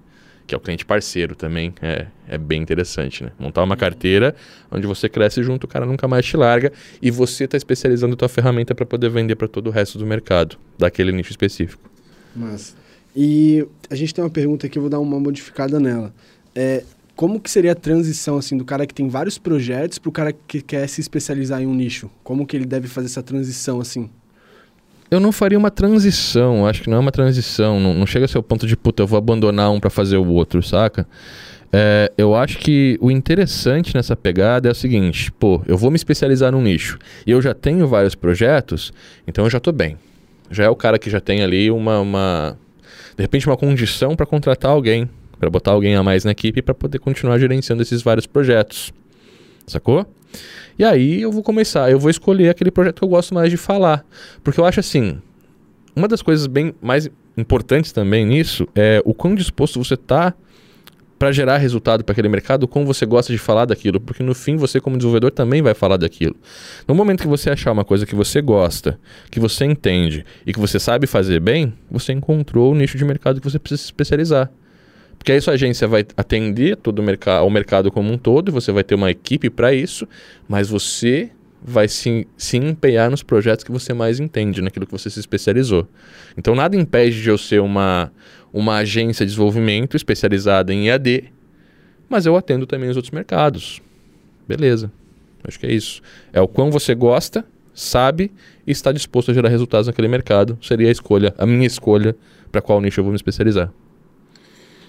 que 0.48 0.56
é 0.56 0.58
o 0.58 0.62
cliente 0.62 0.86
parceiro 0.86 1.36
também, 1.36 1.74
é, 1.82 2.08
é 2.28 2.38
bem 2.38 2.62
interessante, 2.62 3.24
né? 3.24 3.32
Montar 3.38 3.64
uma 3.64 3.76
carteira 3.76 4.34
onde 4.72 4.88
você 4.88 5.10
cresce 5.10 5.44
junto, 5.44 5.66
o 5.66 5.68
cara 5.68 5.86
nunca 5.86 6.08
mais 6.08 6.26
te 6.26 6.38
larga 6.38 6.72
e 7.02 7.12
você 7.12 7.44
está 7.44 7.58
especializando 7.58 8.14
a 8.14 8.18
tua 8.18 8.30
ferramenta 8.30 8.74
para 8.74 8.86
poder 8.86 9.10
vender 9.10 9.36
para 9.36 9.48
todo 9.48 9.68
o 9.68 9.72
resto 9.72 9.98
do 9.98 10.06
mercado, 10.06 10.58
daquele 10.80 11.12
nicho 11.12 11.32
específico. 11.32 11.90
Mas 12.36 12.76
e 13.20 13.68
a 13.90 13.96
gente 13.96 14.14
tem 14.14 14.24
uma 14.24 14.30
pergunta 14.30 14.68
aqui, 14.68 14.78
eu 14.78 14.82
vou 14.84 14.92
dar 14.92 15.00
uma 15.00 15.20
modificada 15.20 15.80
nela. 15.80 16.14
É, 16.54 16.84
como 17.16 17.40
que 17.40 17.50
seria 17.50 17.72
a 17.72 17.76
transição 17.76 18.38
assim 18.38 18.56
do 18.56 18.64
cara 18.64 18.86
que 18.86 18.94
tem 18.94 19.10
vários 19.10 19.40
projetos 19.40 19.98
para 19.98 20.10
o 20.10 20.12
cara 20.12 20.32
que 20.32 20.62
quer 20.62 20.88
se 20.88 21.02
especializar 21.02 21.60
em 21.60 21.66
um 21.66 21.74
nicho? 21.74 22.12
Como 22.24 22.46
que 22.46 22.56
ele 22.56 22.68
deve 22.68 22.88
fazer 22.88 23.08
essa 23.08 23.24
transição 23.24 23.82
assim? 23.82 24.08
Eu 25.10 25.20
não 25.20 25.32
faria 25.32 25.58
uma 25.58 25.72
transição, 25.72 26.66
acho 26.66 26.82
que 26.82 26.90
não 26.90 26.98
é 26.98 27.00
uma 27.00 27.12
transição, 27.12 27.80
não, 27.80 27.94
não 27.94 28.06
chega 28.06 28.26
a 28.26 28.28
ser 28.28 28.38
o 28.38 28.44
ponto 28.44 28.68
de 28.68 28.76
puta, 28.76 29.04
eu 29.04 29.08
vou 29.08 29.18
abandonar 29.18 29.72
um 29.72 29.80
para 29.80 29.90
fazer 29.90 30.18
o 30.18 30.28
outro, 30.28 30.62
saca? 30.62 31.08
É, 31.72 32.12
eu 32.18 32.34
acho 32.34 32.60
que 32.60 32.98
o 33.02 33.12
interessante 33.12 33.94
nessa 33.94 34.16
pegada 34.16 34.70
é 34.70 34.72
o 34.72 34.76
seguinte, 34.76 35.32
pô, 35.32 35.62
eu 35.68 35.78
vou 35.78 35.92
me 35.92 35.96
especializar 35.96 36.52
num 36.52 36.62
nicho 36.62 36.98
e 37.26 37.32
eu 37.32 37.42
já 37.42 37.54
tenho 37.54 37.88
vários 37.88 38.16
projetos, 38.16 38.94
então 39.28 39.46
eu 39.46 39.50
já 39.50 39.60
tô 39.60 39.72
bem. 39.72 39.98
Já 40.50 40.64
é 40.64 40.70
o 40.70 40.76
cara 40.76 40.98
que 40.98 41.10
já 41.10 41.20
tem 41.20 41.44
ali 41.44 41.70
uma, 41.70 42.00
uma 42.00 42.58
de 43.18 43.22
repente 43.22 43.48
uma 43.48 43.58
condição 43.58 44.16
para 44.16 44.26
contratar 44.26 44.72
alguém, 44.72 45.10
para 45.38 45.50
botar 45.50 45.72
alguém 45.72 45.96
a 45.96 46.04
mais 46.04 46.24
na 46.24 46.32
equipe 46.32 46.62
para 46.62 46.74
poder 46.74 47.00
continuar 47.00 47.38
gerenciando 47.38 47.82
esses 47.82 48.02
vários 48.02 48.26
projetos. 48.26 48.94
Sacou? 49.66 50.06
E 50.78 50.84
aí 50.84 51.22
eu 51.22 51.32
vou 51.32 51.42
começar, 51.42 51.90
eu 51.90 52.00
vou 52.00 52.10
escolher 52.10 52.50
aquele 52.50 52.72
projeto 52.72 53.00
que 53.00 53.04
eu 53.04 53.10
gosto 53.10 53.34
mais 53.34 53.50
de 53.50 53.58
falar. 53.58 54.06
Porque 54.44 54.60
eu 54.60 54.66
acho 54.66 54.80
assim, 54.80 55.20
uma 55.96 56.08
das 56.08 56.22
coisas 56.22 56.48
bem 56.48 56.74
mais 56.82 57.10
importantes 57.36 57.92
também 57.92 58.26
nisso 58.26 58.68
é 58.76 59.02
o 59.06 59.14
quão 59.14 59.36
disposto 59.36 59.84
você 59.84 59.96
está 59.96 60.34
para 61.18 61.32
gerar 61.32 61.58
resultado 61.58 62.04
para 62.04 62.12
aquele 62.12 62.30
mercado, 62.30 62.68
como 62.68 62.86
você 62.86 63.06
gosta 63.06 63.34
de 63.34 63.40
falar 63.40 63.66
daquilo, 63.66 64.00
porque 64.00 64.22
no 64.22 64.36
fim 64.36 64.56
você 64.56 64.80
como 64.80 64.98
desenvolvedor 64.98 65.32
também 65.32 65.62
vai 65.62 65.74
falar 65.74 65.98
daquilo. 65.98 66.36
No 66.88 66.94
momento 66.94 67.22
que 67.22 67.28
você 67.28 67.50
achar 67.50 67.72
uma 67.72 67.84
coisa 67.84 68.06
que 68.06 68.14
você 68.14 68.42
gosta, 68.42 69.00
que 69.32 69.40
você 69.40 69.66
entende 69.66 70.26
e 70.46 70.54
que 70.54 70.60
você 70.60 70.80
sabe 70.80 71.08
fazer 71.08 71.40
bem, 71.40 71.74
você 71.90 72.14
encontrou 72.14 72.72
o 72.72 72.76
nicho 72.76 72.98
de 72.98 73.06
mercado 73.06 73.42
que 73.42 73.50
você 73.50 73.58
precisa 73.58 73.82
se 73.82 73.86
especializar. 73.86 74.52
Porque 75.28 75.34
aí 75.34 75.42
sua 75.42 75.56
agência 75.56 75.86
vai 75.90 76.06
atender 76.16 76.78
todo 76.78 77.00
o 77.00 77.04
mercado, 77.04 77.42
ao 77.42 77.50
mercado 77.50 77.92
como 77.92 78.14
um 78.14 78.18
todo, 78.18 78.50
você 78.50 78.72
vai 78.72 78.82
ter 78.82 78.96
uma 78.96 79.12
equipe 79.12 79.50
para 79.50 79.74
isso, 79.74 80.08
mas 80.48 80.70
você 80.70 81.32
vai 81.62 81.90
se, 81.90 82.26
se 82.38 82.56
empenhar 82.56 83.12
nos 83.12 83.24
projetos 83.24 83.66
que 83.66 83.70
você 83.70 83.94
mais 83.94 84.22
entende, 84.22 84.62
naquilo 84.62 84.86
que 84.86 84.92
você 84.94 85.10
se 85.10 85.20
especializou. 85.20 85.86
Então 86.38 86.56
nada 86.56 86.78
impede 86.78 87.22
de 87.22 87.28
eu 87.28 87.38
ser 87.38 87.60
uma, 87.60 88.10
uma 88.54 88.78
agência 88.78 89.26
de 89.26 89.32
desenvolvimento 89.32 89.98
especializada 89.98 90.74
em 90.74 90.88
EAD, 90.88 91.26
mas 92.08 92.26
eu 92.26 92.38
atendo 92.38 92.66
também 92.66 92.90
os 92.90 92.96
outros 92.96 93.12
mercados. 93.12 93.82
Beleza. 94.48 94.90
Acho 95.44 95.60
que 95.60 95.66
é 95.66 95.74
isso. 95.74 96.02
É 96.32 96.40
o 96.40 96.48
quão 96.48 96.72
você 96.72 96.96
gosta, 96.96 97.44
sabe 97.74 98.32
e 98.66 98.72
está 98.72 98.94
disposto 98.94 99.32
a 99.32 99.34
gerar 99.34 99.50
resultados 99.50 99.88
naquele 99.88 100.08
mercado. 100.08 100.58
Seria 100.62 100.88
a 100.88 100.92
escolha, 100.92 101.36
a 101.38 101.46
minha 101.46 101.68
escolha 101.68 102.16
para 102.50 102.62
qual 102.62 102.80
nicho 102.80 103.02
eu 103.02 103.04
vou 103.04 103.12
me 103.12 103.18
especializar. 103.18 103.74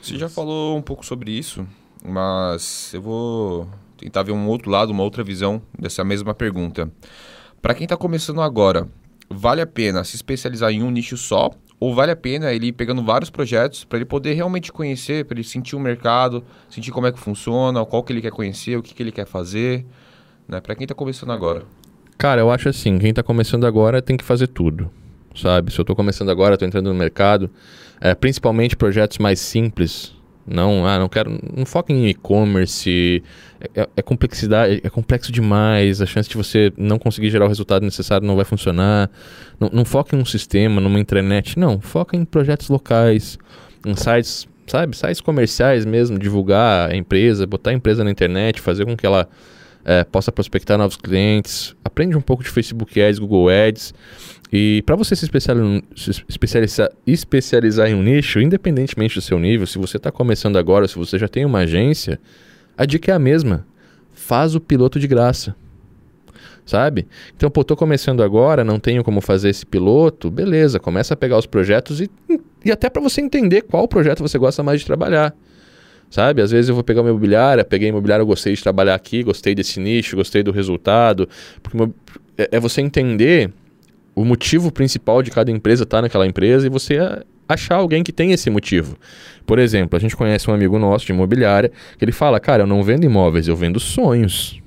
Você 0.08 0.16
já 0.16 0.28
falou 0.28 0.74
um 0.74 0.80
pouco 0.80 1.04
sobre 1.04 1.30
isso, 1.30 1.66
mas 2.02 2.94
eu 2.94 3.02
vou 3.02 3.68
tentar 3.98 4.22
ver 4.22 4.32
um 4.32 4.48
outro 4.48 4.70
lado, 4.70 4.90
uma 4.90 5.02
outra 5.02 5.22
visão 5.22 5.60
dessa 5.78 6.02
mesma 6.02 6.32
pergunta. 6.32 6.90
Para 7.60 7.74
quem 7.74 7.84
está 7.84 7.94
começando 7.94 8.40
agora, 8.40 8.88
vale 9.28 9.60
a 9.60 9.66
pena 9.66 10.02
se 10.04 10.16
especializar 10.16 10.70
em 10.70 10.82
um 10.82 10.90
nicho 10.90 11.18
só 11.18 11.50
ou 11.78 11.94
vale 11.94 12.10
a 12.10 12.16
pena 12.16 12.54
ele 12.54 12.68
ir 12.68 12.72
pegando 12.72 13.04
vários 13.04 13.28
projetos 13.28 13.84
para 13.84 13.98
ele 13.98 14.06
poder 14.06 14.32
realmente 14.32 14.72
conhecer, 14.72 15.26
para 15.26 15.36
ele 15.36 15.46
sentir 15.46 15.76
o 15.76 15.80
mercado, 15.80 16.42
sentir 16.70 16.90
como 16.90 17.06
é 17.06 17.12
que 17.12 17.18
funciona, 17.18 17.84
qual 17.84 18.02
que 18.02 18.10
ele 18.10 18.22
quer 18.22 18.32
conhecer, 18.32 18.78
o 18.78 18.82
que, 18.82 18.94
que 18.94 19.02
ele 19.02 19.12
quer 19.12 19.26
fazer, 19.26 19.84
né? 20.48 20.58
Para 20.58 20.74
quem 20.74 20.86
está 20.86 20.94
começando 20.94 21.32
agora. 21.32 21.64
Cara, 22.16 22.40
eu 22.40 22.50
acho 22.50 22.70
assim, 22.70 22.98
quem 22.98 23.10
está 23.10 23.22
começando 23.22 23.66
agora 23.66 24.00
tem 24.00 24.16
que 24.16 24.24
fazer 24.24 24.46
tudo, 24.46 24.90
sabe? 25.36 25.70
Se 25.70 25.78
eu 25.78 25.82
estou 25.82 25.94
começando 25.94 26.30
agora, 26.30 26.54
estou 26.54 26.66
entrando 26.66 26.88
no 26.90 26.98
mercado, 26.98 27.50
é, 28.00 28.14
principalmente 28.14 28.76
projetos 28.76 29.18
mais 29.18 29.40
simples, 29.40 30.14
não, 30.50 30.86
ah, 30.86 30.98
não 30.98 31.08
quero. 31.08 31.38
Não 31.54 31.66
foca 31.66 31.92
em 31.92 32.08
e-commerce. 32.08 33.22
É, 33.60 33.82
é, 33.82 33.88
é, 33.96 34.02
complexidade, 34.02 34.80
é 34.82 34.88
complexo 34.88 35.30
demais. 35.30 36.00
A 36.00 36.06
chance 36.06 36.28
de 36.28 36.36
você 36.36 36.72
não 36.76 36.98
conseguir 36.98 37.28
gerar 37.28 37.44
o 37.44 37.48
resultado 37.48 37.82
necessário 37.82 38.26
não 38.26 38.34
vai 38.34 38.46
funcionar. 38.46 39.10
Não, 39.60 39.68
não 39.70 39.84
foca 39.84 40.16
em 40.16 40.18
um 40.18 40.24
sistema, 40.24 40.80
numa 40.80 40.98
intranet. 40.98 41.58
Não, 41.58 41.80
foca 41.80 42.16
em 42.16 42.24
projetos 42.24 42.70
locais, 42.70 43.38
em 43.86 43.94
sites, 43.94 44.48
sabe? 44.66 44.96
Sites 44.96 45.20
comerciais 45.20 45.84
mesmo, 45.84 46.18
divulgar 46.18 46.90
a 46.90 46.96
empresa, 46.96 47.46
botar 47.46 47.70
a 47.70 47.74
empresa 47.74 48.02
na 48.02 48.10
internet, 48.10 48.60
fazer 48.60 48.86
com 48.86 48.96
que 48.96 49.04
ela 49.04 49.28
é, 49.84 50.02
possa 50.02 50.32
prospectar 50.32 50.78
novos 50.78 50.96
clientes. 50.96 51.76
Aprende 51.84 52.16
um 52.16 52.22
pouco 52.22 52.42
de 52.42 52.48
Facebook 52.48 52.98
Ads, 53.00 53.18
Google 53.18 53.50
Ads. 53.50 53.92
E 54.52 54.82
para 54.82 54.96
você 54.96 55.14
se 55.14 55.24
especializar, 55.24 55.82
se 55.94 56.24
especializar, 56.28 56.90
especializar 57.06 57.88
em 57.88 57.94
um 57.94 58.02
nicho, 58.02 58.40
independentemente 58.40 59.14
do 59.14 59.20
seu 59.20 59.38
nível, 59.38 59.66
se 59.66 59.78
você 59.78 59.98
está 59.98 60.10
começando 60.10 60.56
agora, 60.56 60.88
se 60.88 60.96
você 60.96 61.18
já 61.18 61.28
tem 61.28 61.44
uma 61.44 61.60
agência, 61.60 62.18
a 62.76 62.86
dica 62.86 63.12
é 63.12 63.14
a 63.14 63.18
mesma. 63.18 63.66
Faz 64.12 64.54
o 64.54 64.60
piloto 64.60 64.98
de 64.98 65.06
graça. 65.06 65.54
Sabe? 66.64 67.06
Então, 67.34 67.50
pô, 67.50 67.64
tô 67.64 67.74
começando 67.74 68.22
agora, 68.22 68.62
não 68.62 68.78
tenho 68.78 69.02
como 69.02 69.20
fazer 69.20 69.48
esse 69.48 69.64
piloto, 69.64 70.30
beleza, 70.30 70.78
começa 70.78 71.14
a 71.14 71.16
pegar 71.16 71.38
os 71.38 71.46
projetos 71.46 72.00
e, 72.00 72.10
e 72.62 72.70
até 72.70 72.90
para 72.90 73.00
você 73.00 73.22
entender 73.22 73.62
qual 73.62 73.88
projeto 73.88 74.20
você 74.20 74.36
gosta 74.38 74.62
mais 74.62 74.80
de 74.80 74.86
trabalhar. 74.86 75.34
Sabe? 76.10 76.40
Às 76.40 76.50
vezes 76.50 76.68
eu 76.68 76.74
vou 76.74 76.84
pegar 76.84 77.02
uma 77.02 77.10
imobiliária, 77.10 77.64
peguei 77.64 77.88
imobiliária, 77.88 78.22
eu 78.22 78.26
gostei 78.26 78.54
de 78.54 78.62
trabalhar 78.62 78.94
aqui, 78.94 79.22
gostei 79.22 79.54
desse 79.54 79.78
nicho, 79.78 80.16
gostei 80.16 80.42
do 80.42 80.50
resultado. 80.50 81.28
Porque 81.62 81.76
é, 82.36 82.48
é 82.52 82.60
você 82.60 82.80
entender 82.80 83.52
o 84.18 84.24
motivo 84.24 84.72
principal 84.72 85.22
de 85.22 85.30
cada 85.30 85.50
empresa 85.50 85.84
estar 85.84 85.98
tá 85.98 86.02
naquela 86.02 86.26
empresa 86.26 86.66
e 86.66 86.70
você 86.70 86.98
achar 87.48 87.76
alguém 87.76 88.02
que 88.02 88.12
tem 88.12 88.32
esse 88.32 88.50
motivo. 88.50 88.96
Por 89.46 89.60
exemplo, 89.60 89.96
a 89.96 90.00
gente 90.00 90.16
conhece 90.16 90.50
um 90.50 90.54
amigo 90.54 90.76
nosso 90.76 91.06
de 91.06 91.12
imobiliária 91.12 91.70
que 91.96 92.04
ele 92.04 92.10
fala: 92.10 92.40
Cara, 92.40 92.64
eu 92.64 92.66
não 92.66 92.82
vendo 92.82 93.04
imóveis, 93.04 93.46
eu 93.46 93.54
vendo 93.54 93.78
sonhos. 93.78 94.60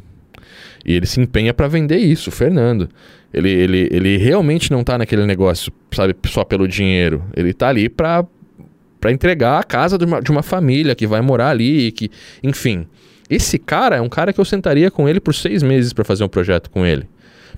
E 0.85 0.93
ele 0.93 1.05
se 1.05 1.19
empenha 1.19 1.53
para 1.53 1.67
vender 1.67 1.97
isso, 1.97 2.29
o 2.29 2.31
Fernando. 2.31 2.89
Ele, 3.33 3.49
ele, 3.49 3.89
ele 3.91 4.17
realmente 4.17 4.71
não 4.71 4.81
está 4.81 4.97
naquele 4.97 5.25
negócio, 5.25 5.71
sabe, 5.91 6.15
só 6.25 6.43
pelo 6.43 6.67
dinheiro. 6.67 7.23
Ele 7.35 7.51
está 7.51 7.69
ali 7.69 7.89
para 7.89 8.25
para 8.99 9.11
entregar 9.11 9.59
a 9.59 9.63
casa 9.63 9.97
de 9.97 10.05
uma, 10.05 10.21
de 10.21 10.29
uma 10.29 10.43
família 10.43 10.93
que 10.93 11.07
vai 11.07 11.21
morar 11.21 11.49
ali, 11.49 11.91
que, 11.91 12.11
enfim. 12.43 12.85
Esse 13.27 13.57
cara 13.57 13.95
é 13.95 14.01
um 14.01 14.09
cara 14.09 14.31
que 14.31 14.39
eu 14.39 14.45
sentaria 14.45 14.91
com 14.91 15.09
ele 15.09 15.19
por 15.19 15.33
seis 15.33 15.63
meses 15.63 15.91
para 15.91 16.05
fazer 16.05 16.23
um 16.23 16.27
projeto 16.27 16.69
com 16.69 16.85
ele 16.85 17.07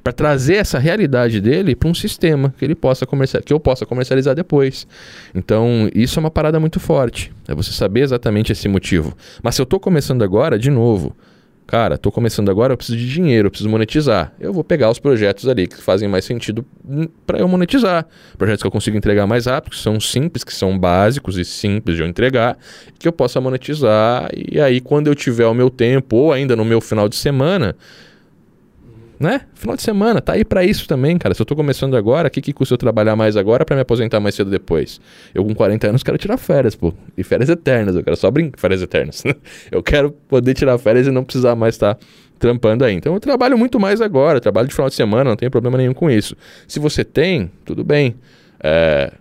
para 0.04 0.12
trazer 0.12 0.56
essa 0.56 0.78
realidade 0.78 1.40
dele 1.40 1.76
para 1.76 1.88
um 1.88 1.94
sistema 1.94 2.54
que 2.58 2.66
ele 2.66 2.76
possa 2.76 3.06
comercial, 3.06 3.42
que 3.42 3.54
eu 3.54 3.60
possa 3.60 3.86
comercializar 3.86 4.36
depois. 4.36 4.86
Então, 5.34 5.90
isso 5.96 6.20
é 6.20 6.22
uma 6.22 6.32
parada 6.32 6.60
muito 6.60 6.80
forte. 6.80 7.32
É 7.48 7.56
você 7.56 7.72
saber 7.72 8.02
exatamente 8.02 8.52
esse 8.52 8.68
motivo. 8.68 9.16
Mas 9.42 9.56
se 9.56 9.62
eu 9.62 9.64
estou 9.64 9.80
começando 9.80 10.22
agora, 10.22 10.60
de 10.60 10.70
novo, 10.70 11.16
cara, 11.66 11.96
estou 11.96 12.12
começando 12.12 12.52
agora, 12.52 12.74
eu 12.74 12.78
preciso 12.78 12.98
de 12.98 13.10
dinheiro, 13.10 13.48
eu 13.48 13.50
preciso 13.50 13.70
monetizar. 13.70 14.34
Eu 14.42 14.52
vou 14.52 14.62
pegar 14.62 14.90
os 14.90 15.00
projetos 15.00 15.48
ali 15.48 15.68
que 15.68 15.78
fazem 15.78 16.10
mais 16.10 16.26
sentido 16.26 16.66
para 17.26 17.40
eu 17.40 17.48
monetizar. 17.48 18.06
Projetos 18.38 18.62
que 18.62 18.68
eu 18.68 18.72
consigo 18.72 18.98
entregar 18.98 19.26
mais 19.26 19.46
rápido, 19.46 19.72
que 19.72 19.80
são 19.80 20.02
simples, 20.02 20.44
que 20.44 20.54
são 20.54 20.78
básicos 20.78 21.38
e 21.38 21.46
simples 21.46 21.96
de 21.96 22.04
eu 22.04 22.08
entregar, 22.08 22.58
que 23.00 23.08
eu 23.08 23.14
possa 23.14 23.40
monetizar. 23.40 24.30
E 24.36 24.60
aí, 24.60 24.82
quando 24.82 25.08
eu 25.08 25.16
tiver 25.16 25.48
o 25.48 25.54
meu 25.54 25.70
tempo, 25.70 26.18
ou 26.18 26.34
ainda 26.34 26.58
no 26.58 26.66
meu 26.66 26.82
final 26.82 27.08
de 27.08 27.16
semana, 27.16 27.74
né? 29.24 29.42
Final 29.56 29.76
de 29.76 29.82
semana, 29.82 30.22
tá 30.22 30.34
aí 30.34 30.44
para 30.44 30.64
isso 30.64 30.86
também, 30.88 31.18
cara. 31.18 31.34
Se 31.34 31.42
eu 31.42 31.46
tô 31.46 31.56
começando 31.56 31.96
agora, 31.96 32.28
o 32.28 32.32
que, 32.32 32.42
que 32.42 32.52
custa 32.52 32.74
eu 32.74 32.78
trabalhar 32.78 33.16
mais 33.16 33.38
agora 33.38 33.64
para 33.64 33.76
me 33.76 33.82
aposentar 33.82 34.20
mais 34.20 34.36
cedo 34.36 34.52
depois? 34.52 35.00
Eu 35.34 35.46
com 35.46 35.56
40 35.56 35.88
anos 35.88 36.04
quero 36.04 36.18
tirar 36.18 36.38
férias, 36.38 36.76
pô. 36.76 36.94
E 37.18 37.24
férias 37.24 37.50
eternas, 37.50 37.96
eu 37.96 38.04
quero 38.04 38.18
só 38.18 38.30
brincar. 38.30 38.60
Férias 38.60 38.82
eternas. 38.82 39.24
eu 39.72 39.82
quero 39.82 40.12
poder 40.12 40.54
tirar 40.54 40.78
férias 40.78 41.08
e 41.08 41.12
não 41.12 41.24
precisar 41.24 41.56
mais 41.56 41.76
estar 41.76 41.96
tá 41.96 42.06
trampando 42.38 42.84
aí. 42.84 42.94
Então 42.94 43.14
eu 43.14 43.20
trabalho 43.20 43.58
muito 43.58 43.80
mais 43.80 44.02
agora, 44.02 44.42
trabalho 44.42 44.68
de 44.68 44.74
final 44.74 44.90
de 44.90 44.96
semana, 44.96 45.30
não 45.30 45.38
tem 45.38 45.50
problema 45.50 45.78
nenhum 45.78 45.94
com 45.94 46.12
isso. 46.12 46.36
Se 46.68 46.78
você 46.78 47.06
tem, 47.06 47.50
tudo 47.64 47.84
bem. 47.84 48.16
É, 48.60 49.14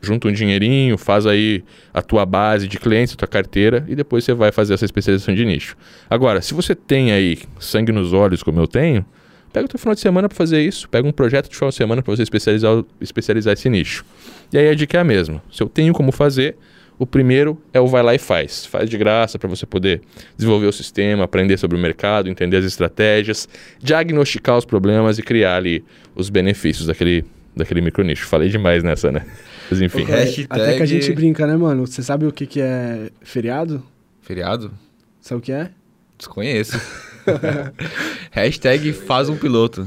junta 0.00 0.28
um 0.28 0.32
dinheirinho, 0.32 0.96
faz 0.98 1.26
aí 1.26 1.64
a 1.92 2.02
tua 2.02 2.26
base 2.26 2.66
de 2.66 2.78
clientes, 2.78 3.14
a 3.14 3.16
tua 3.16 3.28
carteira 3.28 3.84
e 3.88 3.94
depois 3.94 4.24
você 4.24 4.34
vai 4.34 4.50
fazer 4.50 4.74
essa 4.74 4.84
especialização 4.84 5.34
de 5.34 5.44
nicho. 5.44 5.76
Agora, 6.08 6.40
se 6.40 6.54
você 6.54 6.74
tem 6.74 7.12
aí 7.12 7.38
sangue 7.58 7.92
nos 7.92 8.12
olhos 8.12 8.42
como 8.42 8.60
eu 8.60 8.66
tenho, 8.66 9.04
Pega 9.52 9.66
o 9.66 9.68
teu 9.68 9.78
final 9.78 9.94
de 9.94 10.00
semana 10.00 10.28
para 10.28 10.36
fazer 10.36 10.62
isso, 10.62 10.88
pega 10.88 11.06
um 11.06 11.12
projeto 11.12 11.48
de 11.48 11.54
final 11.54 11.70
de 11.70 11.76
semana 11.76 12.02
para 12.02 12.14
você 12.14 12.22
especializar, 12.22 12.82
especializar 13.00 13.52
esse 13.52 13.68
nicho. 13.68 14.04
E 14.52 14.58
aí 14.58 14.68
a 14.68 14.74
dica 14.74 14.96
é 14.96 15.00
a 15.00 15.04
mesma. 15.04 15.42
Se 15.52 15.62
eu 15.62 15.68
tenho 15.68 15.92
como 15.92 16.10
fazer, 16.10 16.56
o 16.98 17.06
primeiro 17.06 17.60
é 17.72 17.80
o 17.80 17.86
vai 17.86 18.02
lá 18.02 18.14
e 18.14 18.18
faz. 18.18 18.64
Faz 18.64 18.88
de 18.88 18.96
graça 18.96 19.38
para 19.38 19.48
você 19.48 19.66
poder 19.66 20.00
desenvolver 20.36 20.66
o 20.66 20.72
sistema, 20.72 21.24
aprender 21.24 21.58
sobre 21.58 21.76
o 21.76 21.80
mercado, 21.80 22.28
entender 22.28 22.56
as 22.58 22.64
estratégias, 22.64 23.48
diagnosticar 23.82 24.56
os 24.56 24.64
problemas 24.64 25.18
e 25.18 25.22
criar 25.22 25.56
ali 25.56 25.84
os 26.14 26.30
benefícios 26.30 26.86
daquele, 26.86 27.24
daquele 27.54 27.80
micronicho. 27.80 28.26
Falei 28.26 28.48
demais 28.48 28.82
nessa, 28.82 29.12
né? 29.12 29.26
Mas 29.70 29.82
enfim. 29.82 30.04
Hashtag... 30.04 30.46
Até 30.48 30.76
que 30.76 30.82
a 30.82 30.86
gente 30.86 31.12
brinca, 31.12 31.46
né, 31.46 31.56
mano? 31.56 31.86
Você 31.86 32.02
sabe 32.02 32.26
o 32.26 32.32
que, 32.32 32.46
que 32.46 32.60
é 32.60 33.10
feriado? 33.20 33.82
Feriado? 34.20 34.72
Sabe 35.20 35.40
o 35.40 35.42
que 35.42 35.52
é? 35.52 35.70
Desconheço. 36.16 36.80
Hashtag 38.30 38.92
faz 38.92 39.28
um 39.28 39.36
piloto. 39.36 39.86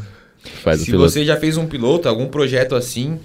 Faz 0.63 0.81
Se 0.81 0.83
um 0.83 0.93
piloto. 0.93 1.09
você 1.09 1.25
já 1.25 1.37
fez 1.37 1.57
um 1.57 1.65
piloto, 1.65 2.07
algum 2.07 2.27
projeto 2.27 2.75
assim, 2.75 3.19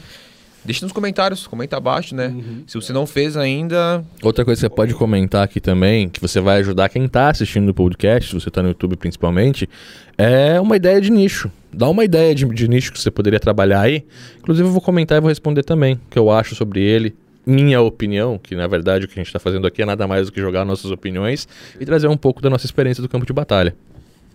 deixa 0.64 0.84
nos 0.84 0.92
comentários, 0.92 1.46
comenta 1.46 1.76
abaixo, 1.76 2.14
né? 2.14 2.28
Uhum. 2.28 2.62
Se 2.66 2.74
você 2.74 2.92
não 2.92 3.06
fez 3.06 3.36
ainda. 3.36 4.04
Outra 4.22 4.44
coisa 4.44 4.58
que 4.58 4.66
você 4.68 4.74
pode 4.74 4.94
comentar 4.94 5.42
aqui 5.42 5.60
também, 5.60 6.08
que 6.08 6.20
você 6.20 6.40
vai 6.40 6.58
ajudar 6.60 6.88
quem 6.88 7.04
está 7.04 7.30
assistindo 7.30 7.68
o 7.68 7.74
podcast, 7.74 8.30
se 8.30 8.34
você 8.40 8.48
está 8.48 8.62
no 8.62 8.68
YouTube 8.68 8.96
principalmente, 8.96 9.68
é 10.16 10.60
uma 10.60 10.76
ideia 10.76 11.00
de 11.00 11.10
nicho. 11.10 11.50
Dá 11.72 11.88
uma 11.88 12.04
ideia 12.04 12.34
de, 12.34 12.44
de 12.46 12.68
nicho 12.68 12.92
que 12.92 13.00
você 13.00 13.10
poderia 13.10 13.38
trabalhar 13.38 13.82
aí. 13.82 14.04
Inclusive, 14.38 14.68
eu 14.68 14.72
vou 14.72 14.80
comentar 14.80 15.18
e 15.18 15.20
vou 15.20 15.28
responder 15.28 15.62
também 15.62 15.94
o 15.94 16.00
que 16.10 16.18
eu 16.18 16.30
acho 16.30 16.54
sobre 16.54 16.82
ele 16.82 17.14
minha 17.46 17.80
opinião, 17.80 18.38
que 18.38 18.54
na 18.54 18.66
verdade 18.66 19.06
o 19.06 19.08
que 19.08 19.14
a 19.14 19.16
gente 19.20 19.26
está 19.26 19.38
fazendo 19.38 19.66
aqui 19.66 19.82
é 19.82 19.86
nada 19.86 20.06
mais 20.06 20.26
do 20.26 20.32
que 20.32 20.40
jogar 20.40 20.64
nossas 20.64 20.90
opiniões 20.90 21.48
e 21.80 21.86
trazer 21.86 22.06
um 22.06 22.16
pouco 22.16 22.40
da 22.42 22.50
nossa 22.50 22.66
experiência 22.66 23.02
do 23.02 23.08
campo 23.08 23.24
de 23.24 23.32
batalha 23.32 23.74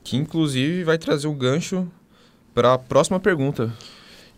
que 0.05 0.15
inclusive 0.15 0.83
vai 0.83 0.99
trazer 0.99 1.27
o 1.27 1.31
um 1.31 1.35
gancho 1.35 1.87
para 2.53 2.75
a 2.75 2.77
próxima 2.77 3.19
pergunta. 3.19 3.73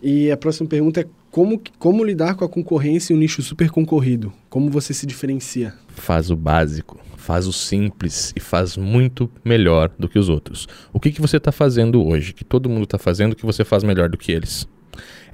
E 0.01 0.32
a 0.32 0.38
próxima 0.38 0.67
pergunta 0.67 1.01
é 1.01 1.06
como, 1.30 1.62
como 1.77 2.06
lidar 2.06 2.36
com 2.36 2.45
a 2.45 2.49
concorrência 2.49 3.13
em 3.13 3.17
um 3.17 3.19
nicho 3.19 3.41
super 3.41 3.69
concorrido? 3.69 4.32
Como 4.49 4.71
você 4.71 4.93
se 4.93 5.06
diferencia? 5.06 5.73
Faz 5.89 6.32
o 6.32 6.36
básico, 6.38 6.99
faz 7.17 7.47
o 7.47 7.53
simples 7.53 8.34
e 8.36 8.39
faz 8.39 8.77
muito 8.77 9.30
melhor 9.43 9.91
do 9.99 10.08
que 10.08 10.17
os 10.17 10.30
outros. 10.30 10.67
O 10.93 10.99
que, 11.01 11.12
que 11.12 11.19
você 11.19 11.36
está 11.36 11.51
fazendo 11.51 12.03
hoje, 12.03 12.34
que 12.34 12.45
todo 12.45 12.69
mundo 12.69 12.86
está 12.86 12.97
fazendo, 12.97 13.36
que 13.36 13.45
você 13.45 13.65
faz 13.65 13.84
melhor 13.84 14.08
do 14.08 14.17
que 14.17 14.32
eles? 14.32 14.67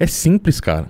É 0.00 0.06
simples, 0.06 0.60
cara. 0.60 0.88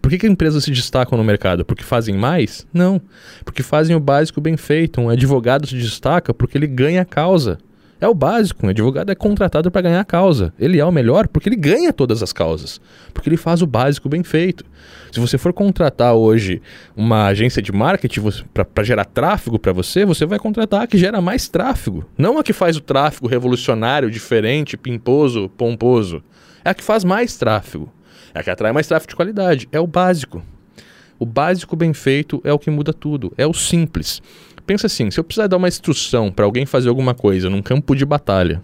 Por 0.00 0.10
que, 0.10 0.18
que 0.18 0.26
empresas 0.28 0.62
se 0.62 0.70
destacam 0.70 1.18
no 1.18 1.24
mercado? 1.24 1.64
Porque 1.64 1.82
fazem 1.82 2.16
mais? 2.16 2.66
Não. 2.72 3.00
Porque 3.44 3.64
fazem 3.64 3.96
o 3.96 4.00
básico 4.00 4.40
bem 4.40 4.56
feito. 4.56 5.00
Um 5.00 5.08
advogado 5.08 5.66
se 5.66 5.74
destaca 5.74 6.32
porque 6.32 6.56
ele 6.56 6.66
ganha 6.68 7.02
a 7.02 7.04
causa. 7.04 7.58
É 8.04 8.08
o 8.08 8.12
básico. 8.12 8.66
Um 8.66 8.68
advogado 8.68 9.10
é 9.10 9.14
contratado 9.14 9.70
para 9.70 9.80
ganhar 9.80 10.00
a 10.00 10.04
causa. 10.04 10.52
Ele 10.58 10.78
é 10.78 10.84
o 10.84 10.92
melhor 10.92 11.26
porque 11.26 11.48
ele 11.48 11.56
ganha 11.56 11.90
todas 11.90 12.22
as 12.22 12.34
causas. 12.34 12.78
Porque 13.14 13.30
ele 13.30 13.38
faz 13.38 13.62
o 13.62 13.66
básico 13.66 14.10
bem 14.10 14.22
feito. 14.22 14.62
Se 15.10 15.18
você 15.18 15.38
for 15.38 15.54
contratar 15.54 16.12
hoje 16.12 16.60
uma 16.94 17.28
agência 17.28 17.62
de 17.62 17.72
marketing 17.72 18.20
para 18.52 18.84
gerar 18.84 19.06
tráfego 19.06 19.58
para 19.58 19.72
você, 19.72 20.04
você 20.04 20.26
vai 20.26 20.38
contratar 20.38 20.82
a 20.82 20.86
que 20.86 20.98
gera 20.98 21.22
mais 21.22 21.48
tráfego. 21.48 22.04
Não 22.18 22.36
a 22.36 22.44
que 22.44 22.52
faz 22.52 22.76
o 22.76 22.82
tráfego 22.82 23.26
revolucionário, 23.26 24.10
diferente, 24.10 24.76
pimposo, 24.76 25.48
pomposo. 25.56 26.22
É 26.62 26.68
a 26.68 26.74
que 26.74 26.84
faz 26.84 27.04
mais 27.04 27.38
tráfego. 27.38 27.90
É 28.34 28.40
a 28.40 28.42
que 28.42 28.50
atrai 28.50 28.70
mais 28.70 28.86
tráfego 28.86 29.08
de 29.08 29.16
qualidade. 29.16 29.66
É 29.72 29.80
o 29.80 29.86
básico. 29.86 30.42
O 31.18 31.24
básico 31.24 31.74
bem 31.74 31.94
feito 31.94 32.42
é 32.44 32.52
o 32.52 32.58
que 32.58 32.70
muda 32.70 32.92
tudo. 32.92 33.32
É 33.38 33.46
o 33.46 33.54
simples. 33.54 34.20
Pensa 34.66 34.86
assim, 34.86 35.10
se 35.10 35.20
eu 35.20 35.24
precisar 35.24 35.46
dar 35.46 35.56
uma 35.56 35.68
instrução 35.68 36.32
para 36.32 36.44
alguém 36.44 36.64
fazer 36.64 36.88
alguma 36.88 37.14
coisa 37.14 37.50
num 37.50 37.60
campo 37.62 37.94
de 37.94 38.04
batalha, 38.04 38.62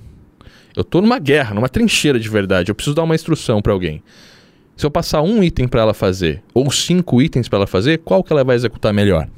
Eu 0.77 0.85
tô 0.85 1.01
numa 1.01 1.19
guerra, 1.19 1.53
numa 1.53 1.69
trincheira 1.69 2.19
de 2.19 2.29
verdade. 2.29 2.71
Eu 2.71 2.75
preciso 2.75 2.95
dar 2.95 3.03
uma 3.03 3.15
instrução 3.15 3.61
para 3.61 3.73
alguém. 3.73 4.03
Se 4.77 4.87
eu 4.87 4.91
passar 4.91 5.21
um 5.21 5.43
item 5.43 5.67
para 5.69 5.83
ela 5.83 5.93
fazer, 5.93 6.43
ou 6.55 6.71
cinco 6.71 7.21
itens 7.21 7.49
para 7.49 7.59
ela 7.59 7.67
fazer, 7.67 7.99
qual 7.99 8.23
que 8.23 8.33
ela 8.33 8.45
vai 8.45 8.57
executar 8.57 8.95
melhor? 8.95 9.29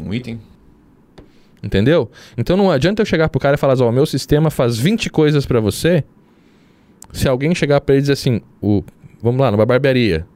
Um 0.00 0.14
item? 0.14 0.40
Entendeu? 1.62 2.10
Então 2.38 2.56
não 2.56 2.70
adianta 2.70 3.02
eu 3.02 3.06
chegar 3.06 3.28
pro 3.28 3.40
cara 3.40 3.56
e 3.56 3.58
falar, 3.58 3.80
ó, 3.80 3.88
oh, 3.88 3.92
meu 3.92 4.06
sistema 4.06 4.50
faz 4.50 4.78
20 4.78 5.10
coisas 5.10 5.44
para 5.44 5.60
você. 5.60 6.04
Se 7.12 7.28
alguém 7.28 7.54
chegar 7.54 7.80
para 7.80 7.94
ele 7.94 8.00
e 8.00 8.02
dizer 8.02 8.12
assim, 8.12 8.40
o, 8.62 8.82
vamos 9.22 9.40
lá, 9.40 9.50
numa 9.50 9.66
barbearia, 9.66 10.26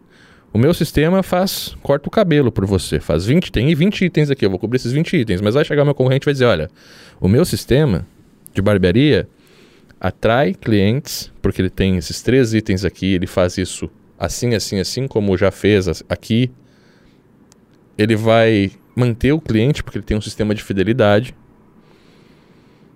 o 0.52 0.58
meu 0.58 0.72
sistema 0.72 1.22
faz, 1.22 1.76
corta 1.82 2.08
o 2.08 2.10
cabelo 2.10 2.50
por 2.50 2.64
você, 2.66 3.00
faz 3.00 3.26
20, 3.26 3.52
tem 3.52 3.74
20 3.74 4.04
itens 4.04 4.30
aqui, 4.30 4.44
eu 4.44 4.50
vou 4.50 4.58
cobrir 4.58 4.76
esses 4.76 4.92
20 4.92 5.16
itens, 5.16 5.40
mas 5.40 5.54
vai 5.54 5.64
chegar 5.64 5.84
meu 5.84 5.94
concorrente 5.94 6.24
e 6.24 6.26
vai 6.26 6.34
dizer, 6.34 6.46
olha, 6.46 6.70
o 7.20 7.28
meu 7.28 7.44
sistema 7.44 8.06
de 8.54 8.62
barbearia 8.62 9.28
atrai 10.00 10.54
clientes, 10.54 11.32
porque 11.42 11.60
ele 11.60 11.70
tem 11.70 11.96
esses 11.96 12.22
três 12.22 12.54
itens 12.54 12.84
aqui, 12.84 13.14
ele 13.14 13.26
faz 13.26 13.58
isso 13.58 13.90
assim, 14.18 14.54
assim, 14.54 14.80
assim, 14.80 15.06
como 15.06 15.36
já 15.36 15.50
fez 15.50 16.02
aqui. 16.08 16.50
Ele 17.96 18.16
vai 18.16 18.72
manter 18.94 19.32
o 19.32 19.40
cliente, 19.40 19.82
porque 19.82 19.98
ele 19.98 20.04
tem 20.04 20.16
um 20.16 20.20
sistema 20.20 20.54
de 20.54 20.62
fidelidade. 20.62 21.34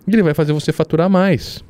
E 0.06 0.12
ele 0.12 0.22
vai 0.22 0.34
fazer 0.34 0.52
você 0.52 0.72
faturar 0.72 1.08
mais. 1.08 1.64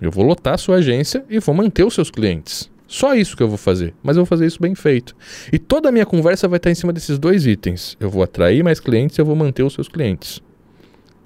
Eu 0.00 0.10
vou 0.10 0.24
lotar 0.24 0.54
a 0.54 0.58
sua 0.58 0.76
agência 0.76 1.24
e 1.30 1.38
vou 1.38 1.54
manter 1.54 1.84
os 1.84 1.94
seus 1.94 2.10
clientes. 2.10 2.70
Só 2.86 3.14
isso 3.14 3.36
que 3.36 3.42
eu 3.42 3.48
vou 3.48 3.58
fazer, 3.58 3.94
mas 4.02 4.16
eu 4.16 4.22
vou 4.22 4.26
fazer 4.26 4.46
isso 4.46 4.60
bem 4.60 4.74
feito. 4.74 5.16
E 5.52 5.58
toda 5.58 5.88
a 5.88 5.92
minha 5.92 6.06
conversa 6.06 6.46
vai 6.46 6.58
estar 6.58 6.70
em 6.70 6.74
cima 6.74 6.92
desses 6.92 7.18
dois 7.18 7.46
itens. 7.46 7.96
Eu 7.98 8.08
vou 8.08 8.22
atrair 8.22 8.62
mais 8.62 8.78
clientes 8.78 9.18
e 9.18 9.20
eu 9.20 9.24
vou 9.24 9.34
manter 9.34 9.62
os 9.62 9.74
seus 9.74 9.88
clientes. 9.88 10.40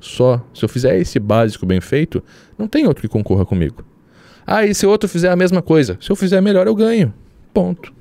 Só. 0.00 0.42
Se 0.54 0.64
eu 0.64 0.68
fizer 0.68 0.98
esse 0.98 1.18
básico 1.18 1.66
bem 1.66 1.80
feito, 1.80 2.22
não 2.56 2.66
tem 2.66 2.86
outro 2.86 3.02
que 3.02 3.08
concorra 3.08 3.44
comigo. 3.44 3.84
Ah, 4.46 4.64
e 4.64 4.74
se 4.74 4.86
outro 4.86 5.08
fizer 5.08 5.30
a 5.30 5.36
mesma 5.36 5.60
coisa? 5.60 5.98
Se 6.00 6.10
eu 6.10 6.16
fizer 6.16 6.40
melhor, 6.40 6.66
eu 6.66 6.74
ganho. 6.74 7.12
Ponto. 7.52 7.92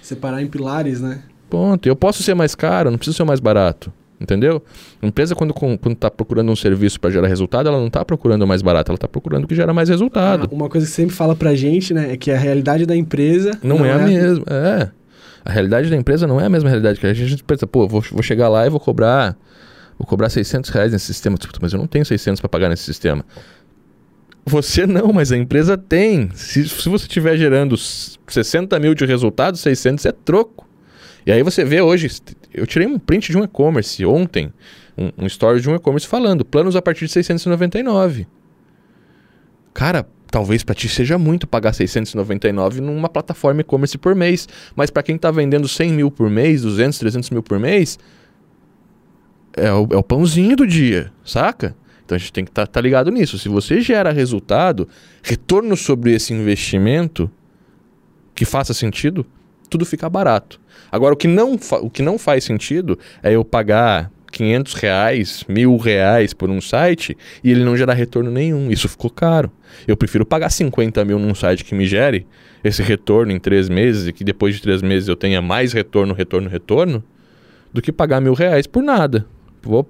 Separar 0.00 0.42
em 0.42 0.46
pilares, 0.46 1.00
né? 1.00 1.22
Ponto. 1.50 1.86
Eu 1.86 1.94
posso 1.94 2.22
ser 2.22 2.34
mais 2.34 2.54
caro, 2.54 2.90
não 2.90 2.98
preciso 2.98 3.16
ser 3.16 3.24
mais 3.24 3.40
barato. 3.40 3.92
Entendeu? 4.20 4.62
A 5.02 5.06
empresa, 5.06 5.34
quando 5.34 5.54
está 5.86 6.10
procurando 6.10 6.50
um 6.50 6.56
serviço 6.56 7.00
para 7.00 7.10
gerar 7.10 7.26
resultado, 7.26 7.68
ela 7.68 7.78
não 7.78 7.88
está 7.88 8.04
procurando 8.04 8.42
o 8.42 8.46
mais 8.46 8.62
barato, 8.62 8.90
ela 8.90 8.96
está 8.96 9.08
procurando 9.08 9.44
o 9.44 9.48
que 9.48 9.54
gera 9.54 9.74
mais 9.74 9.88
resultado. 9.88 10.48
Ah, 10.50 10.54
uma 10.54 10.68
coisa 10.68 10.86
que 10.86 10.92
sempre 10.92 11.14
fala 11.14 11.34
para 11.34 11.50
a 11.50 11.54
gente, 11.54 11.92
né, 11.92 12.12
é 12.12 12.16
que 12.16 12.30
a 12.30 12.38
realidade 12.38 12.86
da 12.86 12.96
empresa. 12.96 13.58
Não, 13.62 13.78
não 13.78 13.84
é, 13.84 13.88
é, 13.88 13.92
a 13.92 13.98
mesma. 13.98 14.44
É. 14.48 14.90
A 15.44 15.52
realidade 15.52 15.90
da 15.90 15.96
empresa 15.96 16.26
não 16.26 16.40
é 16.40 16.46
a 16.46 16.48
mesma 16.48 16.70
realidade 16.70 16.98
que 16.98 17.06
a 17.06 17.12
gente 17.12 17.42
pensa, 17.44 17.66
pô, 17.66 17.86
vou, 17.86 18.00
vou 18.00 18.22
chegar 18.22 18.48
lá 18.48 18.66
e 18.66 18.70
vou 18.70 18.80
cobrar 18.80 19.36
vou 19.98 20.06
cobrar 20.06 20.28
600 20.28 20.70
reais 20.70 20.92
nesse 20.92 21.06
sistema. 21.06 21.36
Tipo, 21.36 21.52
mas 21.60 21.72
eu 21.72 21.78
não 21.78 21.86
tenho 21.86 22.04
600 22.04 22.40
para 22.40 22.48
pagar 22.48 22.68
nesse 22.68 22.82
sistema. 22.82 23.24
Você 24.46 24.86
não, 24.86 25.12
mas 25.12 25.32
a 25.32 25.36
empresa 25.36 25.76
tem. 25.76 26.30
Se, 26.34 26.68
se 26.68 26.88
você 26.88 27.06
estiver 27.06 27.36
gerando 27.36 27.76
60 27.76 28.78
mil 28.78 28.94
de 28.94 29.06
resultado, 29.06 29.56
600 29.56 30.04
é 30.04 30.12
troco. 30.12 30.68
E 31.26 31.32
aí 31.32 31.42
você 31.42 31.64
vê 31.64 31.80
hoje, 31.80 32.10
eu 32.52 32.66
tirei 32.66 32.86
um 32.86 32.98
print 32.98 33.30
de 33.30 33.38
um 33.38 33.44
e-commerce 33.44 34.04
ontem, 34.04 34.52
um, 34.96 35.24
um 35.24 35.26
story 35.26 35.60
de 35.60 35.70
um 35.70 35.74
e-commerce 35.74 36.06
falando, 36.06 36.44
planos 36.44 36.76
a 36.76 36.82
partir 36.82 37.06
de 37.06 37.12
699. 37.12 38.26
Cara, 39.72 40.06
talvez 40.30 40.62
para 40.62 40.74
ti 40.74 40.88
seja 40.88 41.16
muito 41.16 41.46
pagar 41.46 41.72
699 41.72 42.80
numa 42.80 43.08
plataforma 43.08 43.62
e-commerce 43.62 43.96
por 43.96 44.14
mês, 44.14 44.48
mas 44.76 44.90
para 44.90 45.02
quem 45.02 45.16
está 45.16 45.30
vendendo 45.30 45.66
100 45.66 45.92
mil 45.92 46.10
por 46.10 46.28
mês, 46.28 46.62
200, 46.62 46.98
300 46.98 47.30
mil 47.30 47.42
por 47.42 47.58
mês, 47.58 47.98
é 49.56 49.72
o, 49.72 49.88
é 49.92 49.96
o 49.96 50.02
pãozinho 50.02 50.56
do 50.56 50.66
dia, 50.66 51.12
saca? 51.24 51.74
Então 52.04 52.16
a 52.16 52.18
gente 52.18 52.32
tem 52.32 52.44
que 52.44 52.50
estar 52.50 52.66
tá, 52.66 52.72
tá 52.72 52.80
ligado 52.80 53.10
nisso. 53.10 53.38
Se 53.38 53.48
você 53.48 53.80
gera 53.80 54.12
resultado, 54.12 54.86
retorno 55.22 55.76
sobre 55.76 56.12
esse 56.12 56.34
investimento 56.34 57.30
que 58.34 58.44
faça 58.44 58.74
sentido, 58.74 59.24
tudo 59.68 59.84
fica 59.84 60.08
barato. 60.08 60.60
Agora, 60.90 61.14
o 61.14 61.16
que 61.16 61.28
não, 61.28 61.58
o 61.82 61.90
que 61.90 62.02
não 62.02 62.18
faz 62.18 62.44
sentido 62.44 62.98
é 63.22 63.34
eu 63.34 63.44
pagar 63.44 64.10
500 64.34 64.74
reais, 64.74 65.44
mil 65.48 65.76
reais 65.76 66.34
por 66.34 66.50
um 66.50 66.60
site 66.60 67.16
e 67.42 67.50
ele 67.50 67.64
não 67.64 67.76
gerar 67.76 67.94
retorno 67.94 68.30
nenhum. 68.30 68.70
Isso 68.70 68.88
ficou 68.88 69.10
caro. 69.10 69.50
Eu 69.86 69.96
prefiro 69.96 70.26
pagar 70.26 70.50
50 70.50 71.04
mil 71.04 71.18
num 71.18 71.34
site 71.34 71.64
que 71.64 71.74
me 71.74 71.86
gere 71.86 72.26
esse 72.62 72.82
retorno 72.82 73.32
em 73.32 73.38
três 73.38 73.68
meses 73.68 74.08
e 74.08 74.12
que 74.12 74.24
depois 74.24 74.56
de 74.56 74.62
três 74.62 74.82
meses 74.82 75.08
eu 75.08 75.16
tenha 75.16 75.40
mais 75.40 75.72
retorno, 75.72 76.14
retorno, 76.14 76.48
retorno, 76.48 77.04
do 77.72 77.80
que 77.80 77.92
pagar 77.92 78.20
mil 78.20 78.34
reais 78.34 78.66
por 78.66 78.82
nada. 78.82 79.26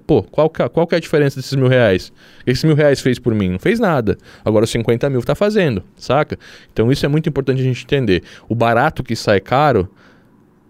Pô, 0.05 0.23
qual 0.23 0.49
que, 0.49 0.61
é, 0.61 0.69
qual 0.69 0.87
que 0.87 0.95
é 0.95 0.97
a 0.97 1.01
diferença 1.01 1.35
desses 1.37 1.53
mil 1.53 1.67
reais? 1.67 2.11
Esses 2.45 2.63
mil 2.63 2.75
reais 2.75 3.01
fez 3.01 3.19
por 3.19 3.33
mim? 3.35 3.49
Não 3.49 3.59
fez 3.59 3.79
nada. 3.79 4.17
Agora 4.43 4.65
os 4.65 4.71
50 4.71 5.09
mil 5.09 5.21
tá 5.21 5.35
fazendo, 5.35 5.83
saca? 5.97 6.37
Então 6.71 6.91
isso 6.91 7.05
é 7.05 7.09
muito 7.09 7.27
importante 7.27 7.61
a 7.61 7.63
gente 7.63 7.83
entender. 7.83 8.23
O 8.47 8.55
barato 8.55 9.03
que 9.03 9.15
sai 9.15 9.39
caro 9.39 9.89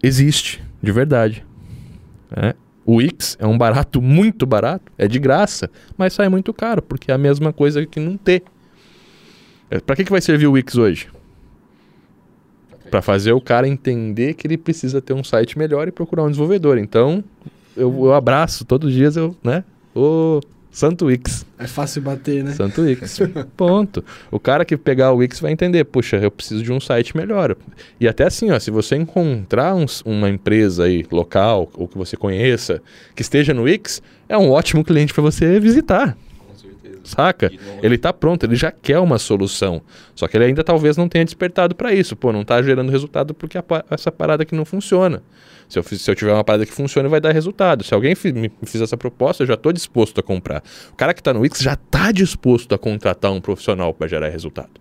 existe, 0.02 0.64
de 0.82 0.92
verdade. 0.92 1.46
É. 2.36 2.56
O 2.86 2.98
Wix 2.98 3.36
é 3.40 3.48
um 3.48 3.58
barato 3.58 4.00
muito 4.02 4.46
barato, 4.46 4.92
é 4.98 5.08
de 5.08 5.18
graça, 5.20 5.70
mas 5.98 6.14
sai 6.14 6.30
muito 6.30 6.54
caro, 6.54 6.82
porque 6.82 7.12
é 7.12 7.14
a 7.14 7.18
mesma 7.18 7.52
coisa 7.52 7.86
que 7.86 8.00
não 8.00 8.18
ter. 8.18 8.44
É, 9.70 9.80
para 9.80 9.96
que, 9.96 10.04
que 10.04 10.12
vai 10.12 10.22
servir 10.22 10.48
o 10.48 10.52
Wix 10.52 10.76
hoje? 10.76 11.08
Para 12.92 13.02
fazer 13.02 13.34
o 13.34 13.42
cara 13.42 13.68
entender 13.68 14.36
que 14.36 14.46
ele 14.46 14.58
precisa 14.58 15.02
ter 15.02 15.14
um 15.14 15.24
site 15.24 15.58
melhor 15.58 15.88
e 15.88 15.92
procurar 15.92 16.24
um 16.24 16.30
desenvolvedor. 16.30 16.78
Então, 16.78 17.24
eu, 17.76 18.06
eu 18.06 18.14
abraço, 18.14 18.66
todos 18.66 18.90
os 18.90 18.96
dias 18.96 19.16
eu, 19.16 19.36
né? 19.44 19.64
Ô, 19.94 20.42
Santo 20.76 21.06
Wix. 21.06 21.46
É 21.58 21.68
fácil 21.68 22.02
bater, 22.02 22.44
né? 22.44 22.52
Santo 22.52 22.82
Wix. 22.82 23.20
Ponto. 23.56 24.04
O 24.30 24.38
cara 24.38 24.66
que 24.66 24.76
pegar 24.76 25.14
o 25.14 25.18
Wix 25.18 25.40
vai 25.40 25.54
entender, 25.54 25.86
puxa, 25.86 26.18
eu 26.18 26.30
preciso 26.30 26.62
de 26.62 26.70
um 26.70 26.82
site 26.82 27.16
melhor. 27.16 27.56
E 27.98 28.10
até 28.10 28.26
assim, 28.26 28.52
ó, 28.52 28.60
se 28.60 28.70
você 28.70 28.98
encontrar 28.98 29.74
um, 29.74 29.86
uma 30.04 30.30
empresa 30.30 30.84
aí 30.84 31.06
local 31.10 31.72
ou 31.76 31.88
que 31.88 31.98
você 31.98 32.18
conheça 32.18 32.82
que 33.16 33.22
esteja 33.22 33.54
no 33.54 33.64
Wix, 33.64 34.02
é 34.28 34.38
um 34.38 34.52
ótimo 34.52 34.84
cliente 34.84 35.14
para 35.14 35.24
você 35.24 35.62
visitar. 35.62 36.18
Com 36.46 36.56
certeza. 36.58 37.00
Saca? 37.06 37.50
Ele 37.82 37.96
está 37.96 38.12
pronto, 38.12 38.46
ele 38.46 38.58
já 38.58 38.70
quer 38.70 39.00
uma 39.00 39.18
solução. 39.18 39.82
Só 40.14 40.28
que 40.28 40.36
ele 40.36 40.44
ainda 40.44 40.62
talvez 40.62 40.98
não 40.98 41.08
tenha 41.08 41.24
despertado 41.24 41.74
para 41.74 41.94
isso. 41.94 42.18
Pô, 42.18 42.34
não 42.34 42.42
está 42.42 42.62
gerando 42.62 42.92
resultado 42.92 43.34
porque 43.34 43.58
a, 43.58 43.64
essa 43.90 44.12
parada 44.12 44.44
aqui 44.44 44.54
não 44.54 44.66
funciona. 44.66 45.24
Se 45.68 45.80
eu, 45.80 45.84
se 45.84 46.10
eu 46.10 46.16
tiver 46.16 46.34
uma 46.34 46.44
parada 46.44 46.66
que 46.66 46.72
funcione, 46.72 47.08
vai 47.10 47.20
dar 47.20 47.32
resultado. 47.32 47.84
Se 47.84 47.94
alguém 47.94 48.16
me 48.34 48.52
fizer 48.64 48.84
essa 48.84 48.98
proposta, 48.98 49.44
eu 49.44 49.48
já 49.48 49.56
estou 49.56 49.74
disposto 49.74 50.20
a 50.20 50.24
comprar. 50.24 50.64
O 50.92 50.96
cara 50.96 51.14
que 51.14 51.22
está 51.22 51.34
no 51.34 51.42
Wix 51.42 51.60
já 51.60 51.74
está 51.74 52.12
disposto 52.12 52.74
a 52.74 52.78
contratar 52.78 53.32
um 53.32 53.42
profissional 53.42 53.94
para 53.94 54.08
gerar 54.08 54.30
resultado. 54.30 54.72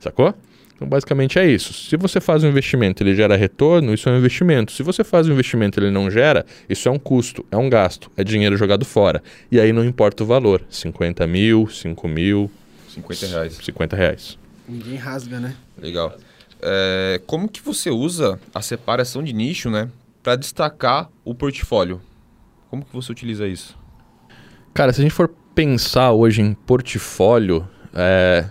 Sacou? 0.00 0.34
Então, 0.76 0.86
basicamente 0.86 1.38
é 1.38 1.46
isso. 1.46 1.72
Se 1.72 1.96
você 1.96 2.20
faz 2.20 2.44
um 2.44 2.48
investimento 2.48 3.02
e 3.02 3.08
ele 3.08 3.16
gera 3.16 3.34
retorno, 3.34 3.94
isso 3.94 4.08
é 4.08 4.12
um 4.12 4.18
investimento. 4.18 4.72
Se 4.72 4.82
você 4.82 5.02
faz 5.02 5.26
um 5.26 5.32
investimento 5.32 5.80
e 5.80 5.84
ele 5.84 5.90
não 5.90 6.10
gera, 6.10 6.44
isso 6.68 6.86
é 6.86 6.92
um 6.92 6.98
custo, 6.98 7.44
é 7.50 7.56
um 7.56 7.68
gasto, 7.70 8.10
é 8.16 8.22
dinheiro 8.22 8.56
jogado 8.56 8.84
fora. 8.84 9.22
E 9.50 9.58
aí 9.58 9.72
não 9.72 9.84
importa 9.84 10.22
o 10.22 10.26
valor: 10.26 10.62
50 10.68 11.26
mil, 11.26 11.66
5 11.66 12.06
mil. 12.08 12.50
50 12.90 13.26
reais. 13.26 13.58
50 13.62 13.96
reais. 13.96 14.38
Ninguém 14.68 14.96
rasga, 14.96 15.40
né? 15.40 15.56
Legal. 15.80 16.14
É, 16.60 17.20
como 17.26 17.48
que 17.48 17.62
você 17.62 17.90
usa 17.90 18.38
a 18.54 18.60
separação 18.60 19.22
de 19.22 19.32
nicho, 19.32 19.70
né? 19.70 19.88
Para 20.26 20.34
destacar 20.34 21.08
o 21.24 21.36
portfólio. 21.36 22.00
Como 22.68 22.84
que 22.84 22.92
você 22.92 23.12
utiliza 23.12 23.46
isso? 23.46 23.78
Cara, 24.74 24.92
se 24.92 25.00
a 25.00 25.04
gente 25.04 25.14
for 25.14 25.32
pensar 25.54 26.10
hoje 26.10 26.42
em 26.42 26.52
portfólio, 26.52 27.64
é, 27.94 28.44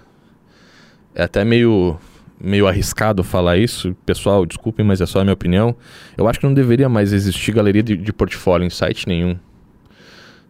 é 1.14 1.24
até 1.24 1.44
meio, 1.44 1.98
meio 2.40 2.66
arriscado 2.66 3.26
falar 3.26 3.58
isso. 3.58 3.94
Pessoal, 4.06 4.46
desculpem, 4.46 4.86
mas 4.86 5.02
é 5.02 5.06
só 5.06 5.20
a 5.20 5.26
minha 5.26 5.34
opinião. 5.34 5.76
Eu 6.18 6.30
acho 6.30 6.40
que 6.40 6.46
não 6.46 6.54
deveria 6.54 6.88
mais 6.88 7.12
existir 7.12 7.52
galeria 7.52 7.84
de, 7.84 7.98
de 7.98 8.14
portfólio 8.14 8.66
em 8.66 8.70
site 8.70 9.06
nenhum. 9.06 9.38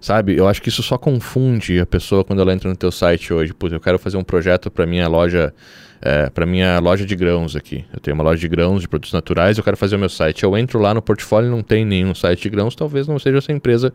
Sabe? 0.06 0.38
Eu 0.38 0.48
acho 0.48 0.62
que 0.62 0.70
isso 0.70 0.84
só 0.84 1.00
confunde 1.00 1.80
a 1.80 1.86
pessoa 1.86 2.24
quando 2.24 2.40
ela 2.40 2.54
entra 2.54 2.70
no 2.70 2.76
teu 2.76 2.92
site 2.92 3.34
hoje. 3.34 3.56
Putz, 3.56 3.74
eu 3.74 3.80
quero 3.80 3.98
fazer 3.98 4.18
um 4.18 4.24
projeto 4.24 4.70
para 4.70 4.86
minha 4.86 5.08
loja 5.08 5.52
é, 6.00 6.30
para 6.30 6.46
minha 6.46 6.78
loja 6.78 7.04
de 7.04 7.16
grãos 7.16 7.56
aqui. 7.56 7.84
Eu 7.92 8.00
tenho 8.00 8.14
uma 8.14 8.24
loja 8.24 8.40
de 8.40 8.48
grãos, 8.48 8.82
de 8.82 8.88
produtos 8.88 9.12
naturais, 9.12 9.58
eu 9.58 9.64
quero 9.64 9.76
fazer 9.76 9.96
o 9.96 10.00
meu 10.00 10.08
site. 10.08 10.44
Eu 10.44 10.56
entro 10.56 10.80
lá 10.80 10.94
no 10.94 11.02
portfólio 11.02 11.50
não 11.50 11.64
tem 11.64 11.84
nenhum 11.84 12.14
site 12.14 12.44
de 12.44 12.50
grãos, 12.52 12.76
talvez 12.76 13.08
não 13.08 13.18
seja 13.18 13.40
essa 13.40 13.52
empresa 13.52 13.92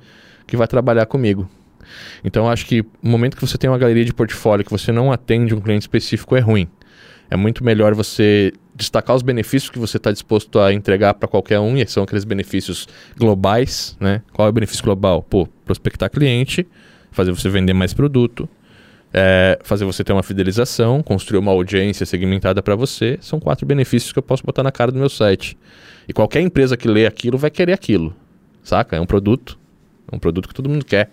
que 0.48 0.56
vai 0.56 0.66
trabalhar 0.66 1.06
comigo. 1.06 1.48
Então 2.24 2.50
acho 2.50 2.66
que 2.66 2.80
o 2.80 2.86
momento 3.08 3.36
que 3.36 3.46
você 3.46 3.56
tem 3.56 3.70
uma 3.70 3.78
galeria 3.78 4.04
de 4.04 4.12
portfólio 4.12 4.64
que 4.64 4.70
você 4.72 4.90
não 4.90 5.12
atende 5.12 5.54
um 5.54 5.60
cliente 5.60 5.82
específico 5.82 6.34
é 6.34 6.40
ruim. 6.40 6.66
É 7.30 7.36
muito 7.36 7.62
melhor 7.62 7.94
você 7.94 8.52
destacar 8.80 9.14
os 9.14 9.22
benefícios 9.22 9.70
que 9.70 9.78
você 9.78 9.98
está 9.98 10.10
disposto 10.10 10.58
a 10.58 10.72
entregar 10.72 11.14
para 11.14 11.28
qualquer 11.28 11.60
um, 11.60 11.76
e 11.76 11.86
são 11.86 12.02
aqueles 12.02 12.24
benefícios 12.24 12.88
globais, 13.16 13.96
né? 14.00 14.22
Qual 14.32 14.46
é 14.46 14.50
o 14.50 14.52
benefício 14.52 14.82
global? 14.82 15.22
Pô, 15.22 15.46
prospectar 15.64 16.10
cliente, 16.10 16.66
fazer 17.12 17.30
você 17.30 17.48
vender 17.48 17.74
mais 17.74 17.92
produto, 17.92 18.48
é, 19.12 19.58
fazer 19.62 19.84
você 19.84 20.02
ter 20.02 20.12
uma 20.12 20.22
fidelização, 20.22 21.02
construir 21.02 21.38
uma 21.38 21.52
audiência 21.52 22.06
segmentada 22.06 22.62
para 22.62 22.74
você, 22.74 23.18
são 23.20 23.38
quatro 23.38 23.66
benefícios 23.66 24.12
que 24.12 24.18
eu 24.18 24.22
posso 24.22 24.42
botar 24.44 24.62
na 24.62 24.72
cara 24.72 24.90
do 24.90 24.98
meu 24.98 25.08
site. 25.08 25.56
E 26.08 26.12
qualquer 26.12 26.40
empresa 26.40 26.76
que 26.76 26.88
lê 26.88 27.06
aquilo 27.06 27.36
vai 27.36 27.50
querer 27.50 27.72
aquilo, 27.72 28.14
saca? 28.62 28.96
É 28.96 29.00
um 29.00 29.06
produto, 29.06 29.58
é 30.10 30.16
um 30.16 30.18
produto 30.18 30.48
que 30.48 30.54
todo 30.54 30.68
mundo 30.68 30.84
quer. 30.84 31.10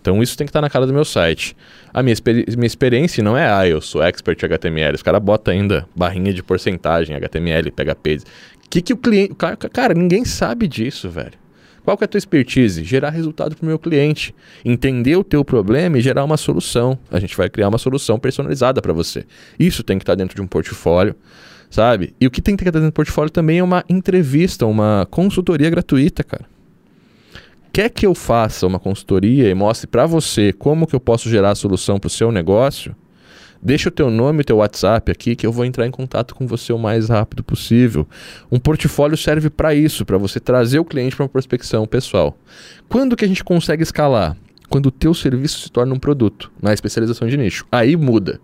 Então 0.00 0.22
isso 0.22 0.36
tem 0.36 0.46
que 0.46 0.50
estar 0.50 0.60
na 0.60 0.70
cara 0.70 0.86
do 0.86 0.92
meu 0.92 1.04
site. 1.04 1.56
A 1.92 2.02
minha, 2.02 2.14
minha 2.56 2.66
experiência 2.66 3.22
não 3.22 3.36
é, 3.36 3.50
ah, 3.50 3.66
eu 3.66 3.80
sou 3.80 4.02
expert 4.02 4.42
em 4.42 4.46
HTML. 4.46 4.94
Os 4.94 5.02
caras 5.02 5.22
botam 5.22 5.52
ainda 5.52 5.88
barrinha 5.94 6.32
de 6.32 6.42
porcentagem, 6.42 7.16
HTML, 7.16 7.70
PHP. 7.70 8.20
Que 8.68 8.82
que 8.82 8.92
o 8.92 8.96
cliente... 8.96 9.34
Cara, 9.72 9.94
ninguém 9.94 10.24
sabe 10.24 10.68
disso, 10.68 11.08
velho. 11.08 11.32
Qual 11.84 11.96
que 11.96 12.02
é 12.02 12.06
a 12.06 12.08
tua 12.08 12.18
expertise? 12.18 12.82
Gerar 12.82 13.10
resultado 13.10 13.54
para 13.54 13.64
o 13.64 13.68
meu 13.68 13.78
cliente. 13.78 14.34
Entender 14.64 15.16
o 15.16 15.22
teu 15.22 15.44
problema 15.44 15.98
e 15.98 16.00
gerar 16.00 16.24
uma 16.24 16.36
solução. 16.36 16.98
A 17.10 17.20
gente 17.20 17.36
vai 17.36 17.48
criar 17.48 17.68
uma 17.68 17.78
solução 17.78 18.18
personalizada 18.18 18.82
para 18.82 18.92
você. 18.92 19.24
Isso 19.58 19.84
tem 19.84 19.96
que 19.96 20.02
estar 20.02 20.16
dentro 20.16 20.34
de 20.34 20.42
um 20.42 20.48
portfólio, 20.48 21.14
sabe? 21.70 22.12
E 22.20 22.26
o 22.26 22.30
que 22.30 22.42
tem 22.42 22.56
que 22.56 22.62
estar 22.62 22.72
dentro 22.72 22.90
do 22.90 22.92
portfólio 22.92 23.30
também 23.30 23.58
é 23.60 23.62
uma 23.62 23.84
entrevista, 23.88 24.66
uma 24.66 25.06
consultoria 25.10 25.70
gratuita, 25.70 26.24
cara 26.24 26.55
quer 27.72 27.88
que 27.90 28.06
eu 28.06 28.14
faça 28.14 28.66
uma 28.66 28.78
consultoria 28.78 29.48
e 29.48 29.54
mostre 29.54 29.86
para 29.86 30.06
você 30.06 30.52
como 30.52 30.86
que 30.86 30.94
eu 30.94 31.00
posso 31.00 31.28
gerar 31.28 31.50
a 31.50 31.54
solução 31.54 31.98
para 31.98 32.08
o 32.08 32.10
seu 32.10 32.32
negócio, 32.32 32.94
deixa 33.62 33.88
o 33.88 33.92
teu 33.92 34.10
nome 34.10 34.38
e 34.38 34.42
o 34.42 34.44
teu 34.44 34.56
WhatsApp 34.56 35.10
aqui 35.10 35.34
que 35.34 35.46
eu 35.46 35.52
vou 35.52 35.64
entrar 35.64 35.86
em 35.86 35.90
contato 35.90 36.34
com 36.34 36.46
você 36.46 36.72
o 36.72 36.78
mais 36.78 37.08
rápido 37.08 37.42
possível. 37.42 38.06
Um 38.50 38.58
portfólio 38.58 39.16
serve 39.16 39.50
para 39.50 39.74
isso, 39.74 40.04
para 40.04 40.18
você 40.18 40.38
trazer 40.38 40.78
o 40.78 40.84
cliente 40.84 41.16
para 41.16 41.24
uma 41.24 41.28
prospecção 41.28 41.86
pessoal. 41.86 42.38
Quando 42.88 43.16
que 43.16 43.24
a 43.24 43.28
gente 43.28 43.44
consegue 43.44 43.82
escalar? 43.82 44.36
Quando 44.68 44.86
o 44.86 44.90
teu 44.90 45.14
serviço 45.14 45.60
se 45.60 45.70
torna 45.70 45.94
um 45.94 45.98
produto, 45.98 46.50
na 46.60 46.74
especialização 46.74 47.28
de 47.28 47.36
nicho. 47.36 47.64
Aí 47.70 47.96
muda. 47.96 48.40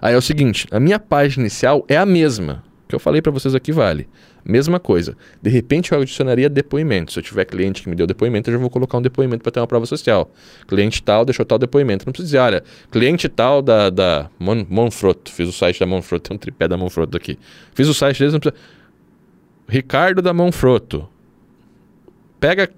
Aí 0.00 0.14
é 0.14 0.16
o 0.16 0.22
seguinte, 0.22 0.66
a 0.70 0.80
minha 0.80 0.98
página 0.98 1.42
inicial 1.42 1.84
é 1.88 1.96
a 1.96 2.06
mesma 2.06 2.62
que 2.88 2.94
eu 2.94 3.00
falei 3.00 3.20
para 3.20 3.32
vocês 3.32 3.54
aqui 3.54 3.72
vale. 3.72 4.08
Mesma 4.48 4.78
coisa. 4.78 5.16
De 5.42 5.50
repente 5.50 5.90
eu 5.90 6.00
adicionaria 6.00 6.48
depoimento. 6.48 7.12
Se 7.12 7.18
eu 7.18 7.22
tiver 7.22 7.44
cliente 7.44 7.82
que 7.82 7.88
me 7.88 7.96
deu 7.96 8.06
depoimento, 8.06 8.48
eu 8.48 8.54
já 8.54 8.60
vou 8.60 8.70
colocar 8.70 8.96
um 8.96 9.02
depoimento 9.02 9.42
para 9.42 9.50
ter 9.50 9.58
uma 9.58 9.66
prova 9.66 9.86
social. 9.86 10.30
Cliente 10.68 11.02
tal 11.02 11.24
deixou 11.24 11.44
tal 11.44 11.58
depoimento. 11.58 12.06
Não 12.06 12.12
precisa 12.12 12.28
dizer, 12.28 12.38
olha, 12.38 12.64
cliente 12.92 13.28
tal 13.28 13.60
da, 13.60 13.90
da 13.90 14.30
Mon 14.38 14.64
Monfroto. 14.70 15.32
Fiz 15.32 15.48
o 15.48 15.52
site 15.52 15.80
da 15.80 15.86
Monfroto, 15.86 16.28
tem 16.28 16.36
um 16.36 16.38
tripé 16.38 16.68
da 16.68 16.76
Monfroto 16.76 17.16
aqui. 17.16 17.36
Fiz 17.74 17.88
o 17.88 17.94
site 17.94 18.20
deles, 18.20 18.34
não 18.34 18.38
precisa. 18.38 18.62
Ricardo 19.68 20.22
da 20.22 20.32
Monfroto. 20.32 21.08
Pega 22.38 22.70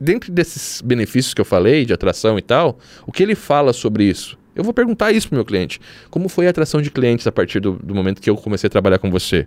dentro 0.00 0.32
desses 0.32 0.80
benefícios 0.80 1.34
que 1.34 1.40
eu 1.42 1.44
falei, 1.44 1.84
de 1.84 1.92
atração 1.92 2.38
e 2.38 2.42
tal, 2.42 2.78
o 3.06 3.12
que 3.12 3.22
ele 3.22 3.34
fala 3.34 3.74
sobre 3.74 4.04
isso? 4.04 4.38
Eu 4.54 4.64
vou 4.64 4.72
perguntar 4.72 5.12
isso 5.12 5.28
para 5.28 5.34
o 5.34 5.38
meu 5.38 5.44
cliente. 5.44 5.78
Como 6.08 6.26
foi 6.30 6.46
a 6.46 6.50
atração 6.50 6.80
de 6.80 6.90
clientes 6.90 7.26
a 7.26 7.32
partir 7.32 7.60
do, 7.60 7.72
do 7.72 7.94
momento 7.94 8.22
que 8.22 8.30
eu 8.30 8.36
comecei 8.36 8.68
a 8.68 8.70
trabalhar 8.70 8.98
com 8.98 9.10
você? 9.10 9.46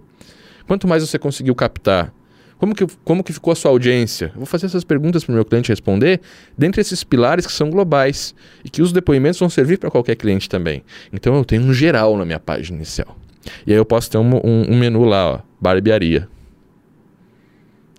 Quanto 0.70 0.88
mais 0.88 1.02
você 1.02 1.18
conseguiu 1.18 1.56
captar? 1.56 2.14
Como 2.60 2.76
que, 2.76 2.86
como 3.04 3.24
que 3.24 3.34
ficou 3.34 3.52
a 3.52 3.56
sua 3.56 3.72
audiência? 3.72 4.26
Eu 4.26 4.36
vou 4.36 4.46
fazer 4.46 4.68
essas 4.68 4.84
perguntas 4.84 5.24
para 5.24 5.32
o 5.32 5.36
meu 5.36 5.44
cliente 5.44 5.70
responder, 5.70 6.22
dentre 6.56 6.80
esses 6.80 7.04
pilares 7.04 7.48
que 7.48 7.52
são 7.52 7.72
globais 7.72 8.36
e 8.64 8.70
que 8.70 8.80
os 8.80 8.94
depoimentos 8.94 9.40
vão 9.40 9.50
servir 9.50 9.80
para 9.80 9.90
qualquer 9.90 10.16
cliente 10.16 10.48
também. 10.48 10.84
Então 11.12 11.36
eu 11.36 11.44
tenho 11.44 11.64
um 11.64 11.74
geral 11.74 12.16
na 12.16 12.24
minha 12.24 12.40
página 12.40 12.78
inicial. 12.78 13.18
E 13.66 13.72
aí 13.72 13.80
eu 13.80 13.84
posso 13.84 14.12
ter 14.12 14.20
um, 14.20 14.36
um, 14.46 14.72
um 14.74 14.78
menu 14.78 15.06
lá, 15.06 15.32
ó, 15.32 15.40
barbearia. 15.60 16.30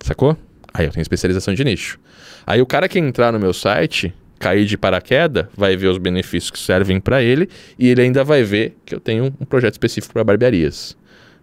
Sacou? 0.01 0.37
Aí 0.73 0.87
eu 0.87 0.93
tenho 0.93 1.03
especialização 1.03 1.53
de 1.53 1.65
nicho. 1.65 1.99
Aí 2.47 2.63
o 2.63 2.67
cara 2.67 2.89
que 2.89 3.01
entrar 3.01 3.33
no 3.33 3.41
meu 3.41 3.53
site, 3.53 4.15
cair 4.39 4.65
de 4.65 4.79
paraquedas, 4.79 5.47
vai 5.57 5.77
ver 5.77 5.89
os 5.89 5.99
benefícios 5.99 6.53
que 6.53 6.59
servem 6.61 7.01
para 7.01 7.21
ele 7.21 7.49
e 7.77 7.89
ele 7.89 8.03
ainda 8.03 8.23
vai 8.23 8.45
ver 8.45 8.77
que 8.87 8.95
eu 8.95 9.01
tenho 9.01 9.35
um 9.41 9.45
projeto 9.45 9.73
específico 9.73 10.13
para 10.13 10.23
barbearias. 10.23 10.97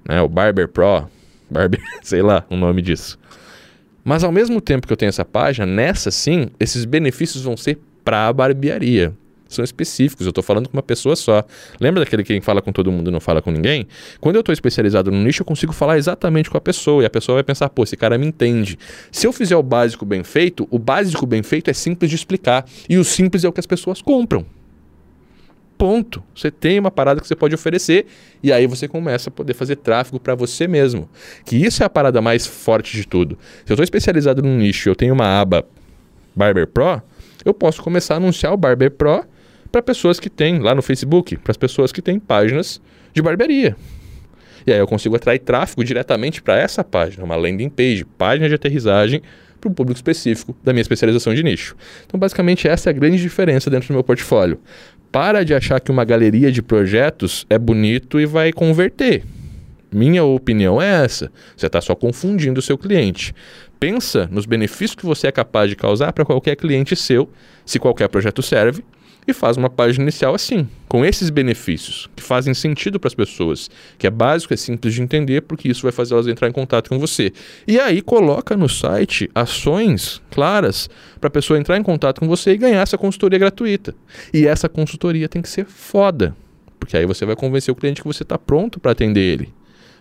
Né? 0.08 0.22
O 0.22 0.30
Barber 0.30 0.70
Pro, 0.70 1.10
Barber, 1.50 1.82
sei 2.02 2.22
lá 2.22 2.46
o 2.50 2.56
nome 2.56 2.82
disso. 2.82 3.18
Mas 4.04 4.24
ao 4.24 4.32
mesmo 4.32 4.62
tempo 4.62 4.88
que 4.88 4.94
eu 4.94 4.98
tenho 4.98 5.10
essa 5.10 5.26
página, 5.26 5.66
nessa 5.66 6.12
sim, 6.12 6.50
esses 6.60 6.86
benefícios 6.86 7.44
vão 7.44 7.58
ser 7.58 7.80
para 8.04 8.28
a 8.28 8.34
barbearia 8.34 9.14
são 9.50 9.64
específicos, 9.64 10.26
eu 10.26 10.30
estou 10.30 10.44
falando 10.44 10.68
com 10.70 10.78
uma 10.78 10.84
pessoa 10.84 11.16
só. 11.16 11.44
Lembra 11.80 12.04
daquele 12.04 12.24
que 12.24 12.40
fala 12.42 12.62
com 12.62 12.72
todo 12.72 12.92
mundo 12.92 13.10
e 13.10 13.14
não 13.14 13.20
fala 13.20 13.42
com 13.42 13.52
ninguém? 13.52 13.88
Quando 14.20 14.36
eu 14.36 14.42
estou 14.42 14.54
especializado 14.54 15.12
no 15.12 15.18
nicho, 15.18 15.42
eu 15.42 15.46
consigo 15.46 15.74
falar 15.74 15.98
exatamente 15.98 16.50
com 16.50 16.58
a 16.58 16.62
pessoa 16.62 17.04
e 17.04 17.06
a 17.06 17.10
pessoa 17.10 17.38
vai 17.38 17.44
pensar, 17.44 17.70
pô, 17.70 17.84
esse 17.84 17.96
cara 17.96 18.18
me 18.18 18.26
entende. 18.26 18.78
Se 19.12 19.26
eu 19.26 19.34
fizer 19.34 19.56
o 19.56 19.64
básico 19.64 20.06
bem 20.06 20.24
feito, 20.24 20.68
o 20.70 20.80
básico 20.80 21.26
bem 21.26 21.44
feito 21.44 21.70
é 21.70 21.74
simples 21.74 22.10
de 22.10 22.16
explicar 22.16 22.66
e 22.90 22.98
o 22.98 23.04
simples 23.04 23.44
é 23.44 23.48
o 23.48 23.54
que 23.54 23.60
as 23.60 23.66
pessoas 23.66 24.02
compram. 24.02 24.46
Ponto. 25.78 26.24
Você 26.36 26.50
tem 26.50 26.80
uma 26.80 26.90
parada 26.90 27.22
que 27.22 27.28
você 27.28 27.36
pode 27.36 27.54
oferecer 27.54 28.08
e 28.42 28.52
aí 28.52 28.66
você 28.66 28.88
começa 28.88 29.30
a 29.30 29.32
poder 29.32 29.54
fazer 29.54 29.76
tráfego 29.76 30.20
para 30.20 30.34
você 30.34 30.68
mesmo. 30.68 31.08
Que 31.46 31.56
isso 31.56 31.84
é 31.84 31.86
a 31.86 31.90
parada 31.90 32.22
mais 32.22 32.48
forte 32.48 32.98
de 32.98 33.08
tudo. 33.08 33.38
Se 33.66 33.72
eu 33.72 33.76
estou 33.76 33.84
especializado 33.84 34.42
num 34.42 34.58
nicho 34.58 34.90
eu 34.90 34.96
tenho 34.96 35.14
uma 35.14 35.40
aba 35.40 35.66
Barber 36.36 36.68
Pro, 36.68 37.02
eu 37.46 37.54
posso 37.54 37.82
começar 37.82 38.16
a 38.16 38.18
anunciar 38.18 38.54
o 38.54 38.58
Barber 38.58 38.92
Pro 38.92 39.24
para 39.72 39.82
pessoas 39.82 40.20
que 40.20 40.30
têm 40.30 40.60
lá 40.60 40.74
no 40.74 40.82
Facebook, 40.82 41.38
para 41.38 41.52
as 41.52 41.58
pessoas 41.58 41.92
que 41.92 42.02
têm 42.02 42.20
páginas 42.20 42.82
de 43.14 43.22
barbearia. 43.22 43.76
E 44.66 44.72
aí 44.74 44.80
eu 44.80 44.88
consigo 44.88 45.16
atrair 45.16 45.40
tráfego 45.40 45.84
diretamente 45.84 46.42
para 46.42 46.60
essa 46.60 46.84
página, 46.84 47.24
uma 47.24 47.36
landing 47.36 47.70
page, 47.70 48.04
página 48.18 48.50
de 48.50 48.56
aterrissagem 48.56 49.22
para 49.60 49.70
um 49.70 49.74
público 49.74 49.98
específico 49.98 50.56
da 50.64 50.74
minha 50.74 50.82
especialização 50.82 51.34
de 51.34 51.44
nicho. 51.44 51.76
Então, 52.06 52.20
basicamente, 52.20 52.68
essa 52.68 52.90
é 52.90 52.92
a 52.92 52.94
grande 52.94 53.18
diferença 53.18 53.70
dentro 53.70 53.88
do 53.88 53.94
meu 53.94 54.04
portfólio. 54.04 54.60
Para 55.12 55.44
de 55.44 55.54
achar 55.54 55.80
que 55.80 55.92
uma 55.92 56.04
galeria 56.04 56.52
de 56.52 56.62
projetos 56.62 57.46
é 57.50 57.58
bonito 57.58 58.20
e 58.20 58.26
vai 58.26 58.52
converter. 58.52 59.24
Minha 59.92 60.24
opinião 60.24 60.82
é 60.82 61.06
essa. 61.06 61.32
Você 61.56 61.68
está 61.68 61.80
só 61.80 61.96
confundindo 61.96 62.60
o 62.60 62.64
seu 62.64 62.78
cliente. 62.78 63.34
Pensa 63.80 64.28
nos 64.32 64.46
benefícios 64.46 64.96
que 64.96 65.06
você 65.06 65.28
é 65.28 65.32
capaz 65.32 65.70
de 65.70 65.76
causar 65.76 66.12
para 66.12 66.26
qualquer 66.26 66.56
cliente 66.56 66.96
seu, 66.96 67.30
se 67.66 67.80
qualquer 67.80 68.10
projeto 68.10 68.42
serve, 68.42 68.84
e 69.28 69.34
faz 69.34 69.58
uma 69.58 69.70
página 69.70 70.04
inicial 70.04 70.34
assim, 70.34 70.68
com 70.88 71.06
esses 71.06 71.30
benefícios 71.30 72.10
que 72.16 72.24
fazem 72.24 72.54
sentido 72.54 73.00
para 73.00 73.10
as 73.10 73.14
pessoas, 73.14 73.70
que 73.98 74.08
é 74.08 74.10
básico, 74.10 74.54
é 74.54 74.58
simples 74.58 74.94
de 74.94 75.02
entender, 75.02 75.42
porque 75.42 75.68
isso 75.68 75.84
vai 75.84 75.92
fazer 75.92 76.14
elas 76.14 76.28
entrar 76.28 76.48
em 76.48 76.52
contato 76.54 76.90
com 76.90 76.98
você. 76.98 77.34
E 77.68 77.78
aí 77.80 78.02
coloca 78.02 78.56
no 78.56 78.70
site 78.70 79.30
ações 79.36 80.22
claras 80.32 80.90
para 81.20 81.28
a 81.28 81.32
pessoa 81.32 81.60
entrar 81.60 81.78
em 81.78 81.84
contato 81.84 82.20
com 82.20 82.28
você 82.28 82.52
e 82.52 82.58
ganhar 82.58 82.82
essa 82.82 82.98
consultoria 82.98 83.38
gratuita. 83.38 83.94
E 84.34 84.48
essa 84.48 84.70
consultoria 84.70 85.28
tem 85.28 85.42
que 85.42 85.50
ser 85.50 85.66
foda, 85.66 86.36
porque 86.80 86.96
aí 86.96 87.06
você 87.06 87.26
vai 87.26 87.36
convencer 87.36 87.72
o 87.72 87.76
cliente 87.76 88.02
que 88.02 88.08
você 88.08 88.24
está 88.24 88.38
pronto 88.38 88.80
para 88.80 88.94
atender 88.94 89.22
ele. 89.22 89.54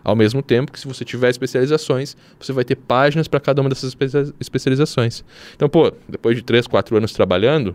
Ao 0.05 0.15
mesmo 0.15 0.41
tempo 0.41 0.71
que 0.71 0.79
se 0.79 0.87
você 0.87 1.05
tiver 1.05 1.31
especializações, 1.31 2.17
você 2.39 2.53
vai 2.53 2.65
ter 2.65 2.77
páginas 2.77 3.27
para 3.27 3.41
cada 3.41 3.61
uma 3.61 3.69
dessas 3.69 3.97
especializações. 4.39 5.25
Então, 5.57 5.69
pô, 5.69 5.93
depois 6.09 6.37
de 6.37 6.45
3, 6.45 6.69
4 6.69 6.97
anos 6.97 7.13
trabalhando, 7.13 7.75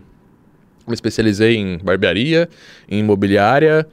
me 0.86 0.94
especializei 0.94 1.56
em 1.56 1.78
barbearia, 1.78 2.48
em 2.88 3.00
imobiliária, 3.00 3.86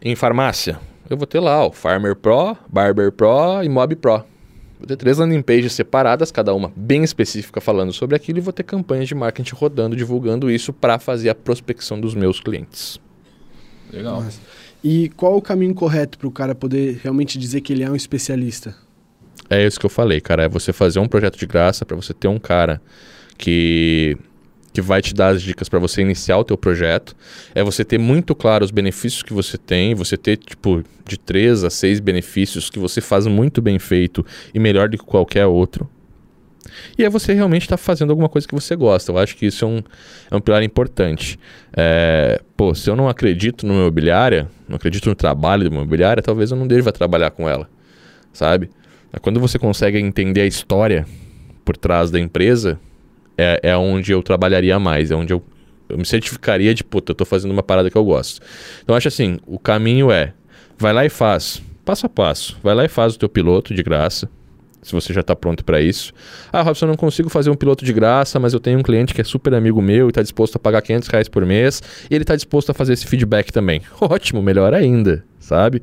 em 0.00 0.14
farmácia. 0.14 0.78
Eu 1.08 1.16
vou 1.16 1.26
ter 1.26 1.40
lá 1.40 1.66
o 1.66 1.72
Farmer 1.72 2.16
Pro, 2.16 2.56
Barber 2.68 3.12
Pro 3.12 3.62
e 3.62 3.68
Mob 3.68 3.94
Pro. 3.96 4.24
Vou 4.78 4.86
ter 4.86 4.96
três 4.96 5.18
landing 5.18 5.42
pages 5.42 5.72
separadas, 5.72 6.32
cada 6.32 6.52
uma 6.54 6.72
bem 6.74 7.04
específica 7.04 7.60
falando 7.60 7.92
sobre 7.92 8.16
aquilo, 8.16 8.38
e 8.38 8.40
vou 8.40 8.52
ter 8.52 8.64
campanhas 8.64 9.06
de 9.06 9.14
marketing 9.14 9.54
rodando, 9.54 9.94
divulgando 9.94 10.50
isso 10.50 10.72
para 10.72 10.98
fazer 10.98 11.28
a 11.28 11.34
prospecção 11.34 12.00
dos 12.00 12.14
meus 12.14 12.40
clientes. 12.40 12.98
Legal. 13.92 14.22
Nossa. 14.22 14.40
E 14.82 15.10
qual 15.10 15.36
o 15.36 15.42
caminho 15.42 15.74
correto 15.74 16.18
para 16.18 16.26
o 16.26 16.32
cara 16.32 16.54
poder 16.54 16.98
realmente 17.02 17.38
dizer 17.38 17.60
que 17.60 17.72
ele 17.72 17.84
é 17.84 17.90
um 17.90 17.94
especialista? 17.94 18.74
É 19.48 19.64
isso 19.64 19.78
que 19.78 19.86
eu 19.86 19.90
falei, 19.90 20.20
cara. 20.20 20.44
É 20.44 20.48
você 20.48 20.72
fazer 20.72 20.98
um 20.98 21.06
projeto 21.06 21.38
de 21.38 21.46
graça 21.46 21.86
para 21.86 21.94
você 21.94 22.12
ter 22.12 22.26
um 22.26 22.38
cara 22.38 22.80
que 23.38 24.16
que 24.72 24.80
vai 24.80 25.02
te 25.02 25.14
dar 25.14 25.28
as 25.28 25.42
dicas 25.42 25.68
para 25.68 25.78
você 25.78 26.00
iniciar 26.00 26.38
o 26.38 26.44
teu 26.44 26.56
projeto. 26.56 27.14
É 27.54 27.62
você 27.62 27.84
ter 27.84 27.98
muito 27.98 28.34
claro 28.34 28.64
os 28.64 28.70
benefícios 28.70 29.22
que 29.22 29.32
você 29.32 29.58
tem, 29.58 29.94
você 29.94 30.16
ter 30.16 30.36
tipo 30.36 30.82
de 31.06 31.18
três 31.18 31.62
a 31.64 31.70
seis 31.70 32.00
benefícios 32.00 32.70
que 32.70 32.78
você 32.78 33.00
faz 33.00 33.26
muito 33.26 33.60
bem 33.60 33.78
feito 33.78 34.24
e 34.54 34.58
melhor 34.58 34.88
do 34.88 34.96
que 34.96 35.04
qualquer 35.04 35.46
outro. 35.46 35.88
E 36.96 37.04
é 37.04 37.10
você 37.10 37.34
realmente 37.34 37.62
estar 37.62 37.76
tá 37.76 37.82
fazendo 37.82 38.10
alguma 38.10 38.28
coisa 38.28 38.46
que 38.46 38.54
você 38.54 38.74
gosta. 38.74 39.12
Eu 39.12 39.18
acho 39.18 39.36
que 39.36 39.46
isso 39.46 39.64
é 39.64 39.68
um, 39.68 39.82
é 40.30 40.36
um 40.36 40.40
pilar 40.40 40.62
importante. 40.62 41.38
É, 41.76 42.40
pô, 42.56 42.74
se 42.74 42.88
eu 42.88 42.96
não 42.96 43.08
acredito 43.08 43.66
no 43.66 43.74
imobiliária, 43.74 44.48
não 44.68 44.76
acredito 44.76 45.08
no 45.08 45.14
trabalho 45.14 45.68
de 45.68 45.74
imobiliária, 45.74 46.22
talvez 46.22 46.50
eu 46.50 46.56
não 46.56 46.66
deva 46.66 46.92
trabalhar 46.92 47.30
com 47.30 47.48
ela, 47.48 47.68
sabe? 48.32 48.70
Quando 49.20 49.38
você 49.38 49.58
consegue 49.58 49.98
entender 49.98 50.40
a 50.40 50.46
história 50.46 51.06
por 51.64 51.76
trás 51.76 52.10
da 52.10 52.18
empresa, 52.18 52.80
é, 53.36 53.60
é 53.62 53.76
onde 53.76 54.12
eu 54.12 54.22
trabalharia 54.22 54.78
mais, 54.78 55.10
é 55.10 55.14
onde 55.14 55.32
eu, 55.32 55.42
eu 55.88 55.98
me 55.98 56.04
certificaria 56.04 56.74
de, 56.74 56.84
puta, 56.84 57.12
eu 57.12 57.14
tô 57.14 57.24
fazendo 57.24 57.50
uma 57.52 57.62
parada 57.62 57.90
que 57.90 57.96
eu 57.96 58.04
gosto. 58.04 58.40
Então, 58.82 58.94
acho 58.94 59.08
assim, 59.08 59.38
o 59.46 59.58
caminho 59.58 60.10
é, 60.10 60.32
vai 60.78 60.92
lá 60.92 61.04
e 61.04 61.08
faz, 61.08 61.62
passo 61.84 62.06
a 62.06 62.08
passo, 62.08 62.58
vai 62.62 62.74
lá 62.74 62.84
e 62.84 62.88
faz 62.88 63.14
o 63.14 63.18
teu 63.18 63.28
piloto 63.28 63.74
de 63.74 63.82
graça, 63.82 64.28
se 64.82 64.92
você 64.92 65.12
já 65.12 65.20
está 65.20 65.34
pronto 65.36 65.64
para 65.64 65.80
isso. 65.80 66.12
Ah, 66.52 66.60
Robson, 66.60 66.86
eu 66.86 66.88
não 66.88 66.96
consigo 66.96 67.28
fazer 67.28 67.50
um 67.50 67.54
piloto 67.54 67.84
de 67.84 67.92
graça, 67.92 68.40
mas 68.40 68.52
eu 68.52 68.58
tenho 68.58 68.80
um 68.80 68.82
cliente 68.82 69.14
que 69.14 69.20
é 69.20 69.24
super 69.24 69.54
amigo 69.54 69.80
meu 69.80 70.06
e 70.06 70.10
está 70.10 70.22
disposto 70.22 70.56
a 70.56 70.58
pagar 70.58 70.82
500 70.82 71.08
reais 71.08 71.28
por 71.28 71.46
mês 71.46 71.80
e 72.10 72.14
ele 72.14 72.24
está 72.24 72.34
disposto 72.34 72.70
a 72.70 72.74
fazer 72.74 72.94
esse 72.94 73.06
feedback 73.06 73.52
também. 73.52 73.80
Ótimo, 74.00 74.42
melhor 74.42 74.74
ainda, 74.74 75.24
sabe? 75.38 75.82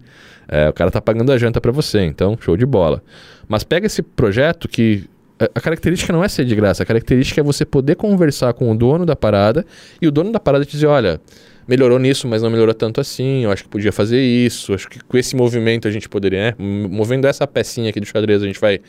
É, 0.49 0.67
o 0.67 0.73
cara 0.73 0.89
está 0.89 1.01
pagando 1.01 1.31
a 1.31 1.37
janta 1.37 1.61
para 1.61 1.71
você, 1.71 2.01
então 2.01 2.37
show 2.41 2.57
de 2.57 2.65
bola. 2.65 3.01
Mas 3.47 3.63
pega 3.63 3.87
esse 3.87 4.01
projeto 4.01 4.67
que 4.67 5.05
a- 5.39 5.59
característica 5.59 6.11
não 6.11 6.23
é 6.23 6.27
ser 6.27 6.45
de 6.45 6.55
graça, 6.55 6.83
a 6.83 6.85
característica 6.85 7.39
é 7.39 7.43
você 7.43 7.65
poder 7.65 7.95
conversar 7.95 8.53
com 8.53 8.71
o 8.71 8.75
dono 8.77 9.05
da 9.05 9.15
parada 9.15 9.65
e 10.01 10.07
o 10.07 10.11
dono 10.11 10.31
da 10.31 10.39
parada 10.39 10.65
te 10.65 10.71
dizer, 10.71 10.87
olha, 10.87 11.19
melhorou 11.67 11.99
nisso, 11.99 12.27
mas 12.27 12.41
não 12.41 12.49
melhorou 12.49 12.73
tanto 12.73 12.99
assim, 12.99 13.43
eu 13.43 13.51
acho 13.51 13.63
que 13.63 13.69
podia 13.69 13.91
fazer 13.91 14.21
isso, 14.21 14.73
acho 14.73 14.89
que 14.89 14.99
com 15.03 15.17
esse 15.17 15.35
movimento 15.35 15.87
a 15.87 15.91
gente 15.91 16.09
poderia, 16.09 16.51
né? 16.51 16.55
Movendo 16.57 17.25
essa 17.27 17.45
pecinha 17.45 17.89
aqui 17.89 17.99
do 17.99 18.05
xadrez 18.05 18.41
a 18.41 18.45
gente 18.45 18.59
vai 18.59 18.79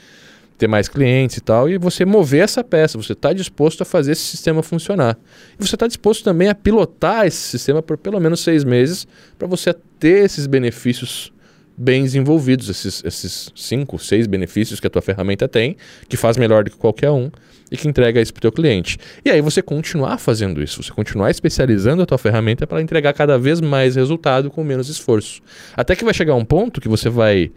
ter 0.57 0.67
mais 0.69 0.89
clientes 0.89 1.39
e 1.39 1.41
tal, 1.41 1.71
e 1.71 1.79
você 1.79 2.05
mover 2.05 2.43
essa 2.43 2.63
peça, 2.63 2.99
você 2.99 3.13
está 3.15 3.33
disposto 3.33 3.81
a 3.81 3.85
fazer 3.85 4.13
esse 4.13 4.23
sistema 4.23 4.63
funcionar. 4.63 5.17
E 5.59 5.67
você 5.67 5.75
está 5.75 5.87
disposto 5.87 6.23
também 6.23 6.49
a 6.49 6.55
pilotar 6.55 7.27
esse 7.27 7.39
sistema 7.39 7.81
por 7.83 7.97
pelo 7.97 8.21
menos 8.21 8.41
seis 8.41 8.63
meses 8.63 9.07
para 9.39 9.49
você 9.49 9.75
ter 9.99 10.25
esses 10.25 10.47
benefícios 10.47 11.33
bem 11.81 12.03
desenvolvidos, 12.03 12.69
esses, 12.69 13.03
esses 13.03 13.51
cinco, 13.57 13.99
seis 13.99 14.27
benefícios 14.27 14.79
que 14.79 14.87
a 14.87 14.91
tua 14.91 15.01
ferramenta 15.01 15.49
tem, 15.49 15.79
que 16.11 16.17
faz 16.17 16.37
melhor 16.37 16.63
do 16.63 16.71
que 16.71 16.77
qualquer 16.77 17.11
um 17.11 17.31
e 17.73 17.77
que 17.77 17.89
entrega 17.89 18.21
isso 18.21 18.35
para 18.35 18.41
o 18.41 18.43
teu 18.43 18.53
cliente. 18.53 18.99
E 19.25 19.31
aí 19.31 19.41
você 19.41 19.63
continuar 19.63 20.19
fazendo 20.19 20.63
isso, 20.63 20.83
você 20.83 20.93
continuar 20.93 21.31
especializando 21.31 22.03
a 22.03 22.07
tua 22.07 22.19
ferramenta 22.19 22.67
para 22.67 22.83
entregar 22.83 23.15
cada 23.15 23.39
vez 23.39 23.63
mais 23.63 23.97
resultado 23.97 24.51
com 24.51 24.63
menos 24.63 24.91
esforço. 24.91 25.41
Até 25.75 25.97
que 25.97 26.05
vai 26.05 26.13
chegar 26.13 26.35
um 26.35 26.45
ponto 26.45 26.83
que 26.83 26.89
você 26.89 27.09
vai 27.09 27.51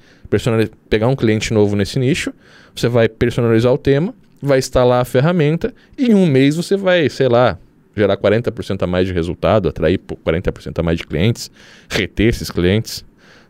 pegar 0.89 1.09
um 1.09 1.15
cliente 1.17 1.53
novo 1.53 1.75
nesse 1.75 1.99
nicho, 1.99 2.33
você 2.73 2.87
vai 2.87 3.09
personalizar 3.09 3.73
o 3.73 3.77
tema, 3.77 4.15
vai 4.41 4.59
instalar 4.59 5.01
a 5.01 5.05
ferramenta 5.05 5.73
e 5.97 6.11
em 6.11 6.15
um 6.15 6.25
mês 6.25 6.55
você 6.55 6.77
vai, 6.77 7.09
sei 7.09 7.27
lá, 7.27 7.57
gerar 7.93 8.15
40% 8.15 8.83
a 8.83 8.87
mais 8.87 9.05
de 9.05 9.13
resultado, 9.13 9.67
atrair 9.67 9.97
pô, 9.97 10.15
40% 10.15 10.79
a 10.79 10.83
mais 10.83 10.97
de 10.97 11.05
clientes, 11.05 11.51
reter 11.89 12.29
esses 12.29 12.49
clientes. 12.49 13.03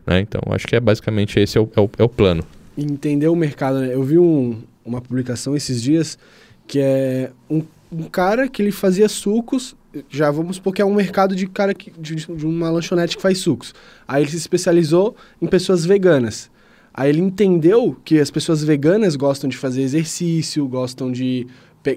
Né? 0.06 0.20
Então, 0.20 0.40
acho 0.50 0.66
que 0.66 0.76
é 0.76 0.80
basicamente 0.80 1.38
esse 1.40 1.56
é 1.56 1.60
o, 1.60 1.68
é 1.74 1.80
o, 1.80 1.90
é 1.98 2.02
o 2.02 2.08
plano. 2.08 2.44
Entender 2.76 3.28
o 3.28 3.36
mercado, 3.36 3.80
né? 3.80 3.94
Eu 3.94 4.02
vi 4.02 4.18
um- 4.18 4.62
uma 4.84 5.00
publicação 5.00 5.56
esses 5.56 5.82
dias 5.82 6.18
que 6.66 6.78
é 6.80 7.30
um, 7.48 7.62
um 7.92 8.02
cara 8.04 8.48
que 8.48 8.60
ele 8.62 8.72
fazia 8.72 9.08
sucos. 9.08 9.74
Já 10.10 10.30
vamos 10.30 10.56
supor 10.56 10.74
que 10.74 10.82
é 10.82 10.84
um 10.84 10.94
mercado 10.94 11.36
de 11.36 11.46
cara 11.46 11.72
que, 11.72 11.92
de, 11.98 12.14
de 12.16 12.46
uma 12.46 12.68
lanchonete 12.70 13.16
que 13.16 13.22
faz 13.22 13.38
sucos. 13.38 13.72
Aí 14.08 14.22
ele 14.22 14.30
se 14.30 14.36
especializou 14.36 15.14
em 15.40 15.46
pessoas 15.46 15.84
veganas. 15.84 16.50
Aí 16.92 17.08
ele 17.10 17.20
entendeu 17.20 17.96
que 18.04 18.18
as 18.18 18.30
pessoas 18.30 18.62
veganas 18.62 19.16
gostam 19.16 19.48
de 19.48 19.56
fazer 19.56 19.82
exercício, 19.82 20.66
gostam 20.66 21.10
de 21.12 21.46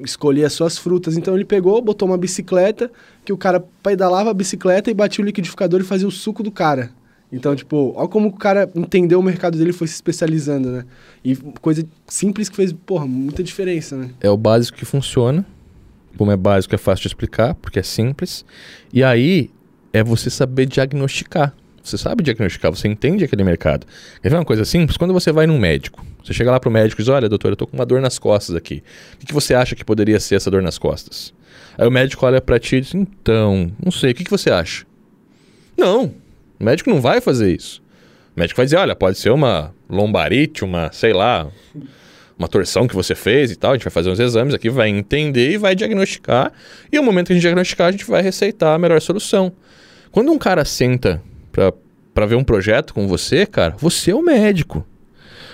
escolher 0.03 0.45
as 0.45 0.53
suas 0.53 0.77
frutas. 0.77 1.17
Então 1.17 1.33
ele 1.35 1.45
pegou, 1.45 1.81
botou 1.81 2.07
uma 2.07 2.17
bicicleta, 2.17 2.91
que 3.25 3.31
o 3.33 3.37
cara 3.37 3.59
pedalava 3.81 4.29
a 4.31 4.33
bicicleta 4.33 4.91
e 4.91 4.93
batia 4.93 5.23
o 5.23 5.25
liquidificador 5.25 5.81
e 5.81 5.83
fazia 5.83 6.07
o 6.07 6.11
suco 6.11 6.43
do 6.43 6.51
cara. 6.51 6.91
Então, 7.31 7.55
tipo, 7.55 7.93
olha 7.95 8.07
como 8.07 8.29
o 8.29 8.33
cara 8.33 8.69
entendeu 8.73 9.19
o 9.19 9.23
mercado 9.23 9.57
dele 9.57 9.71
e 9.71 9.73
foi 9.73 9.87
se 9.87 9.95
especializando, 9.95 10.71
né? 10.71 10.85
E 11.23 11.35
coisa 11.35 11.85
simples 12.07 12.47
que 12.47 12.55
fez, 12.55 12.71
porra, 12.71 13.05
muita 13.05 13.43
diferença, 13.43 13.97
né? 13.97 14.11
É 14.21 14.29
o 14.29 14.37
básico 14.37 14.77
que 14.77 14.85
funciona. 14.85 15.45
Como 16.17 16.31
é 16.31 16.37
básico, 16.37 16.73
é 16.73 16.77
fácil 16.77 17.03
de 17.03 17.09
explicar, 17.09 17.53
porque 17.55 17.79
é 17.79 17.83
simples. 17.83 18.45
E 18.93 19.03
aí 19.03 19.51
é 19.93 20.03
você 20.03 20.29
saber 20.29 20.65
diagnosticar. 20.65 21.53
Você 21.83 21.97
sabe 21.97 22.23
diagnosticar, 22.23 22.71
você 22.71 22.87
entende 22.87 23.23
aquele 23.23 23.43
mercado. 23.43 23.85
Quer 24.21 24.29
ver 24.29 24.35
uma 24.35 24.45
coisa 24.45 24.65
simples? 24.65 24.97
Quando 24.97 25.13
você 25.13 25.31
vai 25.31 25.47
num 25.47 25.57
médico, 25.57 26.05
você 26.23 26.33
chega 26.33 26.51
lá 26.51 26.59
pro 26.59 26.71
médico 26.71 27.01
e 27.01 27.03
diz: 27.03 27.09
Olha, 27.09 27.29
doutor, 27.29 27.51
eu 27.51 27.55
tô 27.55 27.67
com 27.67 27.77
uma 27.77 27.85
dor 27.85 28.01
nas 28.01 28.19
costas 28.19 28.55
aqui. 28.55 28.83
O 29.21 29.25
que, 29.25 29.33
você 29.33 29.53
acha 29.53 29.75
que 29.75 29.85
poderia 29.85 30.19
ser 30.19 30.35
essa 30.35 30.51
dor 30.51 30.61
nas 30.61 30.77
costas? 30.77 31.33
Aí 31.77 31.87
o 31.87 31.91
médico 31.91 32.25
olha 32.25 32.41
pra 32.41 32.59
ti 32.59 32.77
e 32.77 32.81
diz: 32.81 32.93
Então, 32.93 33.71
não 33.81 33.91
sei, 33.91 34.11
o 34.11 34.15
que, 34.15 34.25
que 34.25 34.31
você 34.31 34.49
acha? 34.49 34.85
Não, 35.77 36.13
o 36.59 36.63
médico 36.63 36.89
não 36.89 37.01
vai 37.01 37.21
fazer 37.21 37.53
isso. 37.53 37.81
O 38.35 38.39
médico 38.39 38.57
vai 38.57 38.65
dizer: 38.65 38.77
Olha, 38.77 38.95
pode 38.95 39.17
ser 39.17 39.29
uma 39.29 39.73
lombarite, 39.89 40.63
uma, 40.63 40.91
sei 40.91 41.13
lá, 41.13 41.47
uma 42.37 42.47
torção 42.47 42.87
que 42.87 42.95
você 42.95 43.15
fez 43.15 43.51
e 43.51 43.55
tal. 43.55 43.71
A 43.71 43.73
gente 43.75 43.83
vai 43.83 43.91
fazer 43.91 44.09
uns 44.09 44.19
exames 44.19 44.53
aqui, 44.53 44.69
vai 44.69 44.89
entender 44.89 45.51
e 45.51 45.57
vai 45.57 45.75
diagnosticar. 45.75 46.51
E 46.91 46.97
no 46.97 47.03
momento 47.03 47.27
que 47.27 47.33
a 47.33 47.35
gente 47.35 47.41
diagnosticar, 47.41 47.87
a 47.87 47.91
gente 47.91 48.05
vai 48.05 48.21
receitar 48.21 48.75
a 48.75 48.79
melhor 48.79 49.01
solução. 49.01 49.51
Quando 50.11 50.31
um 50.31 50.37
cara 50.37 50.63
senta 50.65 51.21
pra 52.13 52.25
ver 52.25 52.35
um 52.35 52.43
projeto 52.43 52.93
com 52.93 53.07
você, 53.07 53.45
cara, 53.45 53.75
você 53.77 54.11
é 54.11 54.15
o 54.15 54.21
médico. 54.21 54.85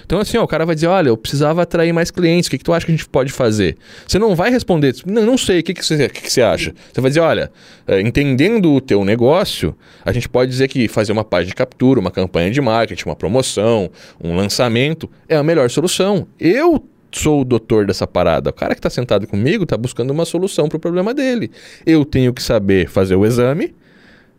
Então, 0.05 0.19
assim, 0.19 0.37
ó, 0.37 0.43
o 0.43 0.47
cara 0.47 0.65
vai 0.65 0.75
dizer: 0.75 0.87
olha, 0.87 1.09
eu 1.09 1.17
precisava 1.17 1.61
atrair 1.61 1.93
mais 1.93 2.11
clientes, 2.11 2.47
o 2.47 2.51
que, 2.51 2.57
que 2.57 2.63
tu 2.63 2.73
acha 2.73 2.85
que 2.85 2.91
a 2.91 2.95
gente 2.95 3.07
pode 3.07 3.31
fazer? 3.31 3.77
Você 4.07 4.19
não 4.19 4.35
vai 4.35 4.49
responder, 4.51 4.95
não, 5.05 5.25
não 5.25 5.37
sei, 5.37 5.59
o 5.59 5.63
que, 5.63 5.73
que, 5.73 5.85
você, 5.85 6.09
que, 6.09 6.21
que 6.21 6.31
você 6.31 6.41
acha? 6.41 6.73
Você 6.91 7.01
vai 7.01 7.09
dizer: 7.09 7.21
olha, 7.21 7.51
eh, 7.87 8.01
entendendo 8.01 8.73
o 8.73 8.81
teu 8.81 9.03
negócio, 9.03 9.75
a 10.03 10.11
gente 10.11 10.27
pode 10.27 10.51
dizer 10.51 10.67
que 10.67 10.87
fazer 10.87 11.11
uma 11.11 11.23
página 11.23 11.49
de 11.49 11.55
captura, 11.55 11.99
uma 11.99 12.11
campanha 12.11 12.51
de 12.51 12.61
marketing, 12.61 13.05
uma 13.05 13.15
promoção, 13.15 13.89
um 14.23 14.35
lançamento 14.35 15.09
é 15.27 15.35
a 15.35 15.43
melhor 15.43 15.69
solução. 15.69 16.27
Eu 16.39 16.83
sou 17.11 17.41
o 17.41 17.45
doutor 17.45 17.85
dessa 17.85 18.07
parada. 18.07 18.49
O 18.49 18.53
cara 18.53 18.73
que 18.73 18.79
está 18.79 18.89
sentado 18.89 19.27
comigo 19.27 19.63
está 19.63 19.77
buscando 19.77 20.11
uma 20.11 20.25
solução 20.25 20.67
para 20.67 20.77
o 20.77 20.79
problema 20.79 21.13
dele. 21.13 21.51
Eu 21.85 22.03
tenho 22.03 22.33
que 22.33 22.41
saber 22.41 22.89
fazer 22.89 23.15
o 23.15 23.25
exame, 23.25 23.73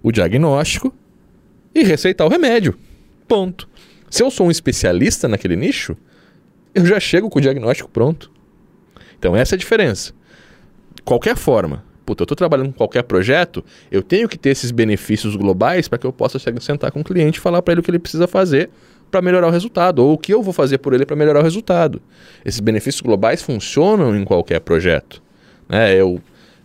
o 0.03 0.11
diagnóstico 0.11 0.93
e 1.75 1.83
receitar 1.83 2.27
o 2.27 2.31
remédio. 2.31 2.77
Ponto. 3.27 3.69
Se 4.15 4.23
eu 4.23 4.31
sou 4.31 4.47
um 4.47 4.51
especialista 4.53 5.27
naquele 5.27 5.57
nicho, 5.57 5.97
eu 6.73 6.87
já 6.87 7.01
chego 7.01 7.29
com 7.29 7.41
o 7.41 7.43
diagnóstico 7.43 7.91
pronto. 7.91 8.31
Então 9.19 9.35
essa 9.35 9.55
é 9.55 9.57
a 9.57 9.59
diferença. 9.59 10.13
Qualquer 11.05 11.37
forma, 11.37 11.85
puta, 12.07 12.23
eu 12.23 12.25
estou 12.25 12.37
trabalhando 12.37 12.69
com 12.69 12.75
qualquer 12.75 13.03
projeto, 13.03 13.65
eu 13.91 14.05
tenho 14.05 14.29
que 14.29 14.39
ter 14.39 14.51
esses 14.51 14.71
benefícios 14.71 15.35
globais 15.35 15.89
para 15.89 15.99
que 15.99 16.07
eu 16.07 16.13
possa 16.13 16.39
sentar 16.39 16.93
com 16.93 17.01
o 17.01 17.05
cliente 17.05 17.41
e 17.41 17.43
falar 17.43 17.61
para 17.61 17.73
ele 17.73 17.81
o 17.81 17.83
que 17.83 17.91
ele 17.91 17.99
precisa 17.99 18.29
fazer 18.29 18.71
para 19.11 19.21
melhorar 19.21 19.49
o 19.49 19.51
resultado, 19.51 19.99
ou 19.99 20.13
o 20.13 20.19
que 20.19 20.33
eu 20.33 20.45
vou 20.45 20.53
fazer 20.53 20.79
por 20.79 20.93
ele 20.93 21.05
para 21.05 21.17
melhorar 21.17 21.41
o 21.41 21.43
resultado. 21.43 22.01
Esses 22.45 22.61
benefícios 22.61 23.01
globais 23.01 23.43
funcionam 23.43 24.17
em 24.17 24.25
qualquer 24.25 24.61
projeto. 24.61 25.21
Né? 25.69 25.93
Eu 25.93 26.21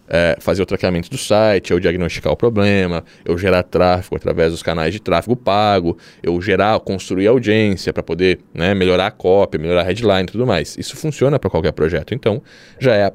é, 0.09 0.35
fazer 0.39 0.61
o 0.63 0.65
tratamento 0.65 1.09
do 1.09 1.17
site, 1.17 1.71
eu 1.71 1.79
diagnosticar 1.79 2.33
o 2.33 2.35
problema, 2.35 3.03
eu 3.23 3.37
gerar 3.37 3.61
tráfego 3.63 4.15
através 4.15 4.51
dos 4.51 4.63
canais 4.63 4.91
de 4.91 4.99
tráfego 4.99 5.35
pago, 5.35 5.97
eu 6.23 6.41
gerar, 6.41 6.79
construir 6.79 7.27
audiência 7.27 7.93
para 7.93 8.01
poder 8.01 8.39
né, 8.53 8.73
melhorar 8.73 9.07
a 9.07 9.11
cópia, 9.11 9.59
melhorar 9.59 9.81
a 9.81 9.83
headline 9.85 10.23
e 10.23 10.31
tudo 10.31 10.47
mais. 10.47 10.75
Isso 10.77 10.97
funciona 10.97 11.37
para 11.37 11.49
qualquer 11.49 11.71
projeto. 11.71 12.13
Então, 12.15 12.41
já 12.79 12.95
é, 12.95 13.05
a- 13.05 13.13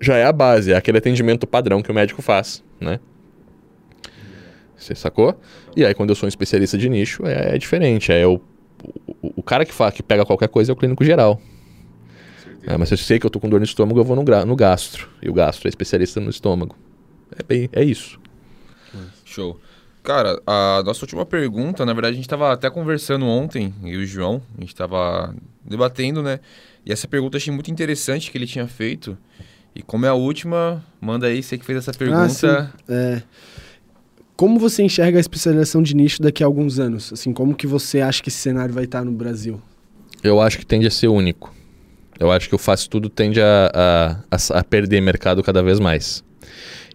já 0.00 0.16
é 0.16 0.24
a 0.24 0.32
base, 0.32 0.72
é 0.72 0.76
aquele 0.76 0.98
atendimento 0.98 1.46
padrão 1.46 1.80
que 1.80 1.90
o 1.90 1.94
médico 1.94 2.20
faz, 2.20 2.62
né? 2.80 2.98
Você 4.76 4.94
sacou? 4.94 5.38
E 5.76 5.84
aí, 5.84 5.94
quando 5.94 6.10
eu 6.10 6.16
sou 6.16 6.26
um 6.26 6.28
especialista 6.28 6.76
de 6.76 6.88
nicho, 6.88 7.24
é, 7.26 7.54
é 7.54 7.58
diferente. 7.58 8.12
É 8.12 8.26
o, 8.26 8.40
o, 9.22 9.32
o 9.36 9.42
cara 9.42 9.64
que, 9.64 9.72
fa, 9.72 9.90
que 9.90 10.02
pega 10.02 10.24
qualquer 10.24 10.48
coisa 10.48 10.70
é 10.70 10.74
o 10.74 10.76
clínico 10.76 11.02
geral. 11.04 11.40
É, 12.66 12.76
mas 12.76 12.88
se 12.88 12.94
eu 12.94 12.98
sei 12.98 13.18
que 13.18 13.26
eu 13.26 13.30
tô 13.30 13.38
com 13.38 13.48
dor 13.48 13.60
no 13.60 13.64
estômago, 13.64 13.98
eu 14.00 14.04
vou 14.04 14.16
no, 14.16 14.24
gra- 14.24 14.44
no 14.44 14.56
gastro. 14.56 15.08
E 15.22 15.28
o 15.28 15.32
gastro 15.32 15.68
é 15.68 15.70
especialista 15.70 16.20
no 16.20 16.30
estômago. 16.30 16.76
É, 17.38 17.42
bem, 17.42 17.68
é 17.72 17.82
isso. 17.84 18.18
Show. 19.24 19.58
Cara, 20.02 20.40
a 20.46 20.82
nossa 20.84 21.04
última 21.04 21.26
pergunta, 21.26 21.84
na 21.84 21.92
verdade, 21.92 22.14
a 22.14 22.16
gente 22.16 22.28
tava 22.28 22.52
até 22.52 22.70
conversando 22.70 23.26
ontem, 23.26 23.74
eu 23.82 24.00
e 24.00 24.04
o 24.04 24.06
João, 24.06 24.40
a 24.56 24.60
gente 24.60 24.74
tava 24.74 25.34
debatendo, 25.64 26.22
né? 26.22 26.38
E 26.84 26.92
essa 26.92 27.08
pergunta 27.08 27.36
eu 27.36 27.38
achei 27.38 27.52
muito 27.52 27.70
interessante 27.70 28.30
que 28.30 28.38
ele 28.38 28.46
tinha 28.46 28.66
feito. 28.68 29.18
E 29.74 29.82
como 29.82 30.06
é 30.06 30.08
a 30.08 30.14
última, 30.14 30.84
manda 31.00 31.26
aí, 31.26 31.42
você 31.42 31.58
que 31.58 31.64
fez 31.64 31.78
essa 31.78 31.92
pergunta. 31.92 32.72
sim. 32.86 32.92
É, 32.92 33.22
como 34.36 34.58
você 34.58 34.82
enxerga 34.82 35.18
a 35.18 35.20
especialização 35.20 35.82
de 35.82 35.94
nicho 35.96 36.20
daqui 36.22 36.42
a 36.42 36.46
alguns 36.46 36.78
anos? 36.78 37.12
Assim, 37.12 37.32
como 37.32 37.54
que 37.54 37.66
você 37.66 38.00
acha 38.00 38.22
que 38.22 38.28
esse 38.28 38.38
cenário 38.38 38.72
vai 38.74 38.84
estar 38.84 39.04
no 39.04 39.10
Brasil? 39.12 39.60
Eu 40.22 40.40
acho 40.40 40.58
que 40.58 40.66
tende 40.66 40.86
a 40.86 40.90
ser 40.90 41.08
único. 41.08 41.52
Eu 42.18 42.30
acho 42.32 42.48
que 42.48 42.54
o 42.54 42.58
faz 42.58 42.86
tudo 42.86 43.08
tende 43.08 43.40
a, 43.40 43.70
a, 44.30 44.58
a- 44.58 44.64
perder 44.64 45.00
mercado 45.00 45.42
cada 45.42 45.62
vez 45.62 45.78
mais. 45.78 46.24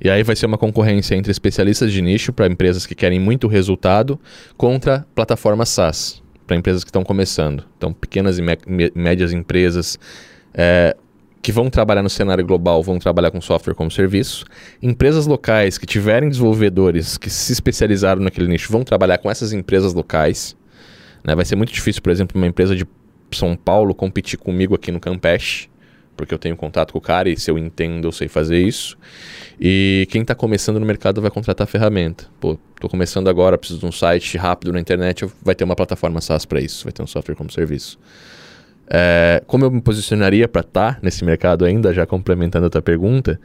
E 0.04 0.10
aí 0.10 0.24
vai 0.24 0.36
ser 0.36 0.46
uma 0.48 0.58
concorrência 0.58 1.16
entre 1.16 1.32
especialistas 1.32 1.92
de 1.92 2.02
nicho 2.02 2.34
para 2.34 2.48
empresas 2.48 2.86
que 2.88 2.96
querem 2.96 3.20
muito 3.20 3.48
resultado 3.48 4.20
contra 4.58 5.06
plataformas 5.14 5.70
SaaS 5.70 6.22
para 6.48 6.56
empresas 6.58 6.84
que 6.84 6.90
estão 6.90 7.04
começando. 7.04 7.64
Então, 7.78 7.94
pequenas 7.94 8.40
e 8.40 8.42
médias 8.96 9.32
empresas 9.32 9.98
é, 10.54 10.96
que 11.42 11.52
vão 11.52 11.70
trabalhar 11.70 12.02
no 12.02 12.10
cenário 12.10 12.46
global 12.46 12.82
vão 12.84 12.98
trabalhar 13.00 13.30
com 13.32 13.40
software 13.40 13.74
como 13.76 13.92
serviço. 13.92 14.46
Empresas 14.82 15.28
locais 15.28 15.78
que 15.78 15.86
tiverem 15.86 16.30
desenvolvedores 16.30 17.18
que 17.18 17.30
se 17.30 17.54
especializaram 17.54 18.22
naquele 18.22 18.48
nicho 18.48 18.72
vão 18.72 18.84
trabalhar 18.84 19.18
com 19.20 19.30
essas 19.30 19.54
empresas 19.54 19.94
locais. 19.94 20.58
né? 21.24 21.36
Vai 21.36 21.46
ser 21.46 21.56
muito 21.56 21.72
difícil, 21.72 22.02
por 22.02 22.12
exemplo, 22.12 22.38
uma 22.42 22.48
empresa 22.48 22.76
de 22.76 22.86
São 23.38 23.56
Paulo 23.56 23.94
competir 23.94 24.38
comigo 24.38 24.76
aqui 24.76 24.92
no 24.92 25.00
Campeche, 25.00 25.70
porque 26.16 26.34
eu 26.34 26.40
tenho 26.40 26.56
contato 26.56 26.92
com 26.92 27.00
o 27.00 27.02
cara 27.02 27.30
e 27.30 27.38
se 27.38 27.50
eu 27.50 27.58
entendo, 27.58 28.08
eu 28.08 28.12
sei 28.12 28.28
fazer 28.28 28.62
isso. 28.62 28.98
E 29.60 30.08
quem 30.12 30.22
está 30.22 30.36
começando 30.36 30.80
no 30.80 30.86
mercado 30.86 31.22
vai 31.22 31.32
contratar 31.32 31.66
ferramenta. 31.68 32.26
Pô, 32.40 32.58
tô 32.80 32.88
começando 32.88 33.28
agora, 33.28 33.58
preciso 33.58 33.80
de 33.80 33.86
um 33.86 33.92
site 33.92 34.38
rápido 34.38 34.72
na 34.72 34.80
internet, 34.80 35.26
vai 35.42 35.56
ter 35.56 35.64
uma 35.64 35.76
plataforma 35.76 36.22
SaaS 36.22 36.46
para 36.46 36.60
isso, 36.60 36.84
vai 36.84 36.92
ter 36.92 37.02
um 37.02 37.08
software 37.08 37.36
como 37.36 37.52
serviço. 37.52 37.98
É, 38.88 39.42
como 39.48 39.64
eu 39.64 39.72
me 39.72 39.82
posicionaria 39.82 40.48
para 40.48 40.62
estar 40.62 41.00
nesse 41.02 41.24
mercado 41.24 41.64
ainda, 41.64 41.94
já 41.94 42.06
complementando 42.06 42.68
a 42.68 42.70
tua 42.70 42.82
pergunta, 42.82 43.40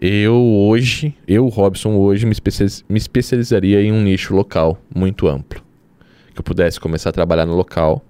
eu 0.00 0.36
hoje, 0.36 1.14
eu, 1.26 1.48
Robson, 1.48 1.96
hoje 1.96 2.26
me, 2.26 2.34
me 2.88 2.98
especializaria 2.98 3.82
em 3.82 3.92
um 3.92 4.00
nicho 4.02 4.34
local 4.34 4.78
muito 4.94 5.26
amplo. 5.26 5.60
Que 6.32 6.40
eu 6.40 6.44
pudesse 6.44 6.78
começar 6.78 7.10
a 7.10 7.12
trabalhar 7.12 7.46
no 7.46 7.54
local, 7.54 8.04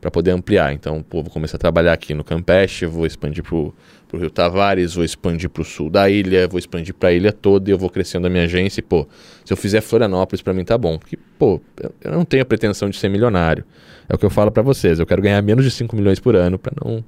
para 0.00 0.10
poder 0.10 0.30
ampliar. 0.30 0.72
Então, 0.72 1.02
pô, 1.02 1.22
vou 1.22 1.30
começar 1.30 1.56
a 1.56 1.60
trabalhar 1.60 1.92
aqui 1.92 2.14
no 2.14 2.24
Campeche, 2.24 2.86
vou 2.86 3.06
expandir 3.06 3.42
pro, 3.42 3.74
pro 4.08 4.18
Rio 4.18 4.30
Tavares, 4.30 4.94
vou 4.94 5.04
expandir 5.04 5.50
pro 5.50 5.64
sul 5.64 5.90
da 5.90 6.08
ilha, 6.08 6.48
vou 6.48 6.58
expandir 6.58 6.94
para 6.94 7.10
a 7.10 7.12
ilha 7.12 7.32
toda 7.32 7.70
e 7.70 7.72
eu 7.72 7.78
vou 7.78 7.90
crescendo 7.90 8.26
a 8.26 8.30
minha 8.30 8.44
agência. 8.44 8.80
E, 8.80 8.82
pô, 8.82 9.06
se 9.44 9.52
eu 9.52 9.56
fizer 9.56 9.80
Florianópolis, 9.80 10.42
para 10.42 10.52
mim 10.52 10.64
tá 10.64 10.78
bom. 10.78 10.98
Porque, 10.98 11.18
pô, 11.38 11.60
eu 12.02 12.12
não 12.12 12.24
tenho 12.24 12.42
a 12.42 12.46
pretensão 12.46 12.88
de 12.88 12.96
ser 12.96 13.08
milionário. 13.08 13.64
É 14.08 14.14
o 14.14 14.18
que 14.18 14.24
eu 14.24 14.30
falo 14.30 14.50
para 14.50 14.62
vocês. 14.62 14.98
Eu 14.98 15.06
quero 15.06 15.20
ganhar 15.20 15.42
menos 15.42 15.64
de 15.64 15.70
5 15.70 15.94
milhões 15.94 16.18
por 16.18 16.34
ano 16.34 16.58
para 16.58 16.72
não, 16.82 17.04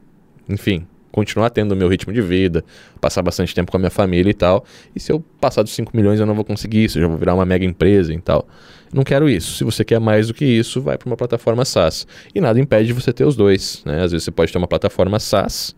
enfim, 0.48 0.86
continuar 1.10 1.50
tendo 1.50 1.72
o 1.72 1.76
meu 1.76 1.88
ritmo 1.88 2.12
de 2.12 2.22
vida, 2.22 2.64
passar 3.00 3.22
bastante 3.22 3.54
tempo 3.54 3.70
com 3.70 3.76
a 3.76 3.80
minha 3.80 3.90
família 3.90 4.30
e 4.30 4.34
tal. 4.34 4.64
E 4.94 5.00
se 5.00 5.12
eu 5.12 5.20
passar 5.40 5.62
dos 5.62 5.72
5 5.72 5.96
milhões, 5.96 6.20
eu 6.20 6.26
não 6.26 6.34
vou 6.34 6.44
conseguir 6.44 6.84
isso, 6.84 6.98
eu 6.98 7.02
já 7.02 7.08
vou 7.08 7.16
virar 7.16 7.34
uma 7.34 7.44
mega 7.44 7.64
empresa 7.64 8.12
e 8.12 8.20
tal. 8.20 8.46
Não 8.92 9.04
quero 9.04 9.28
isso. 9.28 9.56
Se 9.56 9.64
você 9.64 9.84
quer 9.84 10.00
mais 10.00 10.28
do 10.28 10.34
que 10.34 10.44
isso, 10.44 10.80
vai 10.80 10.98
para 10.98 11.06
uma 11.06 11.16
plataforma 11.16 11.64
SaaS. 11.64 12.06
E 12.34 12.40
nada 12.40 12.58
impede 12.58 12.88
de 12.88 12.92
você 12.92 13.12
ter 13.12 13.24
os 13.24 13.36
dois. 13.36 13.82
Né? 13.84 14.02
Às 14.02 14.12
vezes 14.12 14.24
você 14.24 14.30
pode 14.30 14.50
ter 14.50 14.58
uma 14.58 14.66
plataforma 14.66 15.18
SaaS. 15.18 15.74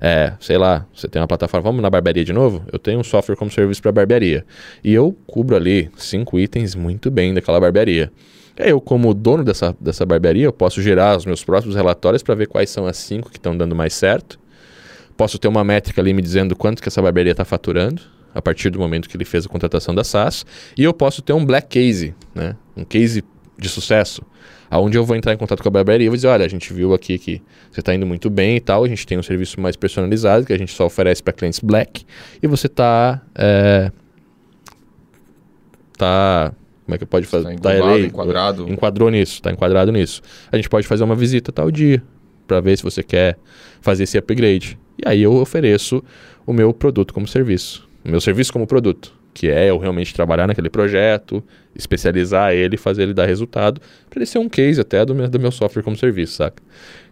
É, 0.00 0.34
sei 0.40 0.58
lá, 0.58 0.86
você 0.94 1.08
tem 1.08 1.20
uma 1.20 1.28
plataforma, 1.28 1.62
vamos 1.62 1.82
na 1.82 1.88
barbearia 1.88 2.24
de 2.24 2.32
novo? 2.32 2.62
Eu 2.70 2.78
tenho 2.78 3.00
um 3.00 3.04
software 3.04 3.36
como 3.36 3.50
serviço 3.50 3.82
para 3.82 3.92
barbearia. 3.92 4.44
E 4.82 4.92
eu 4.92 5.16
cubro 5.26 5.56
ali 5.56 5.90
cinco 5.96 6.38
itens 6.38 6.74
muito 6.74 7.10
bem 7.10 7.32
daquela 7.32 7.58
barbearia. 7.58 8.12
aí 8.58 8.70
eu, 8.70 8.80
como 8.80 9.12
dono 9.14 9.42
dessa, 9.44 9.74
dessa 9.80 10.04
barbearia, 10.04 10.44
eu 10.44 10.52
posso 10.52 10.82
gerar 10.82 11.16
os 11.16 11.24
meus 11.24 11.44
próximos 11.44 11.76
relatórios 11.76 12.22
para 12.22 12.34
ver 12.34 12.46
quais 12.46 12.70
são 12.70 12.86
as 12.86 12.96
cinco 12.96 13.30
que 13.30 13.38
estão 13.38 13.56
dando 13.56 13.74
mais 13.74 13.94
certo 13.94 14.38
Posso 15.16 15.38
ter 15.38 15.48
uma 15.48 15.64
métrica 15.64 16.00
ali 16.00 16.12
me 16.12 16.20
dizendo 16.20 16.54
quanto 16.54 16.82
que 16.82 16.88
essa 16.88 17.00
barbearia 17.00 17.32
está 17.32 17.44
faturando 17.44 18.02
a 18.36 18.42
partir 18.42 18.68
do 18.68 18.78
momento 18.78 19.08
que 19.08 19.16
ele 19.16 19.24
fez 19.24 19.46
a 19.46 19.48
contratação 19.48 19.94
da 19.94 20.04
SaaS. 20.04 20.44
E 20.76 20.84
eu 20.84 20.92
posso 20.92 21.22
ter 21.22 21.32
um 21.32 21.44
black 21.44 21.68
case, 21.68 22.14
né? 22.34 22.54
um 22.76 22.84
case 22.84 23.24
de 23.58 23.68
sucesso, 23.70 24.22
aonde 24.70 24.98
eu 24.98 25.04
vou 25.04 25.16
entrar 25.16 25.32
em 25.32 25.38
contato 25.38 25.62
com 25.62 25.68
a 25.68 25.70
barbearia 25.70 26.04
e 26.04 26.08
vou 26.10 26.16
dizer, 26.16 26.28
olha, 26.28 26.44
a 26.44 26.48
gente 26.48 26.70
viu 26.70 26.92
aqui 26.92 27.18
que 27.18 27.40
você 27.72 27.80
está 27.80 27.94
indo 27.94 28.04
muito 28.04 28.28
bem 28.28 28.56
e 28.56 28.60
tal, 28.60 28.84
a 28.84 28.88
gente 28.88 29.06
tem 29.06 29.16
um 29.16 29.22
serviço 29.22 29.58
mais 29.58 29.74
personalizado 29.74 30.44
que 30.44 30.52
a 30.52 30.58
gente 30.58 30.72
só 30.74 30.84
oferece 30.84 31.22
para 31.22 31.32
clientes 31.32 31.60
black 31.60 32.04
e 32.42 32.46
você 32.46 32.66
está... 32.66 33.22
É, 33.34 33.90
tá 35.96 36.52
como 36.84 36.94
é 36.94 36.98
que 36.98 37.06
pode 37.06 37.26
fazer? 37.26 37.44
Tá 37.44 37.52
enquadrado. 37.54 38.70
Enquadrou 38.70 39.10
nisso, 39.10 39.32
está 39.34 39.50
enquadrado 39.50 39.90
nisso. 39.90 40.22
A 40.52 40.56
gente 40.56 40.68
pode 40.68 40.86
fazer 40.86 41.02
uma 41.02 41.16
visita 41.16 41.50
tal 41.50 41.68
dia 41.68 42.00
para 42.46 42.60
ver 42.60 42.76
se 42.76 42.84
você 42.84 43.02
quer 43.02 43.36
fazer 43.80 44.04
esse 44.04 44.16
upgrade. 44.16 44.78
E 44.96 45.08
aí 45.08 45.22
eu 45.22 45.34
ofereço 45.34 46.04
o 46.46 46.52
meu 46.52 46.72
produto 46.72 47.12
como 47.12 47.26
serviço, 47.26 47.85
o 48.06 48.10
meu 48.10 48.20
serviço 48.20 48.52
como 48.52 48.66
produto, 48.66 49.12
que 49.34 49.48
é 49.48 49.68
eu 49.68 49.78
realmente 49.78 50.14
trabalhar 50.14 50.46
naquele 50.46 50.70
projeto, 50.70 51.42
especializar 51.74 52.52
ele, 52.52 52.76
fazer 52.76 53.02
ele 53.02 53.12
dar 53.12 53.26
resultado, 53.26 53.80
para 54.08 54.18
ele 54.20 54.26
ser 54.26 54.38
um 54.38 54.48
case 54.48 54.80
até 54.80 55.04
do 55.04 55.14
meu, 55.14 55.28
do 55.28 55.40
meu 55.40 55.50
software 55.50 55.82
como 55.82 55.96
serviço, 55.96 56.34
saca? 56.34 56.62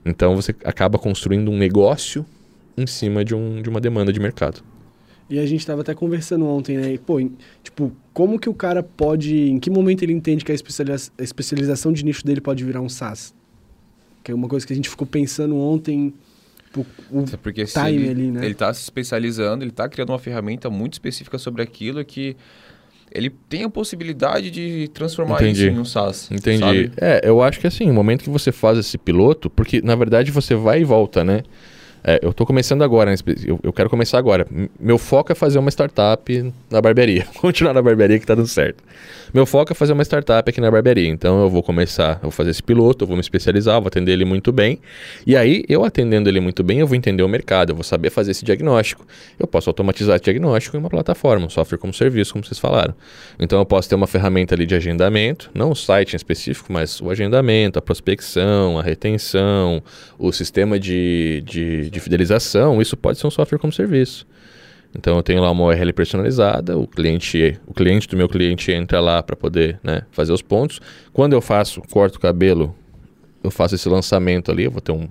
Então 0.06 0.36
você 0.36 0.54
acaba 0.64 0.96
construindo 0.96 1.50
um 1.50 1.58
negócio 1.58 2.24
em 2.76 2.86
cima 2.86 3.24
de, 3.24 3.34
um, 3.34 3.60
de 3.60 3.68
uma 3.68 3.80
demanda 3.80 4.12
de 4.12 4.20
mercado. 4.20 4.62
E 5.28 5.38
a 5.38 5.46
gente 5.46 5.60
estava 5.60 5.80
até 5.80 5.94
conversando 5.94 6.46
ontem, 6.46 6.76
né? 6.76 6.98
Pô, 7.04 7.18
tipo, 7.62 7.90
como 8.12 8.38
que 8.38 8.48
o 8.48 8.54
cara 8.54 8.82
pode. 8.82 9.34
Em 9.34 9.58
que 9.58 9.70
momento 9.70 10.02
ele 10.02 10.12
entende 10.12 10.44
que 10.44 10.52
a, 10.52 10.54
especializa 10.54 11.10
a 11.18 11.22
especialização 11.22 11.92
de 11.92 12.04
nicho 12.04 12.24
dele 12.24 12.40
pode 12.40 12.62
virar 12.62 12.82
um 12.82 12.88
SaaS? 12.88 13.34
Que 14.22 14.30
é 14.30 14.34
uma 14.34 14.48
coisa 14.48 14.66
que 14.66 14.72
a 14.72 14.76
gente 14.76 14.88
ficou 14.88 15.06
pensando 15.06 15.56
ontem 15.56 16.12
tipo, 16.82 16.86
o 17.10 17.24
Porque 17.38 17.64
time 17.64 17.90
ele, 17.90 18.10
ali, 18.10 18.30
né? 18.30 18.44
Ele 18.44 18.52
está 18.52 18.72
se 18.72 18.82
especializando, 18.82 19.62
ele 19.62 19.70
está 19.70 19.88
criando 19.88 20.10
uma 20.10 20.18
ferramenta 20.18 20.68
muito 20.68 20.94
específica 20.94 21.38
sobre 21.38 21.62
aquilo 21.62 22.04
que 22.04 22.36
ele 23.12 23.30
tem 23.48 23.62
a 23.62 23.70
possibilidade 23.70 24.50
de 24.50 24.88
transformar 24.92 25.36
Entendi. 25.36 25.68
isso 25.68 25.76
em 25.76 25.78
um 25.78 25.84
SaaS. 25.84 26.28
Entendi. 26.32 26.58
Sabe? 26.58 26.92
É, 26.96 27.20
eu 27.24 27.40
acho 27.42 27.60
que 27.60 27.66
assim, 27.66 27.88
o 27.88 27.94
momento 27.94 28.24
que 28.24 28.30
você 28.30 28.50
faz 28.50 28.76
esse 28.76 28.98
piloto, 28.98 29.48
porque 29.48 29.80
na 29.80 29.94
verdade 29.94 30.32
você 30.32 30.54
vai 30.56 30.80
e 30.80 30.84
volta, 30.84 31.22
né? 31.22 31.42
É, 32.06 32.20
eu 32.22 32.30
estou 32.30 32.46
começando 32.46 32.82
agora, 32.82 33.10
né? 33.10 33.16
eu, 33.46 33.58
eu, 33.62 33.72
quero 33.72 33.88
começar 33.88 34.18
agora. 34.18 34.46
Meu 34.78 34.98
foco 34.98 35.32
é 35.32 35.34
fazer 35.34 35.58
uma 35.58 35.70
startup 35.70 36.52
na 36.70 36.80
barbearia. 36.82 37.26
Continuar 37.40 37.72
na 37.72 37.80
barbearia 37.80 38.18
que 38.18 38.24
está 38.24 38.34
dando 38.34 38.46
certo. 38.46 38.84
Meu 39.32 39.46
foco 39.46 39.72
é 39.72 39.74
fazer 39.74 39.94
uma 39.94 40.02
startup 40.02 40.48
aqui 40.48 40.60
na 40.60 40.70
barbearia. 40.70 41.08
Então 41.08 41.40
eu 41.40 41.48
vou 41.48 41.62
começar, 41.62 42.16
eu 42.16 42.24
vou 42.24 42.30
fazer 42.30 42.50
esse 42.50 42.62
piloto, 42.62 43.04
eu 43.04 43.08
vou 43.08 43.16
me 43.16 43.22
especializar, 43.22 43.80
vou 43.80 43.88
atender 43.88 44.12
ele 44.12 44.26
muito 44.26 44.52
bem. 44.52 44.78
E 45.26 45.34
aí, 45.34 45.64
eu 45.66 45.82
atendendo 45.82 46.28
ele 46.28 46.40
muito 46.40 46.62
bem, 46.62 46.80
eu 46.80 46.86
vou 46.86 46.94
entender 46.94 47.22
o 47.22 47.28
mercado, 47.28 47.70
eu 47.70 47.74
vou 47.74 47.82
saber 47.82 48.10
fazer 48.10 48.32
esse 48.32 48.44
diagnóstico. 48.44 49.06
Eu 49.38 49.46
posso 49.46 49.70
automatizar 49.70 50.16
esse 50.16 50.24
diagnóstico 50.24 50.76
em 50.76 50.80
uma 50.80 50.90
plataforma, 50.90 51.46
um 51.46 51.50
software 51.50 51.78
como 51.78 51.94
serviço, 51.94 52.34
como 52.34 52.44
vocês 52.44 52.58
falaram. 52.58 52.94
Então 53.40 53.58
eu 53.58 53.64
posso 53.64 53.88
ter 53.88 53.94
uma 53.94 54.06
ferramenta 54.06 54.54
ali 54.54 54.66
de 54.66 54.74
agendamento, 54.74 55.50
não 55.54 55.70
o 55.70 55.74
site 55.74 56.12
em 56.12 56.16
específico, 56.16 56.70
mas 56.70 57.00
o 57.00 57.08
agendamento, 57.08 57.78
a 57.78 57.82
prospecção, 57.82 58.78
a 58.78 58.82
retenção, 58.82 59.82
o 60.18 60.30
sistema 60.32 60.78
de, 60.78 61.42
de 61.46 61.93
de 61.94 62.00
fidelização, 62.00 62.82
isso 62.82 62.96
pode 62.96 63.18
ser 63.18 63.26
um 63.26 63.30
software 63.30 63.58
como 63.58 63.72
serviço. 63.72 64.26
Então 64.96 65.16
eu 65.16 65.22
tenho 65.22 65.42
lá 65.42 65.50
uma 65.50 65.64
URL 65.64 65.92
personalizada, 65.92 66.78
o 66.78 66.86
cliente, 66.86 67.58
o 67.66 67.74
cliente 67.74 68.06
do 68.06 68.16
meu 68.16 68.28
cliente 68.28 68.70
entra 68.70 69.00
lá 69.00 69.22
para 69.22 69.34
poder 69.34 69.80
né, 69.82 70.02
fazer 70.12 70.32
os 70.32 70.42
pontos. 70.42 70.80
Quando 71.12 71.32
eu 71.32 71.40
faço, 71.40 71.82
corto 71.90 72.16
o 72.18 72.20
cabelo, 72.20 72.74
eu 73.42 73.50
faço 73.50 73.74
esse 73.74 73.88
lançamento 73.88 74.52
ali, 74.52 74.64
eu 74.64 74.70
vou 74.70 74.80
ter 74.80 74.92
um, 74.92 75.08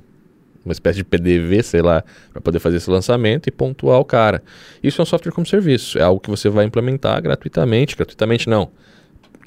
uma 0.64 0.72
espécie 0.72 0.98
de 0.98 1.04
PDV, 1.04 1.62
sei 1.64 1.82
lá, 1.82 2.04
para 2.32 2.42
poder 2.42 2.60
fazer 2.60 2.78
esse 2.78 2.90
lançamento 2.90 3.48
e 3.48 3.52
pontuar 3.52 4.00
o 4.00 4.06
cara. 4.06 4.42
Isso 4.82 5.02
é 5.02 5.04
um 5.04 5.06
software 5.06 5.34
como 5.34 5.46
serviço, 5.46 6.00
é 6.00 6.02
algo 6.02 6.22
que 6.22 6.30
você 6.30 6.48
vai 6.50 6.64
implementar 6.64 7.22
gratuitamente, 7.22 7.96
gratuitamente 7.98 8.48
não, 8.48 8.72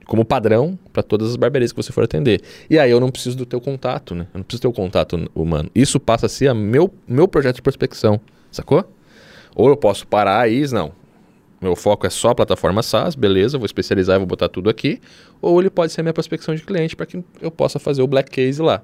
como 0.07 0.25
padrão 0.25 0.79
para 0.93 1.03
todas 1.03 1.31
as 1.31 1.37
barbearias 1.37 1.73
que 1.73 1.83
você 1.83 1.93
for 1.93 2.05
atender. 2.05 2.41
E 2.71 2.79
aí 2.79 2.91
eu 2.91 3.01
não 3.01 3.11
preciso 3.11 3.37
do 3.37 3.45
teu 3.45 3.61
contato, 3.61 4.15
né? 4.15 4.27
Eu 4.33 4.39
não 4.39 4.45
preciso 4.45 4.61
do 4.61 4.63
teu 4.63 4.73
contato 4.73 5.31
humano. 5.35 5.71
Isso 5.75 5.99
passa 5.99 6.27
a 6.27 6.29
ser 6.29 6.55
meu, 6.55 6.93
meu 7.07 7.27
projeto 7.27 7.57
de 7.57 7.63
prospecção, 7.63 8.21
sacou? 8.51 8.85
Ou 9.55 9.69
eu 9.69 9.77
posso 9.77 10.07
parar 10.07 10.41
aí, 10.41 10.65
não. 10.71 10.93
Meu 11.61 11.75
foco 11.75 12.07
é 12.07 12.11
só 12.11 12.31
a 12.31 12.35
plataforma 12.35 12.83
SaaS, 12.83 13.15
beleza, 13.15 13.57
vou 13.57 13.65
especializar 13.65 14.19
vou 14.19 14.27
botar 14.27 14.49
tudo 14.49 14.69
aqui. 14.69 15.01
Ou 15.41 15.59
ele 15.61 15.71
pode 15.71 15.93
ser 15.93 16.03
a 16.03 16.05
minha 16.05 16.13
prospecção 16.13 16.55
de 16.55 16.63
cliente 16.63 16.95
para 16.95 17.07
que 17.07 17.25
eu 17.41 17.51
possa 17.51 17.79
fazer 17.79 18.03
o 18.03 18.07
black 18.07 18.31
case 18.31 18.61
lá. 18.61 18.83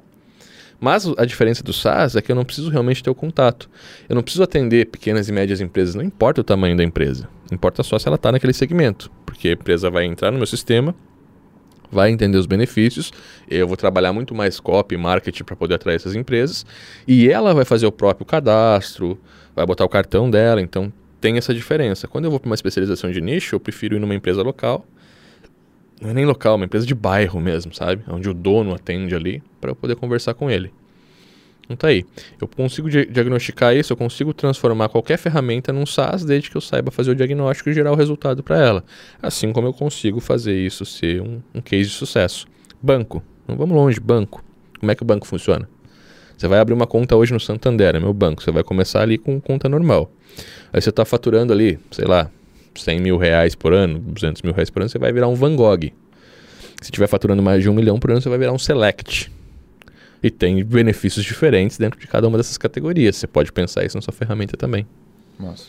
Mas 0.80 1.06
a 1.16 1.24
diferença 1.24 1.62
do 1.62 1.72
SaaS 1.72 2.16
é 2.16 2.22
que 2.22 2.32
eu 2.32 2.34
não 2.34 2.44
preciso 2.44 2.68
realmente 2.68 3.04
ter 3.04 3.10
o 3.10 3.14
contato. 3.14 3.70
Eu 4.08 4.16
não 4.16 4.22
preciso 4.22 4.42
atender 4.42 4.86
pequenas 4.86 5.28
e 5.28 5.32
médias 5.32 5.60
empresas, 5.60 5.94
não 5.94 6.02
importa 6.02 6.40
o 6.40 6.44
tamanho 6.44 6.76
da 6.76 6.82
empresa. 6.82 7.28
Importa 7.52 7.84
só 7.84 7.98
se 7.98 8.08
ela 8.08 8.16
está 8.16 8.32
naquele 8.32 8.52
segmento. 8.52 9.08
Porque 9.24 9.48
a 9.48 9.52
empresa 9.52 9.90
vai 9.90 10.06
entrar 10.06 10.32
no 10.32 10.38
meu 10.38 10.46
sistema, 10.46 10.92
vai 11.92 12.10
entender 12.10 12.38
os 12.38 12.46
benefícios, 12.46 13.12
eu 13.48 13.68
vou 13.68 13.76
trabalhar 13.76 14.12
muito 14.12 14.34
mais 14.34 14.58
copy, 14.58 14.96
marketing 14.96 15.44
para 15.44 15.54
poder 15.54 15.74
atrair 15.74 15.96
essas 15.96 16.16
empresas, 16.16 16.64
e 17.06 17.28
ela 17.28 17.54
vai 17.54 17.64
fazer 17.64 17.86
o 17.86 17.92
próprio 17.92 18.24
cadastro, 18.24 19.20
vai 19.54 19.66
botar 19.66 19.84
o 19.84 19.88
cartão 19.88 20.30
dela, 20.30 20.60
então 20.60 20.92
tem 21.20 21.36
essa 21.36 21.54
diferença. 21.54 22.08
Quando 22.08 22.24
eu 22.24 22.30
vou 22.30 22.40
para 22.40 22.48
uma 22.48 22.54
especialização 22.54 23.12
de 23.12 23.20
nicho, 23.20 23.54
eu 23.54 23.60
prefiro 23.60 23.94
ir 23.96 24.00
numa 24.00 24.14
empresa 24.14 24.42
local, 24.42 24.86
não 26.00 26.10
é 26.10 26.14
nem 26.14 26.24
local, 26.24 26.54
é 26.54 26.56
uma 26.56 26.64
empresa 26.64 26.84
de 26.84 26.94
bairro 26.94 27.40
mesmo, 27.40 27.72
sabe? 27.72 28.02
Onde 28.08 28.28
o 28.28 28.34
dono 28.34 28.74
atende 28.74 29.14
ali, 29.14 29.40
para 29.60 29.70
eu 29.70 29.76
poder 29.76 29.94
conversar 29.94 30.34
com 30.34 30.50
ele. 30.50 30.72
Então 31.72 31.76
tá 31.76 31.88
aí. 31.88 32.04
Eu 32.40 32.46
consigo 32.46 32.88
diagnosticar 32.88 33.74
isso, 33.74 33.92
eu 33.92 33.96
consigo 33.96 34.32
transformar 34.32 34.88
qualquer 34.88 35.16
ferramenta 35.16 35.72
num 35.72 35.86
SaaS 35.86 36.24
desde 36.24 36.50
que 36.50 36.56
eu 36.56 36.60
saiba 36.60 36.90
fazer 36.90 37.10
o 37.10 37.14
diagnóstico 37.14 37.70
e 37.70 37.74
gerar 37.74 37.92
o 37.92 37.94
resultado 37.94 38.42
para 38.42 38.58
ela. 38.58 38.84
Assim 39.22 39.52
como 39.52 39.66
eu 39.66 39.72
consigo 39.72 40.20
fazer 40.20 40.54
isso 40.54 40.84
ser 40.84 41.22
um, 41.22 41.40
um 41.54 41.60
case 41.60 41.88
de 41.88 41.94
sucesso. 41.94 42.46
Banco. 42.80 43.22
Não 43.48 43.56
vamos 43.56 43.74
longe, 43.74 43.98
banco. 43.98 44.44
Como 44.78 44.92
é 44.92 44.94
que 44.94 45.02
o 45.02 45.06
banco 45.06 45.26
funciona? 45.26 45.68
Você 46.36 46.48
vai 46.48 46.58
abrir 46.58 46.74
uma 46.74 46.86
conta 46.86 47.16
hoje 47.16 47.32
no 47.32 47.40
Santander, 47.40 47.94
é 47.96 48.00
meu 48.00 48.12
banco. 48.12 48.42
Você 48.42 48.50
vai 48.50 48.62
começar 48.62 49.02
ali 49.02 49.16
com 49.16 49.40
conta 49.40 49.68
normal. 49.68 50.10
Aí 50.72 50.80
você 50.80 50.90
está 50.90 51.04
faturando 51.04 51.52
ali, 51.52 51.78
sei 51.90 52.04
lá, 52.04 52.30
100 52.74 53.00
mil 53.00 53.16
reais 53.16 53.54
por 53.54 53.72
ano, 53.72 53.98
200 53.98 54.42
mil 54.42 54.52
reais 54.52 54.70
por 54.70 54.82
ano, 54.82 54.88
você 54.88 54.98
vai 54.98 55.12
virar 55.12 55.28
um 55.28 55.34
Van 55.34 55.54
Gogh. 55.54 55.92
Se 56.80 56.88
estiver 56.90 57.06
faturando 57.06 57.42
mais 57.42 57.62
de 57.62 57.68
um 57.68 57.74
milhão 57.74 57.98
por 57.98 58.10
ano, 58.10 58.20
você 58.20 58.28
vai 58.28 58.38
virar 58.38 58.52
um 58.52 58.58
Select. 58.58 59.30
E 60.22 60.30
tem 60.30 60.64
benefícios 60.64 61.24
diferentes 61.24 61.78
dentro 61.78 61.98
de 61.98 62.06
cada 62.06 62.28
uma 62.28 62.36
dessas 62.38 62.56
categorias. 62.56 63.16
Você 63.16 63.26
pode 63.26 63.52
pensar 63.52 63.84
isso 63.84 63.96
na 63.96 64.02
sua 64.02 64.12
ferramenta 64.12 64.56
também. 64.56 64.86
Nossa. 65.38 65.66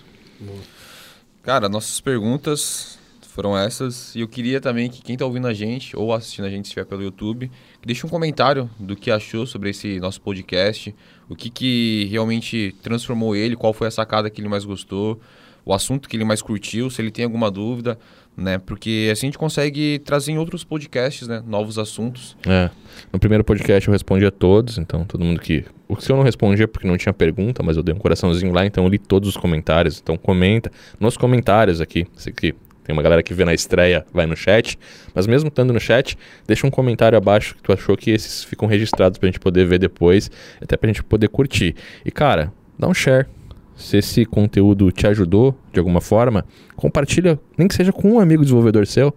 Cara, 1.42 1.68
nossas 1.68 2.00
perguntas 2.00 3.00
foram 3.34 3.58
essas. 3.58 4.16
E 4.16 4.22
eu 4.22 4.28
queria 4.28 4.62
também 4.62 4.90
que 4.90 5.02
quem 5.02 5.14
está 5.14 5.26
ouvindo 5.26 5.48
a 5.48 5.54
gente 5.54 5.98
ou 5.98 6.14
assistindo 6.14 6.46
a 6.46 6.50
gente, 6.50 6.66
se 6.66 6.70
estiver 6.70 6.86
pelo 6.86 7.02
YouTube, 7.02 7.50
deixe 7.84 8.06
um 8.06 8.10
comentário 8.10 8.70
do 8.80 8.96
que 8.96 9.10
achou 9.10 9.48
sobre 9.48 9.72
esse 9.72 10.00
nosso 10.00 10.22
podcast, 10.22 10.94
o 11.28 11.36
que, 11.36 11.50
que 11.50 12.08
realmente 12.12 12.76
transformou 12.84 13.36
ele, 13.36 13.56
qual 13.56 13.74
foi 13.74 13.88
a 13.88 13.92
sacada 13.92 14.30
que 14.30 14.40
ele 14.40 14.48
mais 14.48 14.64
gostou, 14.64 15.20
o 15.66 15.74
assunto 15.74 16.10
que 16.10 16.18
ele 16.18 16.26
mais 16.26 16.42
curtiu, 16.42 16.90
se 16.90 17.02
ele 17.02 17.12
tem 17.12 17.26
alguma 17.26 17.50
dúvida 17.50 17.98
né? 18.36 18.58
Porque 18.58 19.10
assim 19.12 19.28
a 19.28 19.30
gente 19.30 19.38
consegue 19.38 20.00
trazer 20.00 20.32
em 20.32 20.38
outros 20.38 20.64
podcasts, 20.64 21.28
né? 21.28 21.42
Novos 21.46 21.78
assuntos. 21.78 22.36
É. 22.48 22.70
No 23.12 23.20
primeiro 23.20 23.44
podcast 23.44 23.88
eu 23.88 23.92
respondi 23.92 24.26
a 24.26 24.32
todos, 24.32 24.78
então 24.78 25.06
todo 25.06 25.24
mundo 25.24 25.40
que. 25.40 25.66
O 25.88 25.96
que 25.96 26.12
eu 26.12 26.16
não 26.16 26.24
respondia 26.24 26.68
porque 26.68 26.88
não 26.88 26.98
tinha 26.98 27.14
pergunta, 27.14 27.62
mas 27.62 27.78
eu 27.78 27.84
dei 27.84 27.94
um 27.94 28.00
coraçãozinho 28.00 28.52
lá, 28.52 28.66
então 28.66 28.84
eu 28.84 28.90
li 28.90 28.98
todos 28.98 29.30
os 29.30 29.38
comentários. 29.38 30.00
Então 30.02 30.18
comenta 30.18 30.72
nos 31.00 31.16
comentários 31.16 31.80
aqui. 31.80 32.08
Você 32.16 32.32
que 32.32 32.56
Tem 32.84 32.94
uma 32.94 33.04
galera 33.04 33.22
que 33.22 33.34
vê 33.34 33.46
na 33.46 33.54
estreia, 33.54 34.06
vai 34.12 34.26
no 34.26 34.36
chat. 34.36 34.78
Mas 35.14 35.28
mesmo 35.28 35.50
estando 35.50 35.72
no 35.72 35.80
chat, 35.80 36.18
deixa 36.48 36.66
um 36.66 36.72
comentário 36.72 37.18
abaixo 37.18 37.56
que 37.56 37.62
tu 37.62 37.72
achou 37.72 37.96
que 37.96 38.10
esses 38.12 38.44
ficam 38.44 38.68
registrados 38.68 39.20
pra 39.20 39.28
gente 39.28 39.40
poder 39.40 39.66
ver 39.66 39.78
depois, 39.78 40.32
até 40.60 40.76
pra 40.76 40.88
gente 40.88 41.04
poder 41.04 41.30
curtir. 41.30 41.76
E 42.04 42.12
cara, 42.12 42.52
dá 42.78 42.88
um 42.88 42.94
share. 42.94 43.28
Se 43.76 43.98
esse 43.98 44.26
conteúdo 44.26 44.92
te 44.92 45.08
ajudou 45.08 45.58
de 45.72 45.80
alguma 45.80 46.00
forma, 46.00 46.46
compartilha, 46.76 47.40
nem 47.58 47.68
que 47.68 47.76
seja 47.76 47.92
com 47.92 48.14
um 48.14 48.20
amigo 48.20 48.44
desenvolvedor 48.44 48.86
seu, 48.86 49.14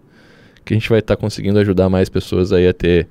que 0.64 0.74
a 0.74 0.76
gente 0.76 0.88
vai 0.88 0.98
estar 0.98 1.16
conseguindo 1.16 1.58
ajudar 1.58 1.88
mais 1.88 2.08
pessoas 2.08 2.52
aí 2.52 2.66
a 2.66 2.72
ter 2.72 3.06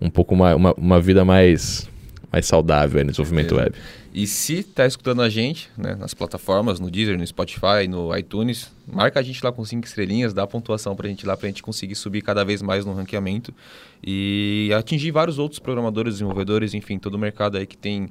um 0.00 0.10
pouco 0.10 0.36
mais, 0.36 0.54
uma, 0.56 0.72
uma 0.74 1.00
vida 1.00 1.24
mais, 1.24 1.88
mais 2.30 2.46
saudável 2.46 3.04
no 3.04 3.10
desenvolvimento 3.10 3.56
web. 3.56 3.74
E 4.14 4.26
se 4.26 4.62
tá 4.62 4.86
escutando 4.86 5.22
a 5.22 5.28
gente, 5.28 5.70
né, 5.76 5.94
nas 5.94 6.12
plataformas, 6.12 6.78
no 6.78 6.90
Deezer, 6.90 7.16
no 7.16 7.26
Spotify, 7.26 7.88
no 7.88 8.14
iTunes, 8.14 8.70
marca 8.86 9.18
a 9.18 9.22
gente 9.22 9.42
lá 9.42 9.50
com 9.50 9.64
cinco 9.64 9.86
estrelinhas, 9.86 10.34
dá 10.34 10.46
pontuação 10.46 10.94
pra 10.94 11.08
gente 11.08 11.26
lá, 11.26 11.34
pra 11.34 11.48
gente 11.48 11.62
conseguir 11.62 11.94
subir 11.94 12.20
cada 12.20 12.44
vez 12.44 12.60
mais 12.60 12.84
no 12.84 12.92
ranqueamento 12.92 13.54
e 14.04 14.70
atingir 14.76 15.10
vários 15.10 15.38
outros 15.38 15.58
programadores, 15.58 16.14
desenvolvedores, 16.14 16.74
enfim, 16.74 16.98
todo 16.98 17.14
o 17.14 17.18
mercado 17.18 17.56
aí 17.56 17.66
que 17.66 17.76
tem... 17.76 18.10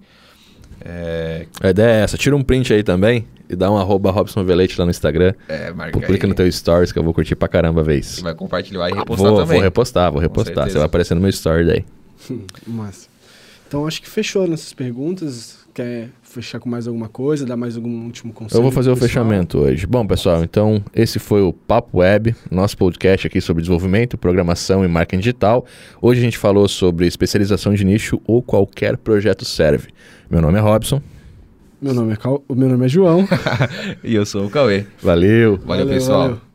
É, 0.80 1.46
A 1.62 1.70
ideia 1.70 2.02
é 2.02 2.04
essa. 2.04 2.18
Tira 2.18 2.36
um 2.36 2.44
print 2.44 2.74
aí 2.74 2.84
também 2.84 3.26
e 3.50 3.56
dá 3.56 3.70
um 3.70 3.78
arroba 3.78 4.12
Robson 4.12 4.44
Velete 4.44 4.80
lá 4.80 4.86
no 4.86 4.92
Instagram. 4.92 5.34
é 5.48 5.72
marca 5.74 5.92
Publica 6.00 6.26
aí, 6.26 6.30
no 6.30 6.36
teu 6.36 6.50
stories 6.52 6.92
que 6.92 7.00
eu 7.00 7.04
vou 7.04 7.14
curtir 7.14 7.36
pra 7.36 7.48
caramba 7.48 7.82
a 7.82 7.84
vez. 7.84 8.06
Você 8.08 8.22
vai 8.22 8.34
compartilhar 8.34 8.90
e 8.90 8.94
repostar 8.94 9.28
Vou, 9.30 9.40
também. 9.42 9.58
vou 9.58 9.64
repostar, 9.64 10.12
vou 10.12 10.22
repostar. 10.22 10.70
Você 10.70 10.78
vai 10.78 10.86
aparecer 10.86 11.16
no 11.16 11.22
meu 11.22 11.30
story 11.30 11.66
daí. 11.66 11.86
Massa. 12.66 13.08
Então 13.68 13.88
acho 13.88 14.02
que 14.02 14.10
fechou 14.10 14.48
nessas 14.48 14.74
perguntas. 14.74 15.61
Quer 15.74 16.10
fechar 16.22 16.60
com 16.60 16.70
mais 16.70 16.86
alguma 16.88 17.08
coisa? 17.08 17.46
Dar 17.46 17.56
mais 17.56 17.78
algum 17.78 18.06
último 18.06 18.34
conselho? 18.34 18.60
Eu 18.60 18.64
vou 18.64 18.72
fazer 18.72 18.92
o 18.92 18.96
fechamento 18.96 19.60
hoje. 19.60 19.88
Bom, 19.88 20.06
pessoal, 20.06 20.44
então 20.44 20.84
esse 20.94 21.18
foi 21.18 21.42
o 21.42 21.54
Papo 21.54 22.00
Web, 22.00 22.36
nosso 22.50 22.78
podcast 22.78 23.28
aqui 23.28 23.40
sobre 23.40 23.62
desenvolvimento, 23.62 24.18
programação 24.18 24.84
e 24.84 24.88
marketing 24.88 25.22
digital. 25.22 25.66
Hoje 26.02 26.20
a 26.20 26.24
gente 26.24 26.38
falou 26.38 26.68
sobre 26.68 27.08
especialização 27.08 27.74
de 27.74 27.86
nicho 27.86 28.20
ou 28.26 28.42
qualquer 28.42 28.98
projeto 28.98 29.46
serve. 29.46 29.90
Meu 30.30 30.42
nome 30.42 30.58
é 30.58 30.62
Robson. 30.62 31.02
Meu 31.82 31.94
nome 31.94 32.14
é, 32.14 32.16
Cal... 32.16 32.44
o 32.48 32.54
meu 32.54 32.70
nome 32.70 32.86
é 32.86 32.90
João. 32.90 33.28
E 34.04 34.14
eu 34.14 34.26
sou 34.26 34.46
o 34.46 34.50
Cauê. 34.50 34.86
Valeu. 35.02 35.58
Valeu, 35.66 35.88
pessoal. 35.88 36.22
valeu. 36.22 36.51